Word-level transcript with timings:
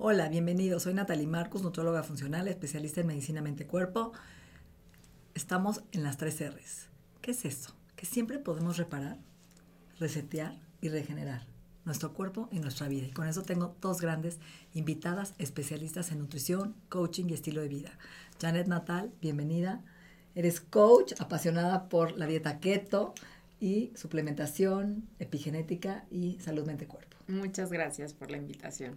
Hola, 0.00 0.28
bienvenidos. 0.28 0.84
Soy 0.84 0.94
Natalie 0.94 1.26
Marcos, 1.26 1.62
nutróloga 1.62 2.04
funcional, 2.04 2.46
especialista 2.46 3.00
en 3.00 3.08
medicina 3.08 3.42
mente-cuerpo. 3.42 4.12
Estamos 5.34 5.82
en 5.90 6.04
las 6.04 6.16
tres 6.16 6.40
R's. 6.40 6.86
¿Qué 7.20 7.32
es 7.32 7.44
esto? 7.44 7.74
Que 7.96 8.06
siempre 8.06 8.38
podemos 8.38 8.76
reparar, 8.76 9.18
resetear 9.98 10.56
y 10.80 10.88
regenerar 10.88 11.48
nuestro 11.84 12.14
cuerpo 12.14 12.48
y 12.52 12.60
nuestra 12.60 12.86
vida. 12.86 13.08
Y 13.08 13.10
con 13.10 13.26
eso 13.26 13.42
tengo 13.42 13.74
dos 13.80 14.00
grandes 14.00 14.38
invitadas 14.72 15.34
especialistas 15.38 16.12
en 16.12 16.20
nutrición, 16.20 16.76
coaching 16.90 17.24
y 17.30 17.34
estilo 17.34 17.60
de 17.60 17.68
vida. 17.68 17.90
Janet 18.40 18.68
Natal, 18.68 19.12
bienvenida. 19.20 19.82
Eres 20.36 20.60
coach 20.60 21.14
apasionada 21.18 21.88
por 21.88 22.16
la 22.16 22.28
dieta 22.28 22.60
keto 22.60 23.14
y 23.58 23.90
suplementación, 23.96 25.08
epigenética 25.18 26.04
y 26.08 26.38
salud 26.38 26.64
mente-cuerpo. 26.66 27.16
Muchas 27.26 27.72
gracias 27.72 28.14
por 28.14 28.30
la 28.30 28.36
invitación. 28.36 28.96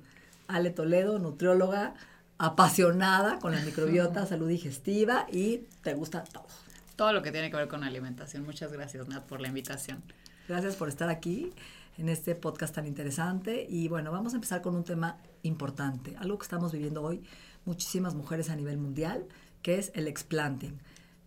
Ale 0.56 0.70
Toledo, 0.70 1.20
nutrióloga, 1.20 1.96
apasionada 2.38 3.40
con 3.40 3.54
la 3.54 3.62
microbiota, 3.66 4.26
salud 4.26 4.48
digestiva 4.48 5.28
y 5.32 5.68
te 5.84 5.94
gusta 5.94 6.24
todo. 6.24 6.48
Todo 6.96 7.14
lo 7.14 7.22
que 7.22 7.32
tiene 7.32 7.50
que 7.50 7.58
ver 7.58 7.68
con 7.68 7.84
alimentación. 7.84 8.44
Muchas 8.44 8.72
gracias, 8.72 9.08
Nat, 9.08 9.26
por 9.26 9.42
la 9.42 9.48
invitación. 9.48 10.04
Gracias 10.48 10.76
por 10.76 10.90
estar 10.90 11.10
aquí 11.10 11.52
en 11.98 12.10
este 12.10 12.36
podcast 12.36 12.76
tan 12.76 12.86
interesante. 12.88 13.66
Y 13.70 13.88
bueno, 13.88 14.12
vamos 14.12 14.34
a 14.34 14.36
empezar 14.36 14.62
con 14.62 14.76
un 14.76 14.84
tema 14.84 15.18
importante, 15.44 16.16
algo 16.18 16.38
que 16.38 16.44
estamos 16.44 16.72
viviendo 16.72 17.02
hoy 17.02 17.24
muchísimas 17.66 18.16
mujeres 18.16 18.50
a 18.50 18.56
nivel 18.56 18.78
mundial, 18.78 19.26
que 19.62 19.78
es 19.78 19.92
el 19.96 20.08
explanting. 20.08 20.80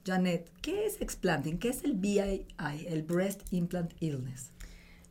Janet, 0.04 0.50
¿qué 0.60 0.86
es 0.86 1.00
explanting? 1.00 1.58
¿Qué 1.58 1.70
es 1.70 1.82
el 1.84 1.94
BII, 1.94 2.46
el 2.88 3.02
Breast 3.02 3.42
Implant 3.52 3.92
Illness? 4.00 4.52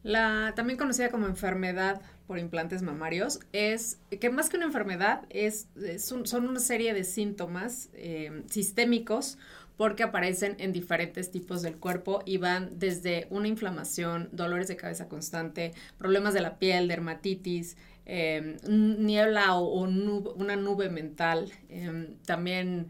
La 0.03 0.53
también 0.55 0.77
conocida 0.77 1.09
como 1.09 1.27
enfermedad 1.27 2.01
por 2.27 2.39
implantes 2.39 2.81
mamarios 2.81 3.39
es 3.51 3.99
que 4.19 4.29
más 4.29 4.49
que 4.49 4.57
una 4.57 4.65
enfermedad 4.65 5.23
es, 5.29 5.67
son 5.97 6.47
una 6.47 6.59
serie 6.59 6.93
de 6.93 7.03
síntomas 7.03 7.89
eh, 7.93 8.43
sistémicos 8.49 9.37
porque 9.77 10.03
aparecen 10.03 10.55
en 10.59 10.71
diferentes 10.71 11.31
tipos 11.31 11.61
del 11.61 11.77
cuerpo 11.77 12.21
y 12.25 12.37
van 12.37 12.77
desde 12.79 13.27
una 13.29 13.47
inflamación, 13.47 14.29
dolores 14.31 14.67
de 14.67 14.75
cabeza 14.75 15.09
constante, 15.09 15.73
problemas 15.97 16.33
de 16.33 16.41
la 16.41 16.59
piel, 16.59 16.87
dermatitis, 16.87 17.75
eh, 18.05 18.57
niebla 18.67 19.55
o, 19.55 19.81
una 19.81 20.55
nube 20.55 20.89
mental, 20.89 21.51
eh, 21.69 22.15
también 22.25 22.87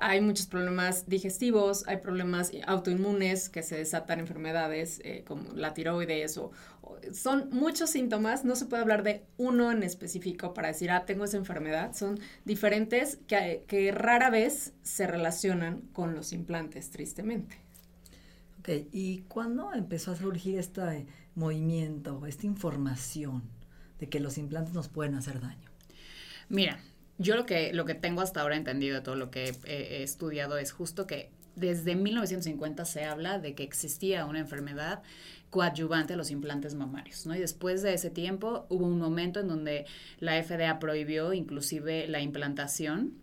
hay 0.00 0.20
muchos 0.20 0.46
problemas 0.46 1.08
digestivos, 1.08 1.86
hay 1.86 1.98
problemas 1.98 2.52
autoinmunes 2.66 3.48
que 3.48 3.62
se 3.62 3.76
desatan 3.76 4.20
enfermedades 4.20 5.00
eh, 5.04 5.24
como 5.26 5.52
la 5.54 5.74
tiroides 5.74 6.38
o, 6.38 6.52
o, 6.82 6.98
son 7.12 7.48
muchos 7.50 7.90
síntomas, 7.90 8.44
no 8.44 8.56
se 8.56 8.66
puede 8.66 8.82
hablar 8.82 9.02
de 9.02 9.24
uno 9.36 9.70
en 9.70 9.82
específico 9.82 10.54
para 10.54 10.68
decir, 10.68 10.90
ah, 10.90 11.04
tengo 11.06 11.24
esa 11.24 11.36
enfermedad, 11.36 11.94
son 11.94 12.18
diferentes 12.44 13.18
que, 13.26 13.64
que 13.66 13.92
rara 13.92 14.30
vez 14.30 14.72
se 14.82 15.06
relacionan 15.06 15.82
con 15.92 16.14
los 16.14 16.32
implantes, 16.32 16.90
tristemente. 16.90 17.56
Ok, 18.60 18.68
¿y 18.92 19.20
cuándo 19.28 19.72
empezó 19.72 20.12
a 20.12 20.16
surgir 20.16 20.58
este 20.58 21.06
movimiento, 21.34 22.26
esta 22.26 22.46
información 22.46 23.42
de 23.98 24.08
que 24.08 24.20
los 24.20 24.38
implantes 24.38 24.74
nos 24.74 24.88
pueden 24.88 25.14
hacer 25.14 25.40
daño? 25.40 25.70
Mira, 26.48 26.80
yo 27.18 27.34
lo 27.36 27.46
que, 27.46 27.72
lo 27.72 27.84
que 27.84 27.94
tengo 27.94 28.20
hasta 28.20 28.40
ahora 28.40 28.56
entendido 28.56 28.96
de 28.96 29.00
todo 29.02 29.16
lo 29.16 29.30
que 29.30 29.54
he, 29.66 30.02
estudiado 30.02 30.56
es 30.56 30.72
justo 30.72 31.06
que 31.06 31.30
desde 31.56 31.96
1950 31.96 32.84
se 32.84 33.04
habla 33.04 33.40
de 33.40 33.54
que 33.54 33.64
existía 33.64 34.24
una 34.24 34.38
enfermedad 34.38 35.02
coadyuvante 35.50 36.14
a 36.14 36.16
los 36.16 36.30
implantes 36.30 36.74
mamarios, 36.74 37.26
¿no? 37.26 37.34
Y 37.34 37.40
después 37.40 37.82
de 37.82 37.94
ese 37.94 38.10
tiempo 38.10 38.66
hubo 38.68 38.86
un 38.86 38.98
momento 38.98 39.40
en 39.40 39.48
donde 39.48 39.86
la 40.20 40.40
FDA 40.42 40.78
prohibió 40.78 41.32
inclusive 41.32 42.06
la 42.06 42.20
implantación 42.20 43.14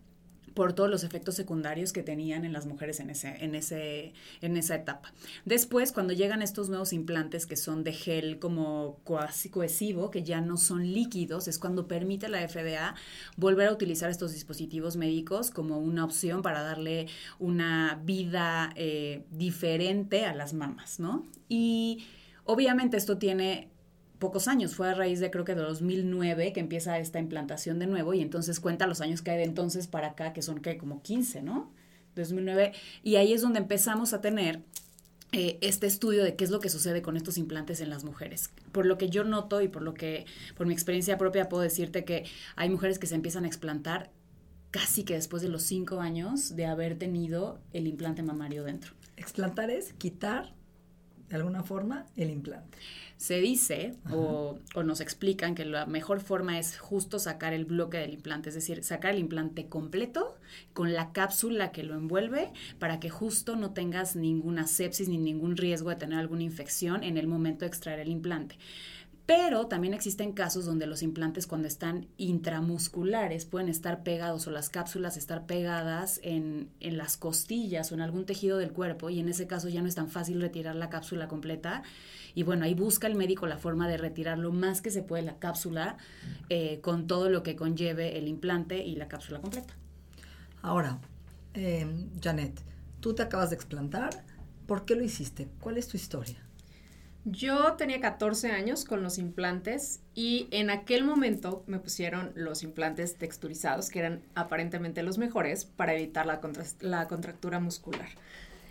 por 0.56 0.74
todos 0.74 0.90
los 0.90 1.04
efectos 1.04 1.36
secundarios 1.36 1.94
que 1.94 2.02
tenían 2.02 2.46
en 2.46 2.54
las 2.54 2.66
mujeres 2.66 3.00
en, 3.00 3.12
ese, 3.12 3.36
en, 3.44 3.54
ese, 3.54 4.14
en 4.42 4.58
esa 4.58 4.76
etapa. 4.76 5.14
Después, 5.44 5.92
cuando 5.92 6.14
llegan 6.14 6.42
estos 6.42 6.70
nuevos 6.70 6.94
implantes 6.94 7.46
que 7.46 7.58
son 7.58 7.84
de 7.84 7.94
gel 7.94 8.40
como 8.40 9.00
cohesivo, 9.04 10.10
que 10.10 10.24
ya 10.24 10.42
no 10.42 10.58
son 10.58 10.92
líquidos, 10.94 11.48
es 11.48 11.60
cuando 11.60 11.88
permite 11.88 12.30
la 12.30 12.48
FDA 12.48 12.96
volver 13.36 13.68
a 13.68 13.74
utilizar 13.74 14.10
estos 14.10 14.32
dispositivos 14.32 14.96
médicos 14.96 15.52
como 15.52 15.78
una 15.78 16.06
opción 16.06 16.42
para 16.42 16.64
darle 16.64 17.08
una 17.38 18.02
vida 18.04 18.72
eh, 18.76 19.26
diferente 19.32 20.26
a 20.26 20.34
las 20.34 20.54
mamas, 20.54 21.00
¿no? 21.02 21.26
Y 21.50 22.06
obviamente 22.46 22.96
esto 22.96 23.18
tiene 23.18 23.75
pocos 24.26 24.48
años, 24.48 24.74
fue 24.74 24.90
a 24.90 24.96
raíz 24.96 25.20
de 25.20 25.30
creo 25.30 25.46
que 25.46 25.54
de 25.54 25.62
2009 25.62 26.52
que 26.52 26.60
empieza 26.60 26.98
esta 26.98 27.20
implantación 27.20 27.78
de 27.78 27.86
nuevo 27.86 28.16
y 28.16 28.22
entonces 28.22 28.60
cuenta 28.60 28.88
los 28.88 29.00
años 29.00 29.22
que 29.22 29.30
hay 29.30 29.38
de 29.38 29.44
entonces 29.44 29.86
para 29.86 30.08
acá, 30.08 30.34
que 30.34 30.42
son 30.42 30.62
que 30.62 30.80
como 30.80 31.04
15, 31.04 31.44
¿no? 31.44 31.72
2009, 32.16 32.74
y 33.04 33.18
ahí 33.18 33.34
es 33.34 33.44
donde 33.44 33.60
empezamos 33.60 34.14
a 34.14 34.22
tener 34.22 34.62
eh, 35.32 35.60
este 35.62 35.86
estudio 35.86 36.24
de 36.24 36.36
qué 36.36 36.44
es 36.44 36.50
lo 36.50 36.60
que 36.60 36.70
sucede 36.70 37.04
con 37.04 37.18
estos 37.18 37.38
implantes 37.38 37.82
en 37.82 37.92
las 37.92 38.04
mujeres. 38.04 38.50
Por 38.72 38.88
lo 38.88 38.98
que 38.98 39.10
yo 39.10 39.24
noto 39.26 39.62
y 39.62 39.68
por 39.68 39.84
lo 39.84 39.94
que, 39.94 40.26
por 40.58 40.66
mi 40.66 40.74
experiencia 40.74 41.20
propia, 41.20 41.48
puedo 41.48 41.62
decirte 41.62 42.04
que 42.04 42.26
hay 42.56 42.70
mujeres 42.70 42.98
que 42.98 43.06
se 43.06 43.14
empiezan 43.14 43.44
a 43.44 43.48
explantar 43.48 44.10
casi 44.72 45.04
que 45.04 45.14
después 45.14 45.44
de 45.44 45.50
los 45.50 45.62
cinco 45.62 46.00
años 46.00 46.56
de 46.56 46.66
haber 46.66 46.98
tenido 46.98 47.60
el 47.74 47.86
implante 47.86 48.24
mamario 48.24 48.64
dentro. 48.64 48.94
Explantar 49.18 49.70
es 49.70 49.94
quitar 49.94 50.55
de 51.30 51.36
alguna 51.36 51.64
forma 51.64 52.06
el 52.16 52.30
implante. 52.30 52.78
Se 53.18 53.40
dice 53.40 53.96
o, 54.12 54.60
o, 54.76 54.84
nos 54.84 55.00
explican 55.00 55.56
que 55.56 55.64
la 55.64 55.86
mejor 55.86 56.20
forma 56.20 56.60
es 56.60 56.78
justo 56.78 57.18
sacar 57.18 57.54
el 57.54 57.64
bloque 57.64 57.98
del 57.98 58.14
implante, 58.14 58.50
es 58.50 58.56
decir, 58.56 58.84
sacar 58.84 59.14
el 59.14 59.20
implante 59.20 59.68
completo 59.68 60.38
con 60.74 60.94
la 60.94 61.14
cápsula 61.14 61.72
que 61.72 61.84
lo 61.84 61.96
envuelve 61.96 62.52
para 62.78 63.00
que 63.00 63.10
justo 63.10 63.56
no 63.56 63.72
tengas 63.72 64.18
ninguna 64.18 64.68
sepsis 64.68 65.08
ni 65.08 65.18
ningún 65.18 65.56
riesgo 65.56 65.90
de 65.90 65.96
tener 65.96 66.20
alguna 66.20 66.44
infección 66.44 67.04
en 67.04 67.18
el 67.18 67.28
momento 67.28 67.62
de 67.62 67.68
extraer 67.68 68.00
el 68.00 68.10
implante. 68.10 68.58
Pero 69.26 69.66
también 69.66 69.96
existen 69.96 70.34
casos 70.34 70.66
donde 70.66 70.86
los 70.86 71.02
implantes 71.02 71.48
cuando 71.48 71.68
están 71.68 72.08
intramusculares 72.18 73.46
pueden 73.46 73.70
estar 73.70 74.04
pegados 74.04 74.46
o 74.46 74.52
las 74.52 74.70
cápsulas 74.70 75.18
estar 75.18 75.48
pegadas 75.48 76.20
en, 76.22 76.70
en, 76.80 76.98
las 76.98 77.18
costillas 77.18 77.92
o 77.92 77.96
en 77.96 78.02
algún 78.02 78.28
tejido 78.28 78.60
del 78.60 78.72
cuerpo 78.72 79.10
y 79.10 79.20
en 79.20 79.28
ese 79.28 79.48
caso 79.48 79.68
ya 79.68 79.82
no 79.82 79.88
es 79.88 79.96
tan 79.96 80.10
fácil 80.10 80.42
retirar 80.42 80.76
la 80.76 80.92
cápsula 80.92 81.28
completa. 81.28 81.82
Y 82.36 82.44
bueno, 82.44 82.66
ahí 82.66 82.76
busca 82.76 83.08
el 83.08 83.16
médico 83.16 83.48
la 83.48 83.58
forma 83.58 83.88
de 83.88 83.98
retirar 83.98 84.38
lo 84.38 84.52
más 84.52 84.82
que 84.82 84.92
se 84.92 85.02
puede 85.02 85.24
la 85.24 85.40
cápsula 85.40 85.98
eh, 86.50 86.80
con 86.82 87.08
todo 87.08 87.30
lo 87.30 87.42
que 87.42 87.56
conlleve 87.56 88.20
el 88.20 88.28
implante 88.28 88.84
y 88.86 88.96
la 88.96 89.08
cápsula 89.08 89.42
completa. 89.42 89.74
Ahora, 90.62 91.00
eh, 91.56 91.88
Janet, 92.22 92.62
tú 93.00 93.16
te 93.16 93.24
acabas 93.24 93.50
de 93.50 93.56
explantar. 93.56 94.24
¿Por 94.68 94.86
qué 94.86 94.96
lo 94.96 95.04
hiciste? 95.04 95.48
¿Cuál 95.62 95.78
es 95.78 95.88
tu 95.88 95.98
historia? 95.98 96.45
Yo 97.28 97.74
tenía 97.74 98.00
14 98.02 98.52
años 98.52 98.86
con 98.86 99.02
los 99.02 99.18
implantes 99.18 100.04
y 100.14 100.48
en 100.52 100.70
aquel 100.70 101.04
momento 101.04 101.64
me 101.66 101.80
pusieron 101.80 102.32
los 102.36 102.62
implantes 102.62 103.16
texturizados, 103.16 103.90
que 103.90 103.98
eran 103.98 104.22
aparentemente 104.36 105.02
los 105.02 105.18
mejores 105.18 105.66
para 105.66 105.96
evitar 105.96 106.28
la, 106.28 106.40
contra 106.40 106.64
contractura 107.08 107.60
muscular, 107.60 108.10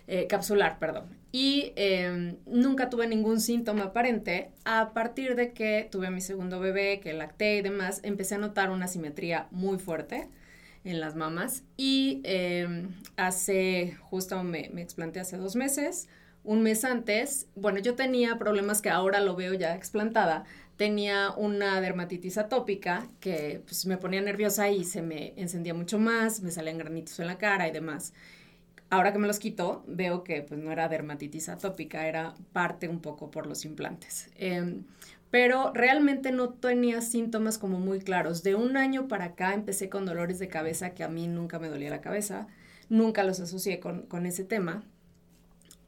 eh, 0.06 0.29
capsular, 0.29 0.79
perdón. 0.79 1.09
Y 1.33 1.73
eh, 1.75 2.37
nunca 2.47 2.91
tuve 2.91 3.09
ningún 3.09 3.41
síntoma 3.41 3.87
aparente. 3.87 4.53
A 4.65 4.93
partir 4.93 5.35
de 5.35 5.53
que 5.53 5.89
tuve 5.91 6.06
a 6.06 6.11
mi 6.11 6.21
segundo 6.21 6.61
bebé, 6.61 7.01
que 7.01 7.12
lacté 7.12 7.56
y 7.56 7.62
demás, 7.62 7.99
empecé 8.05 8.37
a 8.37 8.39
notar 8.39 8.71
una 8.71 8.87
simetría 8.87 9.49
muy 9.51 9.79
fuerte 9.79 10.29
en 10.85 11.01
las 11.01 11.17
mamas. 11.17 11.65
Y 11.77 12.21
eh, 12.23 12.87
hace, 13.17 13.97
justo 14.01 14.45
me, 14.45 14.71
me 14.73 14.83
explanté 14.83 15.19
hace 15.19 15.39
dos 15.39 15.56
meses 15.56 16.06
un 16.44 16.62
mes 16.62 16.85
antes, 16.85 17.49
bueno, 17.55 17.79
yo 17.81 17.94
tenía 17.94 18.38
problemas 18.38 18.82
que 18.82 18.91
ahora 18.91 19.20
lo 19.20 19.35
veo 19.35 19.55
ya 19.55 19.75
explantada. 19.75 20.44
Tenía 20.76 21.31
una 21.31 21.81
dermatitis 21.81 22.37
atópica 22.37 23.08
que 23.20 23.62
pues, 23.64 23.87
me 23.87 23.96
ponía 23.96 24.20
nerviosa 24.20 24.70
y 24.70 24.85
se 24.85 25.02
me 25.02 25.32
encendía 25.37 25.73
mucho 25.73 25.99
más, 25.99 26.43
me 26.43 26.50
salían 26.50 26.79
granitos 26.79 27.19
en 27.20 27.29
la 27.29 27.38
cara 27.38 27.67
y 27.69 27.73
demás. 27.73 28.12
ahora 28.91 29.12
que 29.12 29.19
me 29.19 29.26
los 29.26 29.38
quito, 29.41 29.85
veo 29.88 30.23
que 30.25 30.43
pues 30.43 30.61
no 30.61 30.70
era 30.70 30.88
dermatitis 30.88 31.49
atópica, 31.49 32.06
era 32.06 32.35
parte 32.52 32.88
un 32.88 33.00
poco 33.00 33.31
por 33.31 33.46
los 33.46 33.64
implantes. 33.64 34.31
Em, 34.37 34.85
pero 35.31 35.73
realmente 35.75 36.31
no 36.32 36.50
tenía 36.50 37.00
síntomas 37.00 37.58
como 37.58 37.81
muy 37.81 38.00
claros. 38.00 38.43
De 38.44 38.55
un 38.55 38.76
año 38.76 39.08
para 39.08 39.26
acá 39.26 39.55
empecé 39.55 39.88
con 39.88 40.06
dolores 40.06 40.38
de 40.38 40.49
cabeza 40.49 40.94
que 40.94 41.02
a 41.05 41.08
mí 41.08 41.26
nunca 41.26 41.58
me 41.58 41.69
dolía 41.69 41.91
la 41.91 42.00
cabeza, 42.00 42.46
nunca 42.88 43.25
los 43.25 43.41
asocié 43.41 43.81
con, 43.81 44.02
con 44.06 44.26
ese 44.26 44.44
tema. 44.44 44.85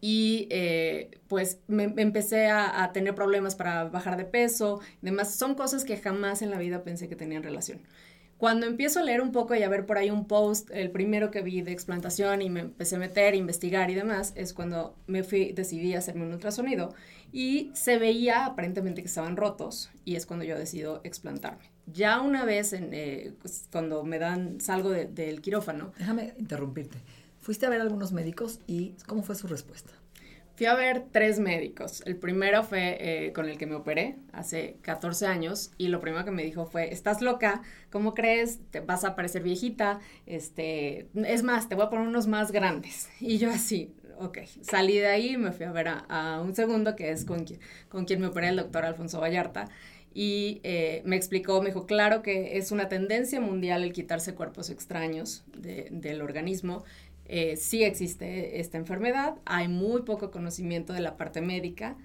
Y 0.09 0.47
eh, 0.51 1.19
pues 1.27 1.59
me, 1.67 1.83
empecé 1.97 2.47
a, 2.47 2.85
a, 2.85 2.93
tener 2.93 3.17
problemas 3.17 3.57
para 3.57 3.85
bajar 3.89 4.17
de 4.17 4.25
peso, 4.25 4.79
demás. 5.03 5.35
Son 5.35 5.57
cosas 5.57 5.85
que 5.85 5.97
jamás 5.97 6.43
en 6.43 6.51
la 6.53 6.59
vida 6.59 6.85
pensé 6.85 7.09
que 7.09 7.17
tenían 7.17 7.43
relación. 7.43 7.81
Cuando 8.39 8.67
empiezo 8.67 9.01
a 9.01 9.03
leer 9.03 9.21
un 9.21 9.33
poco 9.33 9.57
y 9.57 9.65
a 9.65 9.69
ver 9.69 9.85
por 9.85 9.99
ahí 9.99 10.11
un 10.11 10.29
post, 10.29 10.71
el 10.71 10.93
primero 10.93 11.33
que 11.33 11.41
vi 11.41 11.63
de 11.63 11.73
explantación 11.73 12.41
y 12.41 12.51
me 12.51 12.61
empecé 12.61 12.95
a 12.95 12.99
meter, 13.01 13.35
investigar 13.35 13.91
y 13.91 13.95
demás, 13.95 14.33
es 14.37 14.53
cuando 14.53 14.95
me 15.09 15.25
fui, 15.25 15.53
decidí 15.53 15.95
hacerme 15.95 16.25
un 16.25 16.35
ultrasonido 16.35 16.95
y 17.33 17.73
se 17.75 17.99
veía 17.99 18.45
aparentemente 18.45 19.01
que 19.03 19.09
estaban 19.09 19.37
rotos 19.37 19.91
y 20.05 20.15
es 20.15 20.25
cuando 20.25 20.45
yo 20.45 20.57
decido 20.57 21.01
explantarme. 21.03 21.65
Ya 21.87 22.21
una 22.21 22.45
vez, 22.45 22.73
en, 22.75 22.91
eh, 22.93 23.33
pues, 23.41 23.69
cuando 23.73 24.05
me 24.05 24.21
dan, 24.21 24.61
salgo 24.61 24.91
del 24.91 25.41
quirófano. 25.41 25.93
Déjame 25.99 26.35
interrumpirte. 26.39 26.99
Fuiste 27.47 27.65
a 27.65 27.71
ver 27.71 27.79
a 27.79 27.85
algunos 27.85 28.11
médicos 28.11 28.59
y 28.67 28.97
¿cómo 29.07 29.23
fue 29.23 29.37
su 29.37 29.47
respuesta? 29.47 29.93
Fui 30.57 30.67
a 30.67 30.75
ver 30.75 31.05
tres 31.13 31.39
médicos. 31.39 32.03
El 32.05 32.17
primero 32.17 32.65
fue 32.65 32.97
eh, 32.99 33.33
con 33.33 33.49
el 33.49 33.57
que 33.57 33.67
me 33.67 33.77
operé 33.77 34.17
hace 34.33 34.79
14 34.83 35.29
años 35.29 35.71
y 35.79 35.87
lo 35.87 36.01
primero 36.01 36.25
que 36.25 36.33
me 36.33 36.43
dijo 36.43 36.67
fue, 36.67 36.93
estás 36.93 37.23
loca, 37.23 37.63
¿cómo 37.89 38.15
crees? 38.15 38.59
Te 38.73 38.81
vas 38.81 39.05
a 39.05 39.15
parecer 39.15 39.45
viejita, 39.45 40.01
este, 40.27 41.07
es 41.15 41.45
más, 41.45 41.69
te 41.69 41.77
voy 41.77 41.85
a 41.85 41.89
poner 41.89 42.09
unos 42.09 42.27
más 42.27 42.51
grandes. 42.51 43.11
Y 43.21 43.39
yo 43.39 43.49
así, 43.49 43.95
ok, 44.19 44.39
salí 44.63 44.99
de 44.99 45.07
ahí 45.07 45.35
y 45.35 45.37
me 45.37 45.53
fui 45.53 45.67
a 45.67 45.71
ver 45.71 45.87
a, 45.87 46.41
un 46.45 46.53
segundo 46.53 46.97
que 46.97 47.13
es 47.13 47.25
con, 47.25 47.45
con 47.89 48.07
quien 48.07 48.21
me 48.21 48.27
operé 48.27 48.49
el 48.49 48.57
doctor 48.57 48.85
Alfonso 48.85 49.21
Vallarta 49.21 49.69
y 50.19 50.63
eh, 50.63 51.03
me 51.05 51.15
explicó, 51.15 51.61
me 51.61 51.69
dijo, 51.69 51.85
claro 51.85 52.23
que 52.23 52.57
es 52.57 52.73
una 52.73 52.89
tendencia 52.89 53.39
mundial 53.39 53.85
el 53.85 53.93
quitarse 53.93 54.35
cuerpos 54.35 54.71
extraños 54.71 55.45
del 55.59 56.23
organismo 56.23 56.85
eh, 57.29 57.57
sí 57.57 57.83
existe 57.85 58.61
esta 58.61 58.79
enfermedad, 58.79 59.37
hay 59.45 59.69
muy 59.69 60.03
poco 60.03 60.31
conocimiento 60.31 60.93
de 60.93 61.01
la 61.01 61.17
parte 61.17 61.41
médica 61.41 61.97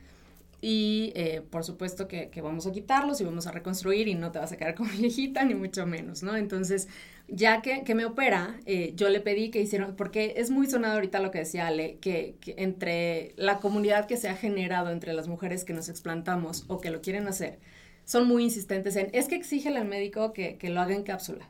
y 0.62 1.12
eh, 1.16 1.42
por 1.50 1.64
supuesto 1.64 2.08
que, 2.08 2.30
vamos 2.42 2.68
a 2.68 2.72
quitarlos 2.72 3.20
y 3.20 3.24
vamos 3.24 3.48
a 3.48 3.52
reconstruir 3.52 4.08
y 4.08 4.14
no 4.14 4.32
te 4.32 4.38
vas 4.38 4.52
a 4.52 4.58
quedar 4.58 4.76
como 4.76 4.92
viejita 4.92 5.44
ni 5.44 5.56
mucho 5.56 5.88
menos, 5.88 6.22
¿no? 6.22 6.38
Entonces, 6.38 6.88
ya 7.28 7.62
que, 7.62 7.96
me 7.96 8.06
opera, 8.06 8.60
eh, 8.66 8.94
yo 8.96 9.10
le 9.10 9.20
pedí 9.22 9.50
que 9.50 9.60
hicieron, 9.60 9.96
porque 9.96 10.36
es 10.38 10.52
muy 10.52 10.68
sonado 10.68 10.96
ahorita 10.96 11.20
lo 11.20 11.32
que 11.32 11.40
decía 11.40 11.68
Ale, 11.68 11.98
que, 12.00 12.36
entre 12.58 13.34
la 13.38 13.60
comunidad 13.60 14.06
que 14.06 14.18
se 14.18 14.30
ha 14.30 14.36
generado 14.36 14.92
entre 14.92 15.14
las 15.14 15.28
mujeres 15.28 15.66
que 15.66 15.74
nos 15.74 15.90
explantamos 15.90 16.66
o 16.68 16.80
que 16.80 16.92
lo 16.92 17.02
quieren 17.02 17.28
hacer, 17.28 17.60
son 18.06 18.28
muy 18.28 18.44
insistentes 18.44 18.96
en, 18.96 19.10
es 19.14 19.28
que 19.28 19.36
exige 19.36 19.70
al 19.70 19.88
médico 19.88 20.34
que, 20.34 20.58
que 20.58 20.70
lo 20.70 20.82
haga 20.82 20.94
en 20.94 21.04
cápsula. 21.04 21.50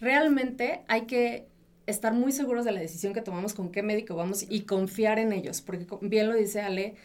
Realmente 0.00 0.82
hay 0.88 1.02
que 1.02 1.46
estar 1.86 2.12
muy 2.12 2.32
seguros 2.32 2.64
de 2.64 2.72
la 2.72 2.80
decisión 2.80 3.12
que 3.12 3.22
tomamos, 3.22 3.54
con 3.54 3.70
qué 3.70 3.82
médico 3.82 4.16
vamos 4.16 4.44
y 4.48 4.62
confiar 4.62 5.18
en 5.18 5.32
ellos, 5.32 5.62
porque 5.62 5.86
bien 6.02 6.28
lo 6.28 6.34
dice 6.34 6.60
Ale, 6.60 6.96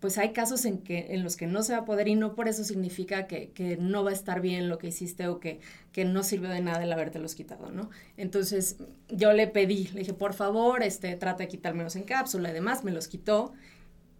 pues 0.00 0.16
hay 0.16 0.32
casos 0.32 0.64
en, 0.64 0.78
que, 0.78 1.08
en 1.10 1.22
los 1.22 1.36
que 1.36 1.46
no 1.46 1.62
se 1.62 1.74
va 1.74 1.80
a 1.80 1.84
poder 1.84 2.08
y 2.08 2.14
no 2.14 2.34
por 2.34 2.48
eso 2.48 2.64
significa 2.64 3.26
que, 3.26 3.50
que 3.50 3.76
no 3.76 4.02
va 4.02 4.10
a 4.10 4.14
estar 4.14 4.40
bien 4.40 4.68
lo 4.68 4.78
que 4.78 4.88
hiciste 4.88 5.28
o 5.28 5.40
que, 5.40 5.60
que 5.92 6.06
no 6.06 6.22
sirvió 6.22 6.48
de 6.48 6.62
nada 6.62 6.82
el 6.82 6.92
habértelos 6.92 7.34
quitado, 7.34 7.70
¿no? 7.70 7.90
Entonces 8.16 8.76
yo 9.08 9.32
le 9.34 9.46
pedí, 9.46 9.88
le 9.88 10.00
dije, 10.00 10.14
por 10.14 10.32
favor, 10.32 10.82
este, 10.82 11.14
trata 11.16 11.44
de 11.44 11.48
quitármelos 11.48 11.96
en 11.96 12.04
cápsula 12.04 12.50
y 12.50 12.54
demás, 12.54 12.82
me 12.82 12.92
los 12.92 13.08
quitó. 13.08 13.52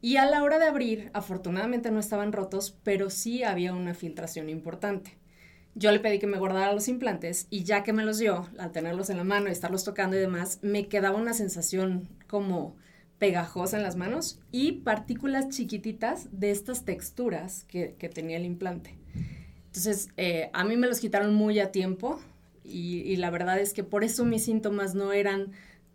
Y 0.03 0.17
a 0.17 0.27
la 0.27 0.43
hora 0.43 0.59
de 0.59 0.67
abrir, 0.67 1.11
afortunadamente 1.15 1.91
no 1.91 1.99
estaban 1.99 2.33
rotos, 2.33 2.77
pero 2.85 3.11
sí 3.11 3.43
había 3.43 3.73
una 3.75 3.95
filtración 3.95 4.51
importante 4.51 5.19
yo 5.75 5.93
le 5.93 6.01
pedí 6.01 6.19
que 6.19 6.27
me 6.27 6.39
guardara 6.39 6.73
los 6.73 6.89
implantes 6.89 7.47
y 7.51 7.65
ya 7.65 7.83
que 7.83 7.93
me 7.93 8.05
los 8.05 8.19
dio, 8.19 8.49
al 8.59 8.73
tenerlos 8.73 9.11
en 9.11 9.17
la 9.17 9.25
mano 9.25 9.49
y 9.49 9.53
estarlos 9.53 9.85
tocando 9.85 10.17
y 10.17 10.21
demás, 10.21 10.59
me 10.63 10.89
quedaba 10.89 11.17
una 11.17 11.35
sensación 11.35 12.09
como 12.27 12.77
pegajosa 13.19 13.77
en 13.77 13.83
las 13.83 13.97
manos 13.97 14.41
y 14.51 14.73
partículas 14.73 15.51
chiquititas 15.51 16.29
de 16.33 16.51
estas 16.51 16.85
texturas 16.85 17.65
que, 17.65 17.89
tenía 18.13 18.39
el 18.39 18.45
implante. 18.45 18.99
Entonces, 19.67 20.09
eh, 20.17 20.51
a 20.53 20.65
mí 20.65 20.77
me 20.77 20.89
los 20.89 20.99
quitaron 20.99 21.35
muy 21.35 21.61
a 21.61 21.71
tiempo 21.71 22.19
y, 22.65 23.03
y, 23.03 23.17
la 23.17 23.31
verdad 23.31 23.59
es 23.59 23.73
que 23.73 23.85
por 23.85 24.05
eso 24.05 24.25
mis 24.25 24.45
síntomas 24.45 24.95
no 24.95 25.13
eran 25.13 25.53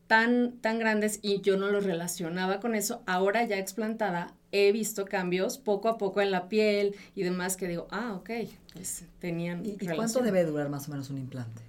tan, 0.08 0.54
tan 0.60 0.80
grandes 0.80 1.20
y 1.22 1.42
yo 1.42 1.58
no 1.58 1.70
los 1.70 1.84
relacionaba 1.84 2.60
con 2.60 2.76
eso. 2.76 3.02
Ahora 3.06 3.44
ya 3.44 3.58
explantada, 3.58 4.34
he 4.52 4.72
visto 4.72 5.06
cambios 5.06 5.58
poco 5.58 5.90
a 5.90 5.98
poco 5.98 6.22
en 6.22 6.32
la 6.32 6.48
piel 6.48 6.96
y 7.16 7.24
demás 7.24 7.58
que 7.58 7.68
digo, 7.68 7.88
ah, 7.92 8.14
ok, 8.14 8.30
pues 8.76 9.06
tenían. 9.20 9.66
¿Y, 9.66 9.78
cuánto 9.96 10.22
debe 10.22 10.44
durar 10.44 10.70
más 10.70 10.88
o 10.88 10.92
menos 10.92 11.10
un 11.10 11.18
implante? 11.18 11.62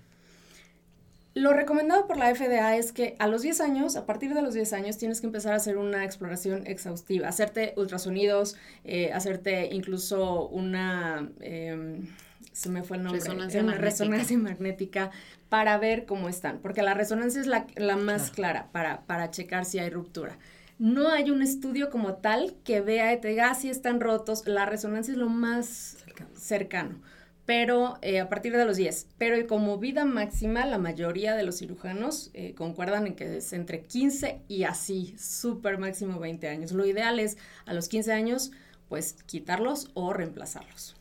Lo 1.34 1.52
recomendado 1.52 2.06
por 2.06 2.16
la 2.16 2.34
FDA 2.34 2.76
es 2.76 2.92
que 2.92 3.14
a 3.18 3.28
los 3.28 3.42
10 3.42 3.60
años, 3.60 3.96
a 3.96 4.06
partir 4.06 4.34
de 4.34 4.42
los 4.42 4.54
10 4.54 4.72
años, 4.72 4.96
tienes 4.96 5.20
que 5.20 5.26
empezar 5.26 5.52
a 5.52 5.56
hacer 5.56 5.76
una 5.76 6.04
exploración 6.04 6.66
exhaustiva, 6.66 7.28
hacerte 7.28 7.74
ultrasonidos, 7.76 8.56
eh, 8.84 9.12
hacerte 9.12 9.68
incluso 9.70 10.48
una, 10.48 11.30
em, 11.40 12.08
se 12.52 12.70
me 12.70 12.82
fue 12.82 12.96
el 12.96 13.02
nombre, 13.02 13.20
resonancia, 13.20 13.60
una 13.60 13.72
magnética. 13.72 13.90
resonancia 13.90 14.38
magnética 14.38 15.10
para 15.50 15.76
ver 15.76 16.06
cómo 16.06 16.30
están, 16.30 16.58
porque 16.60 16.82
la 16.82 16.94
resonancia 16.94 17.40
es 17.40 17.46
la, 17.46 17.66
más 17.96 18.30
clara 18.30 18.68
para, 18.72 19.02
para 19.02 19.30
checar 19.30 19.66
si 19.66 19.78
hay 19.78 19.90
ruptura 19.90 20.38
no 20.78 21.10
hay 21.10 21.30
un 21.30 21.42
estudio 21.42 21.90
como 21.90 22.14
tal 22.16 22.54
que 22.64 22.80
vea 22.80 23.12
y 23.12 23.20
te 23.20 23.28
diga, 23.28 23.50
ah, 23.50 23.54
si 23.54 23.70
están 23.70 24.00
rotos. 24.00 24.46
La 24.46 24.66
resonancia 24.66 25.12
es 25.12 25.18
lo 25.18 25.28
más 25.28 25.96
cercano. 26.36 27.00
Pero 27.46 27.98
eh, 28.02 28.20
a 28.20 28.28
partir 28.28 28.56
de 28.56 28.64
los 28.64 28.76
10. 28.76 29.06
Pero 29.18 29.46
como 29.46 29.78
vida 29.78 30.04
máxima, 30.04 30.66
la 30.66 30.78
mayoría 30.78 31.34
de 31.34 31.44
los 31.44 31.58
cirujanos 31.58 32.30
eh, 32.34 32.54
concuerdan 32.54 33.06
en 33.06 33.14
que 33.14 33.36
es 33.36 33.52
entre 33.52 33.82
15 33.82 34.42
y 34.48 34.64
así, 34.64 35.14
súper 35.18 35.78
máximo 35.78 36.18
20 36.18 36.48
años. 36.48 36.72
Lo 36.72 36.84
ideal 36.84 37.20
es 37.20 37.38
a 37.64 37.72
los 37.72 37.88
15 37.88 38.12
años, 38.12 38.50
pues 38.88 39.14
quitarlos 39.26 39.90
o 39.94 40.12
reemplazarlos. 40.12 40.96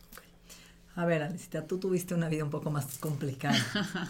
A 0.94 1.04
ver, 1.04 1.22
Alicita, 1.22 1.66
tú 1.66 1.78
tuviste 1.78 2.14
una 2.14 2.30
vida 2.30 2.42
un 2.42 2.48
poco 2.48 2.70
más 2.70 2.96
complicada, 2.96 3.58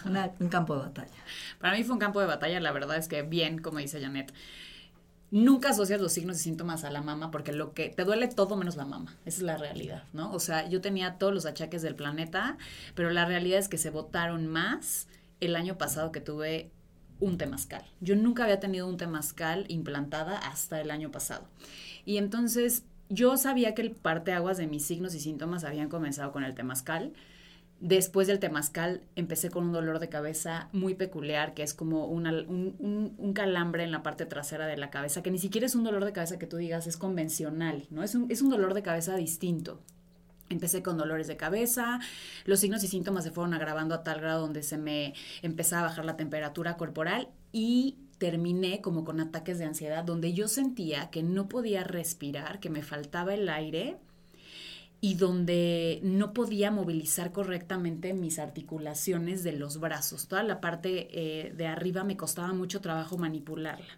un 0.39 0.47
campo 0.47 0.75
de 0.75 0.83
batalla. 0.83 1.11
Para 1.59 1.75
mí 1.75 1.83
fue 1.83 1.93
un 1.93 1.99
campo 1.99 2.21
de 2.21 2.27
batalla, 2.27 2.61
la 2.61 2.71
verdad 2.71 2.95
es 2.95 3.09
que 3.09 3.23
bien, 3.23 3.59
como 3.59 3.79
dice 3.79 3.99
Janet 3.99 4.31
nunca 5.31 5.69
asocias 5.69 5.99
los 5.99 6.11
signos 6.11 6.37
y 6.37 6.43
síntomas 6.43 6.83
a 6.83 6.91
la 6.91 7.01
mama 7.01 7.31
porque 7.31 7.51
lo 7.51 7.73
que 7.73 7.89
te 7.89 8.03
duele 8.03 8.27
todo 8.27 8.55
menos 8.55 8.75
la 8.75 8.85
mama. 8.85 9.15
Esa 9.25 9.37
es 9.37 9.43
la 9.43 9.57
realidad, 9.57 10.03
¿no? 10.13 10.31
O 10.31 10.39
sea, 10.39 10.67
yo 10.69 10.81
tenía 10.81 11.17
todos 11.17 11.33
los 11.33 11.45
achaques 11.45 11.81
del 11.81 11.95
planeta, 11.95 12.57
pero 12.95 13.09
la 13.09 13.25
realidad 13.25 13.59
es 13.59 13.67
que 13.67 13.77
se 13.77 13.89
votaron 13.89 14.47
más 14.47 15.07
el 15.39 15.55
año 15.55 15.77
pasado 15.77 16.11
que 16.11 16.21
tuve 16.21 16.71
un 17.19 17.37
temazcal. 17.37 17.83
Yo 17.99 18.15
nunca 18.15 18.43
había 18.43 18.59
tenido 18.59 18.87
un 18.87 18.97
temazcal 18.97 19.65
implantada 19.69 20.37
hasta 20.37 20.79
el 20.81 20.91
año 20.91 21.11
pasado. 21.11 21.47
Y 22.05 22.17
entonces 22.17 22.83
yo 23.09 23.37
sabía 23.37 23.73
que 23.73 23.81
el 23.81 23.91
parteaguas 23.91 24.57
de 24.57 24.67
mis 24.67 24.85
signos 24.85 25.15
y 25.15 25.19
síntomas 25.19 25.63
habían 25.63 25.89
comenzado 25.89 26.31
con 26.31 26.43
el 26.43 26.55
temazcal 26.55 27.13
Después 27.79 28.27
del 28.27 28.39
temazcal 28.39 29.03
empecé 29.15 29.51
con 29.51 29.65
un 29.65 29.71
dolor 29.71 29.99
de 29.99 30.09
cabeza 30.09 30.67
muy 30.73 30.95
peculiar, 30.95 31.53
que 31.53 31.61
es 31.61 31.75
como 31.75 32.07
un, 32.07 33.33
calambre 33.35 33.83
en 33.83 33.91
la 33.91 34.01
parte 34.01 34.25
trasera 34.25 34.65
de 34.65 34.77
la 34.77 34.89
cabeza, 34.89 35.21
que 35.21 35.29
ni 35.29 35.37
siquiera 35.37 35.67
es 35.67 35.75
un 35.75 35.83
dolor 35.83 36.03
de 36.03 36.11
cabeza 36.11 36.39
que 36.39 36.47
tú 36.47 36.57
digas 36.57 36.87
es 36.87 36.97
convencional, 36.97 37.85
¿no? 37.91 38.01
Es 38.01 38.15
un, 38.15 38.31
es 38.31 38.41
un 38.41 38.49
dolor 38.49 38.73
de 38.73 38.81
cabeza 38.81 39.15
distinto. 39.15 39.79
Empecé 40.49 40.81
con 40.81 40.97
dolores 40.97 41.27
de 41.27 41.37
cabeza, 41.37 41.99
los 42.45 42.61
signos 42.61 42.83
y 42.83 42.87
síntomas 42.87 43.25
se 43.25 43.31
fueron 43.31 43.53
agravando 43.53 43.93
a 43.93 44.03
tal 44.03 44.21
grado 44.21 44.41
donde 44.41 44.63
se 44.63 44.77
me 44.77 45.13
empezaba 45.43 45.81
a 45.81 45.89
bajar 45.89 46.05
la 46.05 46.17
temperatura 46.17 46.77
corporal 46.77 47.29
y 47.51 47.97
terminé 48.17 48.81
como 48.81 49.03
con 49.03 49.19
ataques 49.19 49.59
de 49.59 49.65
ansiedad 49.65 50.03
donde 50.03 50.33
yo 50.33 50.47
sentía 50.47 51.11
que 51.11 51.21
no 51.21 51.47
podía 51.47 51.83
respirar, 51.83 52.59
que 52.59 52.71
me 52.71 52.81
faltaba 52.81 53.35
el 53.35 53.47
aire 53.49 53.97
y 54.99 55.15
donde 55.15 55.99
no 56.03 56.33
podía 56.33 56.71
movilizar 56.71 57.31
correctamente 57.31 58.13
mis 58.13 58.39
articulaciones 58.39 59.43
de 59.43 59.53
los 59.53 59.79
brazos. 59.79 60.27
Toda 60.27 60.43
la 60.43 60.59
parte 60.59 61.07
eh, 61.11 61.53
de 61.55 61.67
arriba 61.67 62.03
me 62.03 62.17
costaba 62.17 62.53
mucho 62.53 62.81
trabajo 62.81 63.17
manipularla. 63.17 63.97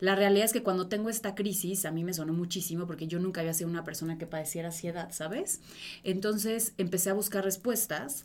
La 0.00 0.14
realidad 0.14 0.44
es 0.44 0.52
que 0.52 0.62
cuando 0.62 0.88
tengo 0.88 1.08
esta 1.08 1.34
crisis, 1.34 1.86
a 1.86 1.90
mí 1.90 2.04
me 2.04 2.12
sonó 2.12 2.34
muchísimo 2.34 2.86
porque 2.86 3.06
yo 3.06 3.18
nunca 3.18 3.40
había 3.40 3.54
sido 3.54 3.70
una 3.70 3.84
persona 3.84 4.18
que 4.18 4.26
padeciera 4.26 4.68
ansiedad, 4.68 5.10
¿sabes? 5.10 5.60
Entonces 6.04 6.74
empecé 6.76 7.10
a 7.10 7.14
buscar 7.14 7.44
respuestas. 7.44 8.24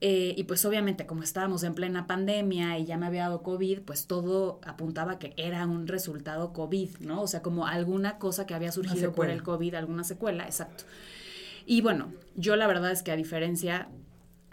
Eh, 0.00 0.34
y 0.36 0.44
pues 0.44 0.64
obviamente 0.64 1.06
como 1.06 1.22
estábamos 1.22 1.62
en 1.62 1.72
plena 1.72 2.06
pandemia 2.06 2.78
y 2.78 2.84
ya 2.84 2.98
me 2.98 3.06
había 3.06 3.22
dado 3.22 3.42
COVID, 3.42 3.82
pues 3.82 4.06
todo 4.06 4.60
apuntaba 4.64 5.20
que 5.20 5.32
era 5.36 5.64
un 5.66 5.86
resultado 5.86 6.52
COVID, 6.52 6.98
¿no? 6.98 7.22
O 7.22 7.26
sea, 7.28 7.42
como 7.42 7.66
alguna 7.66 8.18
cosa 8.18 8.44
que 8.44 8.54
había 8.54 8.72
surgido 8.72 9.12
por 9.12 9.30
el 9.30 9.44
COVID, 9.44 9.74
alguna 9.76 10.02
secuela, 10.02 10.44
exacto. 10.44 10.84
Y 11.66 11.80
bueno, 11.80 12.12
yo 12.36 12.56
la 12.56 12.66
verdad 12.66 12.90
es 12.90 13.02
que 13.02 13.12
a 13.12 13.16
diferencia 13.16 13.88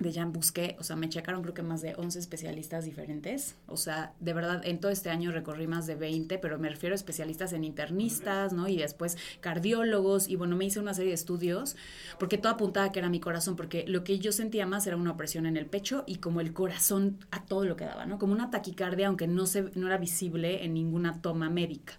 de 0.01 0.11
Jan 0.11 0.31
busqué, 0.31 0.75
o 0.79 0.83
sea, 0.83 0.95
me 0.95 1.09
checaron 1.09 1.41
creo 1.41 1.53
que 1.53 1.61
más 1.61 1.81
de 1.81 1.93
11 1.95 2.17
especialistas 2.19 2.85
diferentes. 2.85 3.55
O 3.67 3.77
sea, 3.77 4.13
de 4.19 4.33
verdad, 4.33 4.61
en 4.65 4.79
todo 4.79 4.91
este 4.91 5.09
año 5.09 5.31
recorrí 5.31 5.67
más 5.67 5.85
de 5.85 5.95
20, 5.95 6.39
pero 6.39 6.57
me 6.57 6.69
refiero 6.69 6.93
a 6.93 6.95
especialistas 6.95 7.53
en 7.53 7.63
internistas, 7.63 8.53
¿no? 8.53 8.67
Y 8.67 8.77
después 8.77 9.17
cardiólogos, 9.41 10.27
y 10.27 10.35
bueno, 10.35 10.55
me 10.55 10.65
hice 10.65 10.79
una 10.79 10.93
serie 10.93 11.09
de 11.09 11.15
estudios, 11.15 11.75
porque 12.19 12.37
todo 12.37 12.53
apuntaba 12.53 12.91
que 12.91 12.99
era 12.99 13.09
mi 13.09 13.19
corazón, 13.19 13.55
porque 13.55 13.85
lo 13.87 14.03
que 14.03 14.19
yo 14.19 14.31
sentía 14.31 14.65
más 14.65 14.87
era 14.87 14.97
una 14.97 15.11
opresión 15.11 15.45
en 15.45 15.57
el 15.57 15.67
pecho 15.67 16.03
y 16.07 16.15
como 16.15 16.41
el 16.41 16.53
corazón 16.53 17.19
a 17.29 17.45
todo 17.45 17.65
lo 17.65 17.75
que 17.75 17.85
daba, 17.85 18.05
¿no? 18.05 18.17
Como 18.17 18.33
una 18.33 18.49
taquicardia, 18.49 19.07
aunque 19.07 19.27
no, 19.27 19.45
se, 19.45 19.71
no 19.75 19.87
era 19.87 19.97
visible 19.97 20.65
en 20.65 20.73
ninguna 20.73 21.21
toma 21.21 21.49
médica. 21.49 21.93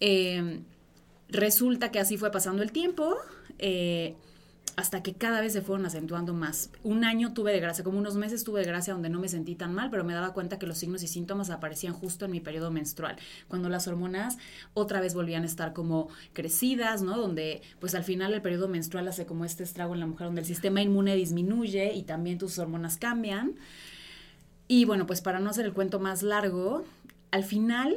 Eh, 0.00 0.62
resulta 1.32 1.90
que 1.90 2.00
así 2.00 2.16
fue 2.16 2.30
pasando 2.30 2.62
el 2.62 2.72
tiempo. 2.72 3.16
Eh, 3.58 4.16
hasta 4.76 5.02
que 5.02 5.14
cada 5.14 5.40
vez 5.40 5.52
se 5.52 5.62
fueron 5.62 5.84
acentuando 5.86 6.32
más. 6.32 6.70
Un 6.82 7.04
año 7.04 7.34
tuve 7.34 7.52
de 7.52 7.60
gracia, 7.60 7.84
como 7.84 7.98
unos 7.98 8.16
meses 8.16 8.44
tuve 8.44 8.60
de 8.60 8.66
gracia 8.66 8.94
donde 8.94 9.10
no 9.10 9.20
me 9.20 9.28
sentí 9.28 9.54
tan 9.54 9.74
mal, 9.74 9.90
pero 9.90 10.04
me 10.04 10.14
daba 10.14 10.32
cuenta 10.32 10.58
que 10.58 10.66
los 10.66 10.78
signos 10.78 11.02
y 11.02 11.06
síntomas 11.06 11.50
aparecían 11.50 11.92
justo 11.92 12.24
en 12.24 12.30
mi 12.30 12.40
periodo 12.40 12.70
menstrual, 12.70 13.16
cuando 13.48 13.68
las 13.68 13.86
hormonas 13.88 14.38
otra 14.72 15.00
vez 15.00 15.14
volvían 15.14 15.42
a 15.42 15.46
estar 15.46 15.72
como 15.72 16.08
crecidas, 16.32 17.02
¿no? 17.02 17.18
Donde 17.18 17.62
pues 17.78 17.94
al 17.94 18.04
final 18.04 18.32
el 18.32 18.42
periodo 18.42 18.68
menstrual 18.68 19.06
hace 19.08 19.26
como 19.26 19.44
este 19.44 19.64
estrago 19.64 19.94
en 19.94 20.00
la 20.00 20.06
mujer, 20.06 20.28
donde 20.28 20.40
el 20.40 20.46
sistema 20.46 20.80
inmune 20.80 21.14
disminuye 21.14 21.92
y 21.92 22.02
también 22.02 22.38
tus 22.38 22.58
hormonas 22.58 22.96
cambian. 22.96 23.56
Y 24.66 24.84
bueno, 24.84 25.06
pues 25.06 25.20
para 25.20 25.40
no 25.40 25.50
hacer 25.50 25.66
el 25.66 25.72
cuento 25.72 25.98
más 25.98 26.22
largo, 26.22 26.84
al 27.32 27.44
final 27.44 27.96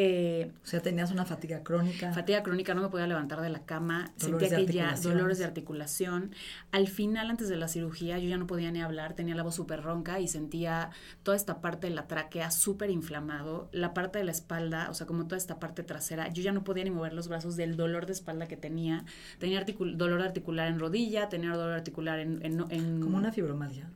eh, 0.00 0.52
o 0.62 0.66
sea, 0.66 0.80
tenías 0.80 1.10
una 1.10 1.24
fatiga 1.24 1.64
crónica. 1.64 2.12
Fatiga 2.12 2.44
crónica, 2.44 2.72
no 2.72 2.82
me 2.82 2.88
podía 2.88 3.08
levantar 3.08 3.40
de 3.40 3.48
la 3.50 3.64
cama, 3.64 4.12
sentía 4.14 4.48
que 4.48 4.66
ya 4.66 4.94
dolores 4.94 5.38
de 5.38 5.44
articulación. 5.44 6.30
Al 6.70 6.86
final, 6.86 7.30
antes 7.30 7.48
de 7.48 7.56
la 7.56 7.66
cirugía, 7.66 8.16
yo 8.20 8.28
ya 8.28 8.36
no 8.36 8.46
podía 8.46 8.70
ni 8.70 8.80
hablar, 8.80 9.14
tenía 9.14 9.34
la 9.34 9.42
voz 9.42 9.56
súper 9.56 9.82
ronca 9.82 10.20
y 10.20 10.28
sentía 10.28 10.90
toda 11.24 11.36
esta 11.36 11.60
parte 11.60 11.88
de 11.88 11.96
la 11.96 12.06
tráquea 12.06 12.52
súper 12.52 12.90
inflamado, 12.90 13.68
la 13.72 13.92
parte 13.92 14.20
de 14.20 14.24
la 14.24 14.30
espalda, 14.30 14.88
o 14.88 14.94
sea, 14.94 15.08
como 15.08 15.24
toda 15.24 15.36
esta 15.36 15.58
parte 15.58 15.82
trasera, 15.82 16.28
yo 16.28 16.44
ya 16.44 16.52
no 16.52 16.62
podía 16.62 16.84
ni 16.84 16.90
mover 16.90 17.12
los 17.12 17.26
brazos 17.26 17.56
del 17.56 17.76
dolor 17.76 18.06
de 18.06 18.12
espalda 18.12 18.46
que 18.46 18.56
tenía. 18.56 19.04
Tenía 19.40 19.66
dolor 19.96 20.22
articular 20.22 20.68
en 20.68 20.78
rodilla, 20.78 21.28
tenía 21.28 21.50
dolor 21.50 21.72
articular 21.72 22.20
en... 22.20 22.40
en, 22.44 23.00
como 23.00 23.16
una 23.16 23.32
fibromialgia, 23.32 23.90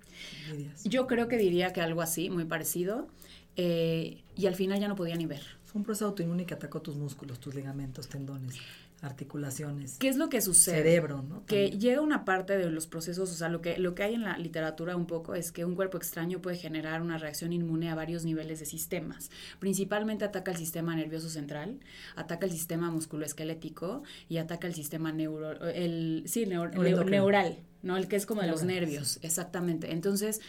Yo 0.84 1.06
creo 1.06 1.28
que 1.28 1.36
diría 1.36 1.72
que 1.72 1.80
algo 1.80 2.02
así, 2.02 2.28
muy 2.28 2.44
parecido. 2.44 3.06
Eh, 3.54 4.24
y 4.34 4.46
al 4.46 4.56
final 4.56 4.80
ya 4.80 4.88
no 4.88 4.96
podía 4.96 5.14
ni 5.14 5.26
ver 5.26 5.61
un 5.74 5.84
proceso 5.84 6.06
autoinmune 6.06 6.46
que 6.46 6.54
atacó 6.54 6.82
tus 6.82 6.96
músculos, 6.96 7.40
tus 7.40 7.54
ligamentos, 7.54 8.08
tendones, 8.08 8.56
articulaciones. 9.02 9.96
¿Qué 9.98 10.08
es 10.08 10.16
lo 10.16 10.28
que 10.28 10.40
sucede? 10.40 10.76
Cerebro, 10.76 11.22
¿no? 11.22 11.44
Que 11.46 11.70
llega 11.70 12.00
una 12.00 12.24
parte 12.24 12.56
de 12.56 12.70
los 12.70 12.86
procesos, 12.86 13.30
o 13.30 13.34
sea, 13.34 13.48
lo 13.48 13.60
que, 13.60 13.76
lo 13.78 13.94
que 13.94 14.04
hay 14.04 14.14
en 14.14 14.22
la 14.22 14.38
literatura 14.38 14.96
un 14.96 15.06
poco 15.06 15.34
es 15.34 15.50
que 15.50 15.64
un 15.64 15.74
cuerpo 15.74 15.96
extraño 15.96 16.40
puede 16.40 16.56
generar 16.56 17.02
una 17.02 17.18
reacción 17.18 17.52
inmune 17.52 17.90
a 17.90 17.96
varios 17.96 18.24
niveles 18.24 18.60
de 18.60 18.66
sistemas. 18.66 19.30
Principalmente 19.58 20.24
ataca 20.24 20.52
el 20.52 20.56
sistema 20.56 20.94
nervioso 20.94 21.28
central, 21.28 21.80
ataca 22.14 22.46
el 22.46 22.52
sistema 22.52 22.90
musculoesquelético 22.90 24.04
y 24.28 24.36
ataca 24.36 24.68
el 24.68 24.74
sistema 24.74 25.10
neuro, 25.10 25.52
el, 25.68 26.22
sí, 26.26 26.46
neural, 26.46 27.58
¿no? 27.82 27.96
El 27.96 28.06
que 28.06 28.16
es 28.16 28.24
como 28.24 28.42
de 28.42 28.46
los 28.46 28.62
nervios, 28.62 29.18
exactamente. 29.22 29.92
Entonces, 29.92 30.40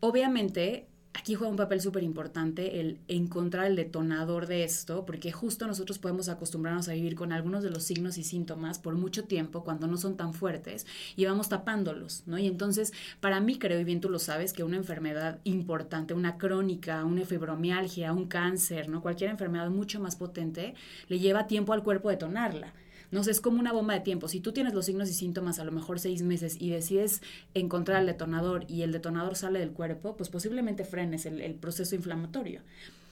obviamente 0.00 0.88
aquí 1.14 1.34
juega 1.34 1.50
un 1.50 1.56
papel 1.56 1.80
súper 1.80 2.02
importante 2.02 2.80
el 2.80 2.98
encontrar 3.08 3.66
el 3.66 3.76
detonador 3.76 4.46
de 4.46 4.64
esto, 4.64 5.04
porque 5.04 5.32
justo 5.32 5.66
nosotros 5.66 5.98
podemos 5.98 6.28
acostumbrarnos 6.28 6.88
a 6.88 6.94
vivir 6.94 7.14
con 7.14 7.32
algunos 7.32 7.62
de 7.62 7.70
los 7.70 7.84
signos 7.84 8.18
y 8.18 8.24
síntomas 8.24 8.78
por 8.78 8.94
mucho 8.94 9.24
tiempo 9.24 9.64
cuando 9.64 9.86
no 9.86 9.96
son 9.96 10.16
tan 10.16 10.34
fuertes 10.34 10.86
y 11.16 11.24
vamos 11.24 11.48
tapándolos, 11.48 12.22
¿no? 12.26 12.38
Y 12.38 12.46
entonces, 12.46 12.92
para 13.20 13.40
mí, 13.40 13.58
creo, 13.58 13.78
y 13.78 13.84
bien 13.84 14.00
tú 14.00 14.08
lo 14.08 14.18
sabes, 14.18 14.52
que 14.52 14.64
una 14.64 14.76
enfermedad 14.76 15.38
importante, 15.44 16.14
una 16.14 16.38
crónica, 16.38 17.04
una 17.04 17.24
fibromialgia, 17.24 18.12
un 18.12 18.26
cáncer, 18.26 18.88
¿no? 18.88 19.02
Cualquier 19.02 19.30
enfermedad 19.30 19.70
mucho 19.70 20.00
más 20.00 20.16
potente, 20.16 20.74
le 21.08 21.18
lleva 21.18 21.46
tiempo 21.46 21.72
al 21.72 21.82
cuerpo 21.82 22.10
detonarla. 22.10 22.72
No 23.12 23.22
sé, 23.22 23.30
es 23.30 23.42
como 23.42 23.60
una 23.60 23.72
bomba 23.72 23.92
de 23.92 24.00
tiempo. 24.00 24.26
Si 24.26 24.40
tú 24.40 24.52
tienes 24.52 24.72
los 24.72 24.86
signos 24.86 25.08
y 25.10 25.12
síntomas 25.12 25.58
a 25.58 25.64
lo 25.64 25.70
mejor 25.70 26.00
seis 26.00 26.22
meses 26.22 26.56
y 26.58 26.70
decides 26.70 27.20
encontrar 27.52 28.00
el 28.00 28.06
detonador 28.06 28.64
y 28.68 28.82
el 28.82 28.90
detonador 28.90 29.36
sale 29.36 29.60
del 29.60 29.70
cuerpo, 29.70 30.16
pues 30.16 30.30
posiblemente 30.30 30.84
frenes 30.84 31.26
el, 31.26 31.54
proceso 31.54 31.94
inflamatorio. 31.94 32.62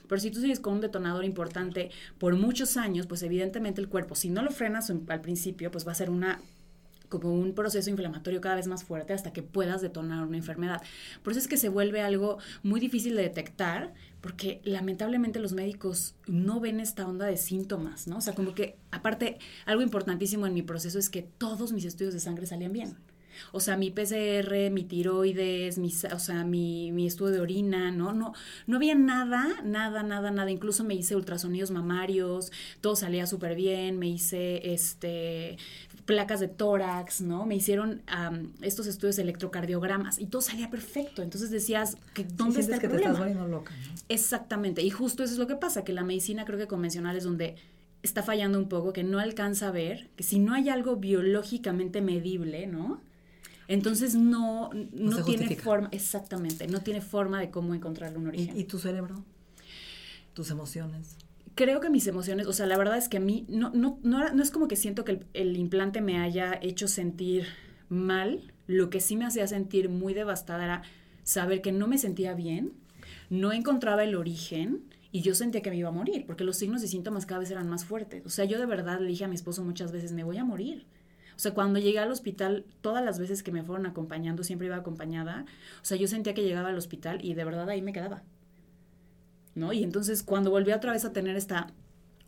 Pero 0.09 0.19
si 0.19 0.31
tú 0.31 0.41
sigues 0.41 0.59
con 0.59 0.73
un 0.73 0.81
detonador 0.81 1.23
importante 1.23 1.91
por 2.17 2.35
muchos 2.35 2.77
años, 2.77 3.05
pues 3.05 3.21
evidentemente 3.21 3.79
el 3.79 3.89
cuerpo, 3.89 4.15
si 4.15 4.31
no 4.31 4.41
lo 4.41 4.49
frenas 4.49 4.89
al 4.89 5.21
principio, 5.21 5.69
pues 5.69 5.87
va 5.87 5.91
a 5.91 5.95
ser 5.95 6.09
una 6.09 6.41
como 7.11 7.31
un 7.31 7.53
proceso 7.53 7.91
inflamatorio 7.91 8.41
cada 8.41 8.55
vez 8.55 8.65
más 8.65 8.83
fuerte 8.83 9.13
hasta 9.13 9.31
que 9.31 9.43
puedas 9.43 9.81
detonar 9.81 10.25
una 10.25 10.37
enfermedad. 10.37 10.81
Por 11.21 11.33
eso 11.33 11.39
es 11.39 11.47
que 11.47 11.57
se 11.57 11.69
vuelve 11.69 12.01
algo 12.01 12.39
muy 12.63 12.79
difícil 12.79 13.15
de 13.15 13.21
detectar, 13.21 13.93
porque 14.21 14.61
lamentablemente 14.63 15.39
los 15.39 15.53
médicos 15.53 16.15
no 16.25 16.59
ven 16.59 16.79
esta 16.79 17.05
onda 17.05 17.27
de 17.27 17.37
síntomas, 17.37 18.07
¿no? 18.07 18.17
O 18.17 18.21
sea, 18.21 18.33
como 18.33 18.55
que, 18.55 18.77
aparte, 18.89 19.37
algo 19.65 19.83
importantísimo 19.83 20.47
en 20.47 20.53
mi 20.55 20.63
proceso 20.63 20.97
es 20.97 21.09
que 21.09 21.21
todos 21.21 21.73
mis 21.73 21.85
estudios 21.85 22.13
de 22.13 22.19
sangre 22.19 22.47
salían 22.47 22.73
bien. 22.73 22.97
O 23.51 23.59
sea, 23.59 23.77
mi 23.77 23.91
PCR, 23.91 24.71
mi 24.71 24.83
tiroides, 24.83 25.77
mi, 25.77 25.93
o 26.13 26.19
sea, 26.19 26.43
mi, 26.43 26.91
mi, 26.91 27.07
estudio 27.07 27.33
de 27.33 27.39
orina, 27.39 27.91
¿no? 27.91 28.13
No, 28.13 28.33
no 28.67 28.77
había 28.77 28.95
nada, 28.95 29.47
nada, 29.63 30.03
nada, 30.03 30.31
nada. 30.31 30.51
Incluso 30.51 30.83
me 30.83 30.95
hice 30.95 31.15
ultrasonidos 31.15 31.71
mamarios, 31.71 32.51
todo 32.81 32.95
salía 32.95 33.27
súper 33.27 33.55
bien, 33.55 33.97
me 33.99 34.07
hice 34.07 34.73
este 34.73 35.57
placas 36.05 36.39
de 36.39 36.47
tórax, 36.47 37.21
¿no? 37.21 37.45
Me 37.45 37.55
hicieron 37.55 38.01
estos 38.61 38.87
estudios 38.87 39.15
de 39.15 39.23
electrocardiogramas 39.23 40.19
y 40.19 40.25
todo 40.25 40.41
salía 40.41 40.69
perfecto. 40.69 41.21
Entonces 41.21 41.51
decías, 41.51 41.97
que, 42.13 42.23
¿dónde 42.23 42.59
está 42.59 42.75
el 42.75 42.81
que 42.81 42.89
problema? 42.89 43.23
Te 43.23 43.31
estás 43.31 43.49
loca, 43.49 43.73
Exactamente. 44.09 44.81
Y 44.81 44.89
justo 44.89 45.23
eso 45.23 45.33
es 45.33 45.39
lo 45.39 45.47
que 45.47 45.55
pasa, 45.55 45.83
que 45.83 45.93
la 45.93 46.03
medicina 46.03 46.45
creo 46.45 46.57
que 46.57 46.67
convencional 46.67 47.15
es 47.15 47.23
donde 47.23 47.55
está 48.03 48.23
fallando 48.23 48.57
un 48.57 48.67
poco, 48.67 48.93
que 48.93 49.03
no 49.03 49.19
alcanza 49.19 49.67
a 49.67 49.71
ver, 49.71 50.09
que 50.15 50.23
si 50.23 50.39
no 50.39 50.53
hay 50.53 50.69
algo 50.69 50.95
biológicamente 50.97 52.01
medible, 52.01 52.67
¿no? 52.67 53.01
Entonces 53.67 54.15
no, 54.15 54.69
no, 54.91 55.23
tiene 55.23 55.55
forma, 55.55 55.89
exactamente, 55.91 56.67
no 56.67 56.81
tiene 56.81 57.01
forma 57.01 57.39
de 57.39 57.49
cómo 57.49 57.73
encontrarle 57.73 58.17
un 58.17 58.27
origen. 58.27 58.57
¿Y, 58.57 58.61
¿Y 58.61 58.63
tu 58.65 58.79
cerebro? 58.79 59.23
¿Tus 60.33 60.49
emociones? 60.51 61.15
creo 61.55 61.79
que 61.79 61.89
mis 61.89 62.07
emociones, 62.07 62.47
o 62.47 62.53
sea, 62.53 62.65
la 62.65 62.77
verdad 62.77 62.97
es 62.97 63.09
que 63.09 63.17
a 63.17 63.19
mí 63.19 63.45
no, 63.47 63.71
no, 63.73 63.99
no, 64.03 64.41
es 64.41 64.51
como 64.51 64.67
que 64.67 64.75
siento 64.75 65.03
que 65.05 65.19
el, 65.33 65.57
implante 65.57 66.01
me 66.01 66.19
haya 66.19 66.57
hecho 66.61 66.87
sentir 66.87 67.47
mal. 67.89 68.51
Lo 68.67 68.89
que 68.89 69.01
sí 69.01 69.15
me 69.15 69.25
hacía 69.25 69.47
sentir 69.47 69.89
muy 69.89 70.13
devastada 70.13 70.63
era 70.63 70.81
saber 71.23 71.61
que 71.61 71.71
no 71.71 71.87
me 71.87 71.97
sentía 71.97 72.33
bien, 72.33 72.73
no 73.29 73.51
encontraba 73.51 74.03
el 74.03 74.15
origen 74.15 74.83
y 75.11 75.21
yo 75.21 75.35
sentía 75.35 75.61
que 75.61 75.69
me 75.69 75.77
iba 75.77 75.89
a 75.89 75.93
morir, 75.93 76.25
porque 76.25 76.43
los 76.43 76.57
signos 76.57 76.83
y 76.83 76.87
síntomas 76.87 77.25
cada 77.25 77.39
vez 77.39 77.51
eran 77.51 77.67
más 77.67 77.85
fuertes. 77.85 78.25
O 78.25 78.29
sea, 78.29 78.45
yo 78.45 78.57
de 78.59 78.65
verdad 78.65 78.99
le 78.99 79.07
dije 79.07 79.25
a 79.25 79.27
mi 79.27 79.35
esposo 79.35 79.63
muchas 79.63 79.91
veces, 79.91 80.13
me 80.13 80.23
voy 80.23 80.37
a 80.37 80.45
morir. 80.45 80.85
O 81.41 81.43
sea, 81.43 81.55
cuando 81.55 81.79
llegué 81.79 81.97
al 81.97 82.11
hospital, 82.11 82.65
todas 82.81 83.03
las 83.03 83.17
veces 83.17 83.41
que 83.41 83.51
me 83.51 83.63
fueron 83.63 83.87
acompañando, 83.87 84.43
siempre 84.43 84.67
iba 84.67 84.75
acompañada. 84.75 85.45
O 85.81 85.85
sea, 85.85 85.97
yo 85.97 86.07
sentía 86.07 86.35
que 86.35 86.43
llegaba 86.43 86.69
al 86.69 86.77
hospital 86.77 87.17
y 87.25 87.33
de 87.33 87.43
verdad 87.43 87.67
ahí 87.67 87.81
me 87.81 87.93
quedaba. 87.93 88.21
¿no? 89.55 89.73
Y 89.73 89.83
entonces 89.83 90.21
cuando 90.21 90.51
volví 90.51 90.71
otra 90.71 90.91
vez 90.91 91.03
a 91.03 91.13
tener 91.13 91.35
esta 91.35 91.73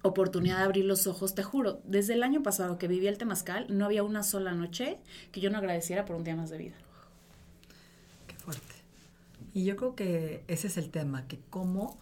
oportunidad 0.01 0.58
de 0.58 0.63
abrir 0.63 0.86
los 0.86 1.05
ojos, 1.05 1.36
te 1.36 1.43
juro, 1.43 1.79
desde 1.84 2.15
el 2.15 2.24
año 2.24 2.41
pasado 2.41 2.79
que 2.79 2.88
viví 2.88 3.05
el 3.05 3.20
temazcal, 3.20 3.67
no 3.70 3.86
había 3.86 4.01
una 4.01 4.24
sola 4.24 4.53
noche 4.53 4.98
que 5.32 5.41
yo 5.41 5.51
no 5.51 5.60
agradeciera 5.60 6.05
por 6.05 6.15
un 6.15 6.24
día 6.24 6.36
más 6.36 6.50
de 6.50 6.58
vida. 6.58 6.75
Qué 8.25 8.34
fuerte. 8.34 8.74
Y 9.53 9.63
yo 9.63 9.75
creo 9.75 9.93
que 9.93 10.43
ese 10.48 10.65
es 10.65 10.77
el 10.77 10.89
tema, 10.89 11.27
que 11.27 11.39
cómo, 11.51 12.00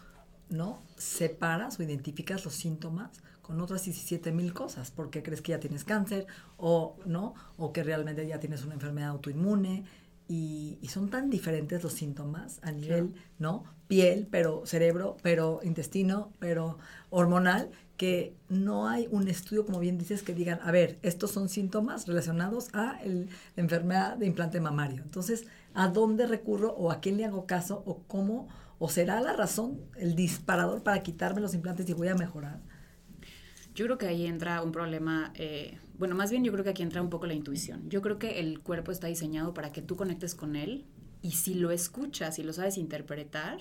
¿no? 0.48 0.82
Separas 0.96 1.78
o 1.78 1.82
identificas 1.82 2.44
los 2.44 2.54
síntomas 2.54 3.22
con 3.42 3.60
otras 3.60 3.84
17 3.84 4.30
mil 4.32 4.52
cosas, 4.54 4.90
porque 4.90 5.22
crees 5.22 5.42
que 5.42 5.50
ya 5.50 5.60
tienes 5.60 5.84
cáncer 5.84 6.26
o, 6.56 6.96
¿no? 7.06 7.34
O 7.56 7.72
que 7.72 7.82
realmente 7.82 8.26
ya 8.26 8.38
tienes 8.38 8.64
una 8.64 8.74
enfermedad 8.74 9.10
autoinmune, 9.10 9.84
y, 10.28 10.78
son 10.88 11.10
tan 11.10 11.28
diferentes 11.28 11.82
los 11.82 11.92
síntomas 11.92 12.58
a 12.62 12.72
nivel, 12.72 13.12
¿no? 13.38 13.64
Piel, 13.86 14.26
pero 14.30 14.64
cerebro, 14.64 15.16
pero 15.22 15.60
intestino, 15.62 16.32
pero 16.38 16.78
hormonal, 17.10 17.70
que 17.98 18.34
no 18.48 18.88
hay 18.88 19.08
un 19.10 19.28
estudio, 19.28 19.66
como 19.66 19.78
bien 19.78 19.98
dices, 19.98 20.22
que 20.22 20.34
digan, 20.34 20.58
a 20.62 20.72
ver, 20.72 20.98
estos 21.02 21.32
son 21.32 21.50
síntomas 21.50 22.06
relacionados 22.06 22.70
a 22.72 22.98
la 23.04 23.26
enfermedad 23.56 24.16
de 24.16 24.26
implante 24.26 24.58
mamario. 24.60 25.02
Entonces, 25.02 25.44
¿a 25.74 25.88
dónde 25.88 26.26
recurro 26.26 26.72
o 26.72 26.90
a 26.90 27.00
quién 27.00 27.18
le 27.18 27.26
hago 27.26 27.46
caso 27.46 27.82
o 27.84 27.98
cómo, 28.06 28.48
o 28.84 28.88
será 28.88 29.20
la 29.20 29.32
razón, 29.32 29.80
el 29.94 30.16
disparador 30.16 30.82
para 30.82 31.04
quitarme 31.04 31.40
los 31.40 31.54
implantes 31.54 31.88
y 31.88 31.92
voy 31.92 32.08
a 32.08 32.16
mejorar? 32.16 32.58
Yo 33.76 33.84
creo 33.84 33.96
que 33.96 34.08
ahí 34.08 34.26
entra 34.26 34.60
un 34.60 34.72
problema, 34.72 35.32
eh, 35.36 35.78
bueno, 35.98 36.16
más 36.16 36.32
bien 36.32 36.42
yo 36.42 36.50
creo 36.50 36.64
que 36.64 36.70
aquí 36.70 36.82
entra 36.82 37.00
un 37.00 37.08
poco 37.08 37.26
la 37.26 37.34
intuición. 37.34 37.88
Yo 37.88 38.02
creo 38.02 38.18
que 38.18 38.40
el 38.40 38.58
cuerpo 38.58 38.90
está 38.90 39.06
diseñado 39.06 39.54
para 39.54 39.70
que 39.70 39.82
tú 39.82 39.94
conectes 39.94 40.34
con 40.34 40.56
él 40.56 40.84
y 41.20 41.30
si 41.30 41.54
lo 41.54 41.70
escuchas 41.70 42.40
y 42.40 42.42
lo 42.42 42.52
sabes 42.52 42.76
interpretar, 42.76 43.60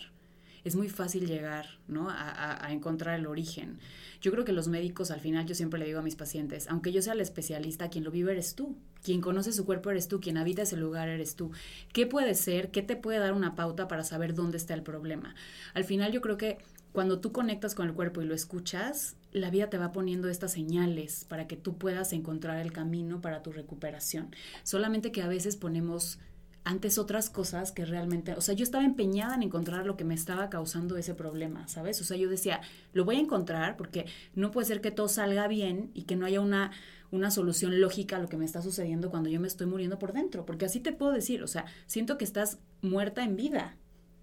es 0.63 0.75
muy 0.75 0.89
fácil 0.89 1.27
llegar, 1.27 1.79
¿no? 1.87 2.09
A, 2.09 2.65
a, 2.65 2.71
encontrar 2.71 3.19
el 3.19 3.27
origen. 3.27 3.79
Yo 4.21 4.31
creo 4.31 4.45
que 4.45 4.51
los 4.51 4.67
médicos, 4.67 5.11
al 5.11 5.19
final, 5.19 5.45
yo 5.45 5.55
siempre 5.55 5.79
le 5.79 5.85
digo 5.85 5.99
a 5.99 6.03
mis 6.03 6.15
pacientes, 6.15 6.67
aunque 6.69 6.91
yo 6.91 7.01
sea 7.01 7.13
el 7.13 7.21
especialista, 7.21 7.89
quien 7.89 8.03
lo 8.03 8.11
vive 8.11 8.31
eres 8.31 8.55
tú. 8.55 8.75
Quien 9.03 9.21
conoce 9.21 9.51
su 9.51 9.65
cuerpo 9.65 9.89
eres 9.89 10.07
tú, 10.07 10.19
quien 10.19 10.37
habita 10.37 10.61
ese 10.61 10.77
lugar 10.77 11.09
eres 11.09 11.35
tú. 11.35 11.51
¿Qué 11.91 12.05
puede 12.05 12.35
ser? 12.35 12.69
¿Qué 12.69 12.83
te 12.83 12.95
puede 12.95 13.17
dar 13.17 13.33
una 13.33 13.55
pauta 13.55 13.87
para 13.87 14.03
saber 14.03 14.35
dónde 14.35 14.57
está 14.57 14.75
el 14.75 14.83
problema? 14.83 15.33
Al 15.73 15.83
final 15.83 16.11
yo 16.11 16.21
creo 16.21 16.37
que 16.37 16.59
cuando 16.91 17.19
tú 17.19 17.31
conectas 17.31 17.73
con 17.73 17.87
el 17.87 17.93
cuerpo 17.93 18.21
y 18.21 18.25
lo 18.25 18.35
escuchas, 18.35 19.15
la 19.31 19.49
vida 19.49 19.69
te 19.69 19.77
va 19.77 19.91
poniendo 19.91 20.27
estas 20.27 20.51
señales 20.51 21.25
para 21.25 21.47
que 21.47 21.55
tú 21.55 21.77
puedas 21.77 22.11
encontrar 22.13 22.57
el 22.57 22.73
camino 22.73 23.21
para 23.21 23.41
tu 23.41 23.51
recuperación. 23.51 24.35
Solamente 24.63 25.11
que 25.11 25.21
a 25.21 25.27
veces 25.27 25.55
ponemos 25.55 26.19
antes 26.63 26.97
otras 26.97 27.29
cosas 27.29 27.71
que 27.71 27.85
realmente, 27.85 28.33
o 28.33 28.41
sea, 28.41 28.53
yo 28.53 28.63
estaba 28.63 28.83
empeñada 28.83 29.35
en 29.35 29.43
encontrar 29.43 29.85
lo 29.85 29.97
que 29.97 30.03
me 30.03 30.13
estaba 30.13 30.49
causando 30.49 30.95
ese 30.97 31.15
problema, 31.15 31.67
¿sabes? 31.67 31.99
O 32.01 32.03
sea, 32.03 32.17
yo 32.17 32.29
decía, 32.29 32.61
lo 32.93 33.03
voy 33.03 33.15
a 33.15 33.19
encontrar 33.19 33.77
porque 33.77 34.05
no 34.35 34.51
puede 34.51 34.67
ser 34.67 34.81
que 34.81 34.91
todo 34.91 35.07
salga 35.07 35.47
bien 35.47 35.89
y 35.93 36.03
que 36.03 36.15
no 36.15 36.25
haya 36.25 36.39
una, 36.39 36.71
una 37.09 37.31
solución 37.31 37.81
lógica 37.81 38.17
a 38.17 38.19
lo 38.19 38.29
que 38.29 38.37
me 38.37 38.45
está 38.45 38.61
sucediendo 38.61 39.09
cuando 39.09 39.29
yo 39.29 39.39
me 39.39 39.47
estoy 39.47 39.67
muriendo 39.67 39.97
por 39.97 40.13
dentro, 40.13 40.45
porque 40.45 40.65
así 40.65 40.79
te 40.79 40.93
puedo 40.93 41.11
decir, 41.11 41.41
o 41.43 41.47
sea, 41.47 41.65
siento 41.87 42.17
que 42.17 42.25
estás 42.25 42.59
muerta 42.81 43.23
en 43.23 43.35
vida, 43.35 43.75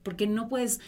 porque 0.05 0.27
no 0.27 0.49
puedes, 0.49 0.81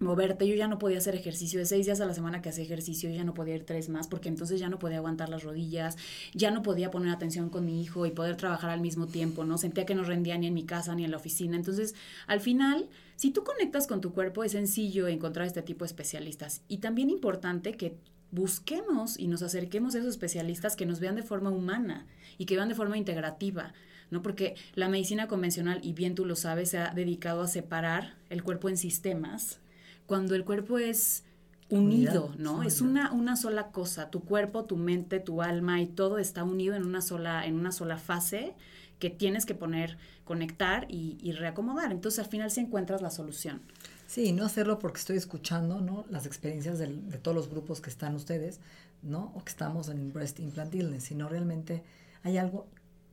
moverte. 0.00 0.46
Yo 0.46 0.54
ya 0.54 0.68
no 0.68 0.78
podía 0.78 0.98
hacer 0.98 1.14
ejercicio. 1.14 1.58
De 1.58 1.66
seis 1.66 1.86
días 1.86 2.00
a 2.00 2.06
la 2.06 2.14
semana 2.14 2.42
que 2.42 2.48
hacía 2.48 2.64
ejercicio, 2.64 3.10
ya 3.10 3.24
no 3.24 3.34
podía 3.34 3.56
ir 3.56 3.64
tres 3.64 3.88
más 3.88 4.08
porque 4.08 4.28
entonces 4.28 4.60
ya 4.60 4.68
no 4.68 4.78
podía 4.78 4.98
aguantar 4.98 5.28
las 5.28 5.42
rodillas, 5.42 5.96
ya 6.34 6.50
no 6.50 6.62
podía 6.62 6.90
poner 6.90 7.10
atención 7.10 7.50
con 7.50 7.64
mi 7.64 7.82
hijo 7.82 8.06
y 8.06 8.10
poder 8.10 8.36
trabajar 8.36 8.70
al 8.70 8.80
mismo 8.80 9.06
tiempo, 9.06 9.44
¿no? 9.44 9.58
Sentía 9.58 9.86
que 9.86 9.94
no 9.94 10.04
rendía 10.04 10.38
ni 10.38 10.46
en 10.46 10.54
mi 10.54 10.64
casa 10.64 10.94
ni 10.94 11.04
en 11.04 11.10
la 11.10 11.16
oficina. 11.16 11.56
Entonces, 11.56 11.94
al 12.26 12.40
final, 12.40 12.88
si 13.16 13.30
tú 13.30 13.44
conectas 13.44 13.86
con 13.86 14.00
tu 14.00 14.12
cuerpo, 14.12 14.44
es 14.44 14.52
sencillo 14.52 15.08
encontrar 15.08 15.46
este 15.46 15.62
tipo 15.62 15.84
de 15.84 15.88
especialistas. 15.88 16.62
Y 16.68 16.78
también 16.78 17.10
importante 17.10 17.72
que 17.72 17.96
busquemos 18.30 19.18
y 19.18 19.26
nos 19.26 19.42
acerquemos 19.42 19.94
a 19.94 19.98
esos 19.98 20.10
especialistas 20.10 20.76
que 20.76 20.86
nos 20.86 21.00
vean 21.00 21.16
de 21.16 21.22
forma 21.22 21.50
humana 21.50 22.06
y 22.36 22.46
que 22.46 22.56
vean 22.56 22.68
de 22.68 22.74
forma 22.74 22.98
integrativa. 22.98 23.72
¿no? 24.10 24.22
Porque 24.22 24.54
la 24.74 24.88
medicina 24.88 25.28
convencional, 25.28 25.80
y 25.82 25.92
bien 25.92 26.14
tú 26.14 26.24
lo 26.24 26.36
sabes, 26.36 26.70
se 26.70 26.78
ha 26.78 26.92
dedicado 26.94 27.42
a 27.42 27.48
separar 27.48 28.14
el 28.30 28.42
cuerpo 28.42 28.68
en 28.68 28.76
sistemas, 28.76 29.60
cuando 30.08 30.34
el 30.34 30.44
cuerpo 30.44 30.78
es 30.78 31.22
unido, 31.68 32.32
¿no? 32.38 32.62
Es 32.62 32.80
una, 32.80 33.12
una 33.12 33.36
sola 33.36 33.68
cosa, 33.68 34.10
tu 34.10 34.24
cuerpo, 34.24 34.64
tu 34.64 34.78
mente, 34.78 35.20
tu 35.20 35.42
alma 35.42 35.82
y 35.82 35.86
todo 35.86 36.18
está 36.18 36.44
unido 36.44 36.74
en 36.74 36.86
una 36.86 37.02
sola, 37.02 37.44
en 37.46 37.54
una 37.56 37.72
sola 37.72 37.98
fase 37.98 38.54
que 38.98 39.10
tienes 39.10 39.44
que 39.44 39.54
poner, 39.54 39.98
conectar 40.24 40.86
y, 40.88 41.30
reacomodar. 41.32 41.92
Entonces 41.92 42.20
al 42.20 42.30
final 42.30 42.50
sí 42.50 42.60
encuentras 42.60 43.02
la 43.02 43.10
solución. 43.10 43.60
Sí, 44.06 44.32
no 44.32 44.46
hacerlo 44.46 44.78
porque 44.78 44.98
estoy 44.98 45.18
escuchando, 45.18 45.82
¿no? 45.82 46.06
Las 46.08 46.24
experiencias 46.24 46.78
de 46.78 46.88
todos 47.18 47.36
los 47.36 47.50
grupos 47.50 47.82
que 47.82 47.90
están 47.90 48.14
ustedes, 48.14 48.60
¿no? 49.02 49.30
O 49.34 49.44
que 49.44 49.50
estamos 49.50 49.90
en 49.90 50.10
Breast 50.10 50.40
Implant 50.40 50.74
Illness, 50.74 51.04
sino 51.04 51.28
realmente 51.28 51.82
hay 52.22 52.38
algo 52.38 52.66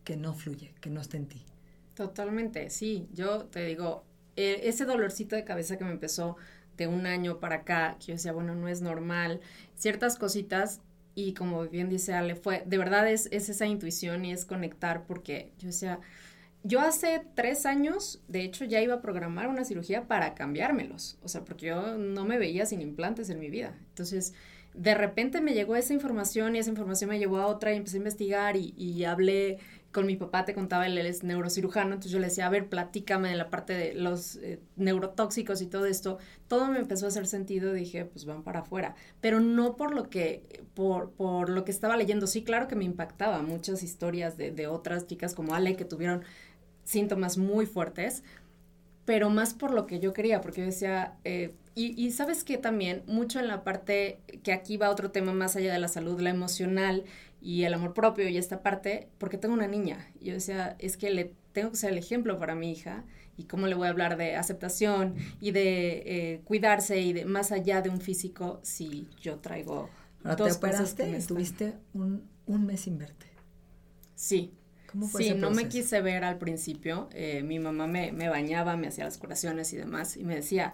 que 0.06 0.16
no 0.16 0.34
fluye, 0.34 0.74
que 0.80 0.90
no 0.90 1.02
está 1.02 1.18
en 1.18 1.26
ti. 1.26 1.44
Totalmente, 1.94 2.70
sí. 2.70 3.10
Yo 3.14 3.44
te 3.46 3.66
digo, 3.66 4.06
eh, 4.38 4.62
ese 4.64 4.86
dolorcito 4.86 5.36
de 5.36 5.44
cabeza 5.44 5.78
que 5.78 5.86
me 5.86 5.92
empezó 5.92 6.38
de 6.78 6.88
un 6.88 7.06
año 7.06 7.40
para 7.40 7.58
acá, 7.58 7.98
que 8.00 8.08
yo 8.08 8.14
decía, 8.14 8.32
bueno, 8.34 8.56
no 8.56 8.68
es 8.68 8.82
normal, 8.82 9.42
ciertas 9.76 10.18
cositas, 10.18 10.82
y 11.16 11.34
como 11.34 11.66
bien 11.68 11.90
dice 11.90 12.14
Ale, 12.14 12.36
fue, 12.36 12.64
de 12.66 12.78
verdad 12.78 13.10
es, 13.10 13.28
es 13.32 13.50
esa 13.50 13.66
intuición 13.66 14.26
y 14.26 14.34
es 14.34 14.46
conectar, 14.46 15.06
porque 15.06 15.54
yo 15.58 15.68
decía, 15.68 16.00
yo 16.64 16.82
hace 16.82 17.22
tres 17.36 17.66
años, 17.66 18.22
de 18.28 18.42
hecho, 18.42 18.66
ya 18.66 18.82
iba 18.82 18.96
a 18.96 19.02
programar 19.02 19.48
una 19.48 19.66
cirugía 19.66 20.08
para 20.08 20.34
cambiármelos, 20.34 21.18
o 21.22 21.28
sea, 21.28 21.46
porque 21.46 21.68
yo 21.68 21.96
no 21.98 22.26
me 22.26 22.40
veía 22.40 22.66
sin 22.66 22.82
implantes 22.82 23.30
en 23.30 23.40
mi 23.40 23.50
vida. 23.52 23.78
Entonces, 23.90 24.34
de 24.74 24.96
repente 24.96 25.42
me 25.42 25.54
llegó 25.54 25.76
esa 25.76 25.94
información 25.94 26.56
y 26.56 26.60
esa 26.60 26.70
información 26.70 27.12
me 27.12 27.20
llevó 27.20 27.38
a 27.38 27.48
otra 27.48 27.72
y 27.72 27.78
empecé 27.78 27.98
a 27.98 28.00
investigar 28.00 28.58
y, 28.58 28.74
y 28.76 29.04
hablé 29.06 29.60
con 29.96 30.08
mi 30.08 30.18
papá, 30.18 30.44
te 30.44 30.54
contaba, 30.54 30.86
él, 30.88 30.98
es 30.98 31.24
neurocirujano, 31.24 31.94
entonces 31.94 32.12
yo 32.12 32.20
le 32.20 32.28
decía, 32.28 32.48
a 32.48 32.50
ver, 32.50 32.68
platícame 32.68 33.30
de 33.30 33.38
la 33.38 33.50
parte 33.50 33.72
de 33.72 33.94
los 33.94 34.36
eh, 34.36 34.60
neurotóxicos 34.76 35.62
y 35.62 35.68
todo 35.68 35.86
esto. 35.86 36.18
Todo 36.50 36.68
me 36.68 36.80
empezó 36.80 37.06
a 37.06 37.08
hacer 37.08 37.26
sentido, 37.28 37.72
dije, 37.72 38.04
pues 38.04 38.26
van 38.26 38.44
para 38.44 38.60
afuera, 38.60 38.96
pero 39.22 39.40
no 39.40 39.78
por 39.78 39.96
lo 39.96 40.10
que, 40.10 40.44
por, 40.74 41.12
por 41.12 41.48
lo 41.50 41.64
que 41.64 41.72
estaba 41.72 41.96
leyendo. 41.96 42.28
Sí, 42.28 42.44
claro 42.44 42.68
que 42.68 42.76
me 42.76 42.84
impactaba 42.84 43.42
muchas 43.42 43.84
historias 43.84 44.36
de, 44.36 44.52
de 44.52 44.68
otras 44.68 45.08
chicas 45.08 45.34
como 45.34 45.56
Ale 45.56 45.78
que 45.78 45.86
tuvieron 45.86 46.24
síntomas 46.84 47.38
muy 47.38 47.66
fuertes, 47.66 48.22
pero 49.06 49.30
más 49.30 49.54
por 49.54 49.72
lo 49.72 49.88
que 49.88 50.02
yo 50.02 50.12
quería, 50.12 50.42
porque 50.42 50.60
yo 50.60 50.66
decía, 50.66 51.14
eh, 51.24 51.54
y, 51.74 51.94
y, 52.02 52.12
sabes 52.12 52.44
que 52.44 52.58
también 52.58 53.04
mucho 53.08 53.40
en 53.40 53.48
la 53.48 53.64
parte, 53.64 54.20
que 54.44 54.52
aquí 54.52 54.76
va 54.76 54.90
otro 54.90 55.12
tema 55.12 55.32
más 55.32 55.56
allá 55.56 55.72
de 55.72 55.80
la 55.80 55.88
salud, 55.88 56.20
la 56.20 56.32
emocional 56.32 57.06
y 57.46 57.64
el 57.66 57.76
amor 57.76 57.94
propio 57.94 58.28
y 58.28 58.38
esta 58.38 58.64
parte, 58.64 59.08
porque 59.20 59.38
tengo 59.38 59.54
una 59.54 59.68
niña. 59.68 60.10
Y 60.20 60.30
yo 60.30 60.34
decía, 60.34 60.76
es 60.80 60.98
que 60.98 61.12
le 61.12 61.32
tengo 61.52 61.70
que 61.70 61.78
ser 61.78 61.92
el 61.92 62.00
ejemplo 62.00 62.40
para 62.40 62.56
mi 62.56 62.72
hija 62.72 63.04
y 63.38 63.44
cómo 63.44 63.68
le 63.68 63.76
voy 63.76 63.86
a 63.86 63.92
hablar 63.92 64.18
de 64.18 64.36
aceptación 64.36 65.14
y 65.40 65.52
de 65.52 66.04
eh, 66.08 66.42
cuidarse 66.44 67.00
y 67.02 67.14
de 67.14 67.26
más 67.26 67.52
allá 67.52 67.84
de 67.84 67.92
un 67.92 68.02
físico 68.02 68.60
si 68.64 69.08
yo 69.22 69.38
traigo 69.38 69.92
Ahora 70.24 70.38
dos 70.38 70.48
te 70.48 70.58
operaste 70.58 71.08
y 71.08 71.14
estuviste 71.14 71.76
un, 71.94 72.28
un 72.48 72.66
mes 72.66 72.82
sin 72.82 72.98
verte. 72.98 73.28
Sí, 74.16 74.52
sí, 75.16 75.36
no 75.36 75.52
me 75.52 75.68
quise 75.68 76.02
ver 76.02 76.24
al 76.24 76.40
principio. 76.40 77.10
Eh, 77.12 77.44
mi 77.44 77.60
mamá 77.60 77.86
me, 77.86 78.12
me, 78.12 78.28
bañaba, 78.28 78.76
me 78.76 78.88
hacía 78.88 79.04
las 79.04 79.20
curaciones 79.20 79.72
y 79.72 79.78
demás, 79.78 80.18
y 80.18 80.24
me 80.24 80.34
decía, 80.34 80.74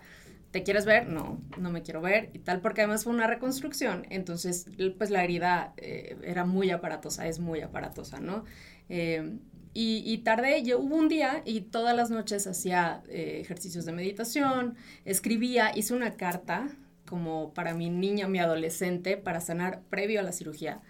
¿te 0.51 0.63
quieres 0.63 0.85
ver? 0.85 1.07
No, 1.07 1.41
no 1.57 1.71
me 1.71 1.81
quiero 1.81 2.01
ver 2.01 2.29
y 2.33 2.39
tal, 2.39 2.61
porque 2.61 2.81
además 2.81 3.03
fue 3.03 3.13
una 3.13 3.27
reconstrucción. 3.27 4.05
Entonces, 4.09 4.67
pues 4.97 5.09
la 5.09 5.23
herida 5.23 5.73
eh, 5.77 6.17
era 6.23 6.45
muy 6.45 6.69
aparatosa, 6.71 7.27
es 7.27 7.39
muy 7.39 7.61
aparatosa, 7.61 8.19
¿no? 8.19 8.45
Eh, 8.89 9.37
y, 9.73 10.03
y, 10.05 10.17
tardé, 10.19 10.63
yo 10.63 10.79
hubo 10.79 10.95
un 10.97 11.07
día 11.07 11.41
y 11.45 11.61
todas 11.61 11.95
las 11.95 12.11
noches 12.11 12.45
hacía 12.45 13.03
ejercicios 13.07 13.85
de 13.85 13.93
meditación, 13.93 14.75
escribía, 15.05 15.71
hice 15.73 15.93
una 15.93 16.15
carta 16.17 16.67
como 17.05 17.53
para 17.53 17.73
mi 17.73 17.89
niña, 17.89 18.27
mi 18.27 18.39
adolescente, 18.39 19.15
para 19.15 19.39
sanar 19.39 19.81
previo 19.89 20.19
a 20.19 20.23
la 20.23 20.33
cirugía 20.33 20.81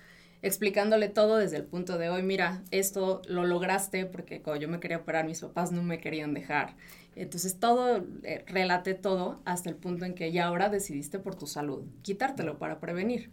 explicándole 0.42 1.08
todo 1.10 1.38
desde 1.38 1.58
el 1.58 1.66
punto 1.66 1.98
de 1.98 2.10
hoy, 2.10 2.24
mira, 2.24 2.64
esto 2.72 3.22
lo 3.28 3.46
lograste 3.46 4.06
porque 4.06 4.42
cuando 4.42 4.62
yo 4.62 4.68
me 4.68 4.80
quería 4.80 4.98
operar, 4.98 5.26
mis 5.26 5.42
papás 5.42 5.72
no 5.72 5.84
me 5.84 6.00
querían 6.00 6.34
dejar. 6.34 6.76
Entonces 7.16 7.60
todo, 7.60 8.06
eh, 8.24 8.44
relaté 8.48 8.94
todo 8.94 9.42
hasta 9.46 9.70
el 9.70 9.76
punto 9.76 10.06
en 10.06 10.14
que 10.14 10.32
ya 10.32 10.48
ahora 10.48 10.70
decidiste 10.70 11.20
por 11.20 11.36
tu 11.36 11.46
salud, 11.46 11.84
quitártelo 12.02 12.58
para 12.58 12.80
prevenir. 12.80 13.32